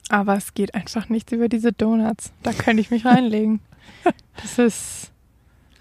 [0.10, 2.32] Aber es geht einfach nichts über diese Donuts.
[2.44, 3.60] Da könnte ich mich reinlegen.
[4.42, 5.12] Das ist.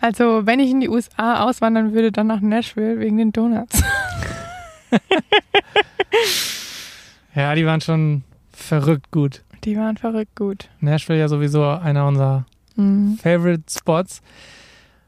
[0.00, 3.82] Also, wenn ich in die USA auswandern würde, dann nach Nashville wegen den Donuts.
[7.34, 8.22] Ja, die waren schon
[8.52, 9.42] verrückt gut.
[9.64, 10.68] Die waren verrückt gut.
[10.80, 12.46] Nashville ja sowieso einer unserer
[12.76, 13.18] Mhm.
[13.22, 14.20] Favorite Spots.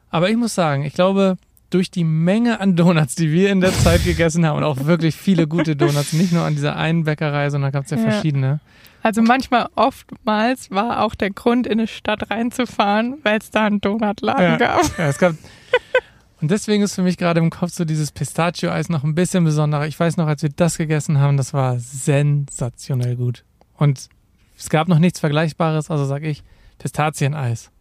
[0.09, 1.37] Aber ich muss sagen, ich glaube,
[1.69, 5.15] durch die Menge an Donuts, die wir in der Zeit gegessen haben und auch wirklich
[5.15, 8.03] viele gute Donuts, nicht nur an dieser einen Bäckerei, sondern gab es ja, Ja.
[8.09, 8.59] verschiedene.
[9.03, 13.79] Also manchmal, oftmals war auch der Grund, in eine Stadt reinzufahren, weil es da einen
[13.79, 14.57] Donutladen Ja.
[14.57, 14.97] gab.
[14.97, 15.35] Ja, es gab.
[16.41, 19.87] Und deswegen ist für mich gerade im Kopf so dieses Pistachio-Eis noch ein bisschen besonderer.
[19.87, 23.43] Ich weiß noch, als wir das gegessen haben, das war sensationell gut.
[23.75, 24.09] Und
[24.57, 26.43] es gab noch nichts Vergleichbares, also sag ich
[26.77, 27.71] Pistazieneis.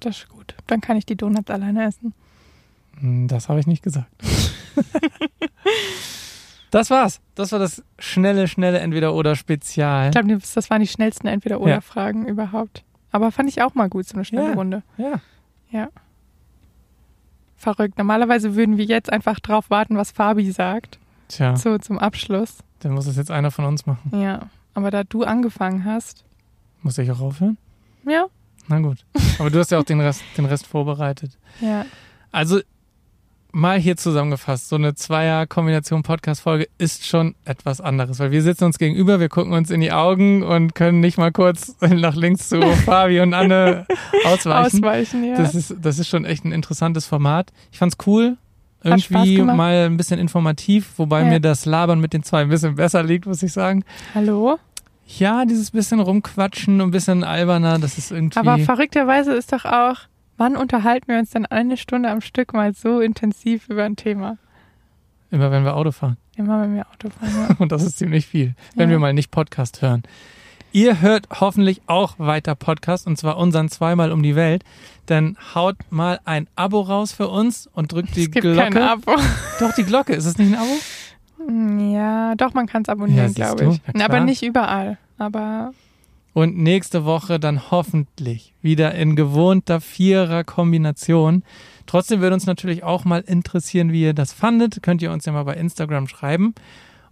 [0.00, 0.54] Das ist gut.
[0.68, 2.14] Dann kann ich die Donuts alleine essen.
[3.00, 4.10] Hm, Das habe ich nicht gesagt.
[6.74, 7.20] das war's.
[7.34, 10.06] Das war das schnelle, schnelle Entweder-Oder-Spezial.
[10.06, 12.82] Ich glaube, das waren die schnellsten Entweder-Oder-Fragen überhaupt.
[13.12, 14.54] Aber fand ich auch mal gut, so eine schnelle Ja.
[14.54, 14.82] Runde.
[14.98, 15.88] Ja.
[17.56, 17.96] Verrückt.
[17.98, 20.98] Normalerweise würden wir jetzt einfach drauf warten, was Fabi sagt.
[21.28, 22.58] Tja, So zum Abschluss.
[22.80, 24.10] dann muss es jetzt einer von uns machen.
[24.20, 24.40] Ja.
[24.74, 26.24] Aber da du angefangen hast.
[26.82, 27.56] Muss ich auch aufhören?
[28.06, 28.26] Ja.
[28.68, 29.04] Na gut.
[29.38, 31.38] Aber du hast ja auch den Rest, den Rest vorbereitet.
[31.60, 31.86] Ja.
[32.32, 32.60] Also
[33.54, 38.78] mal hier zusammengefasst, so eine Zweier-Kombination Podcast-Folge ist schon etwas anderes, weil wir sitzen uns
[38.78, 42.60] gegenüber, wir gucken uns in die Augen und können nicht mal kurz nach links zu
[42.60, 43.86] Fabi und Anne
[44.26, 44.78] ausweichen.
[44.84, 45.36] Ausweichen, ja.
[45.36, 47.52] Das ist, das ist schon echt ein interessantes Format.
[47.72, 48.36] Ich fand's cool.
[48.82, 51.26] Hat Irgendwie mal ein bisschen informativ, wobei Ja.
[51.28, 53.82] mir das Labern mit den zwei ein bisschen besser liegt, muss ich sagen.
[54.14, 54.58] Hallo?
[55.06, 58.38] Ja, dieses bisschen rumquatschen und ein bisschen alberner, das ist irgendwie.
[58.38, 59.96] Aber verrückterweise ist doch auch,
[60.36, 64.38] wann unterhalten wir uns denn eine Stunde am Stück mal so intensiv über ein Thema?
[65.30, 66.16] immer wenn wir Auto fahren.
[66.36, 67.48] Immer wenn wir Auto fahren.
[67.50, 67.56] Ja.
[67.58, 68.94] Und das ist ziemlich viel, wenn Ja.
[68.94, 70.04] wir mal nicht Podcast hören.
[70.70, 74.64] Ihr hört hoffentlich auch weiter Podcast und zwar unseren zweimal um die Welt.
[75.06, 78.70] Dann haut mal ein Abo raus für uns und drückt die es gibt Glocke.
[78.70, 79.12] kein Abo.
[79.60, 80.14] Doch, die Glocke.
[80.14, 81.92] Ist es nicht ein Abo?
[81.92, 84.02] Ja, doch, man kann es Ja, abonnieren, siehst glaube ich.
[84.02, 84.98] Aber nicht überall.
[85.18, 85.72] Aber
[86.34, 91.44] Und nächste Woche dann hoffentlich wieder in gewohnter Vierer-Kombination.
[91.86, 94.82] Trotzdem würde uns natürlich auch mal interessieren, wie ihr das fandet.
[94.82, 96.54] Könnt ihr uns ja mal bei Instagram schreiben.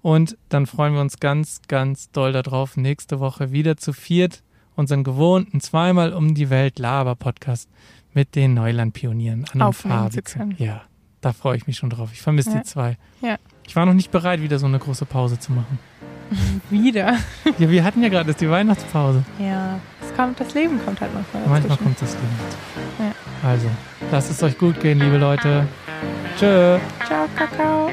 [0.00, 4.42] Und dann freuen wir uns ganz, ganz doll darauf, nächste Woche wieder zu viert
[4.74, 7.68] unseren gewohnten zweimal um die Welt Laber-Podcast
[8.14, 10.22] mit den Neuland-Pionieren an und Fabi.
[10.58, 10.82] Ja,
[11.20, 12.10] da freue ich mich schon drauf.
[12.12, 12.56] Ich vermisse Ja.
[12.58, 12.96] die zwei.
[13.20, 13.36] Ja.
[13.68, 15.78] Ich war noch nicht bereit, wieder so eine große Pause zu machen.
[16.70, 17.14] wieder.
[17.58, 19.22] Ja, wir hatten ja gerade erst die Weihnachtspause.
[19.38, 21.84] Ja, es kommt, das Leben kommt halt manchmal Manchmal dazwischen.
[21.84, 23.14] kommt das Leben.
[23.44, 23.66] Also,
[24.10, 25.66] lasst es euch gut gehen, liebe Leute.
[26.38, 26.78] Tschö.
[27.06, 27.90] Ciao, Kakao.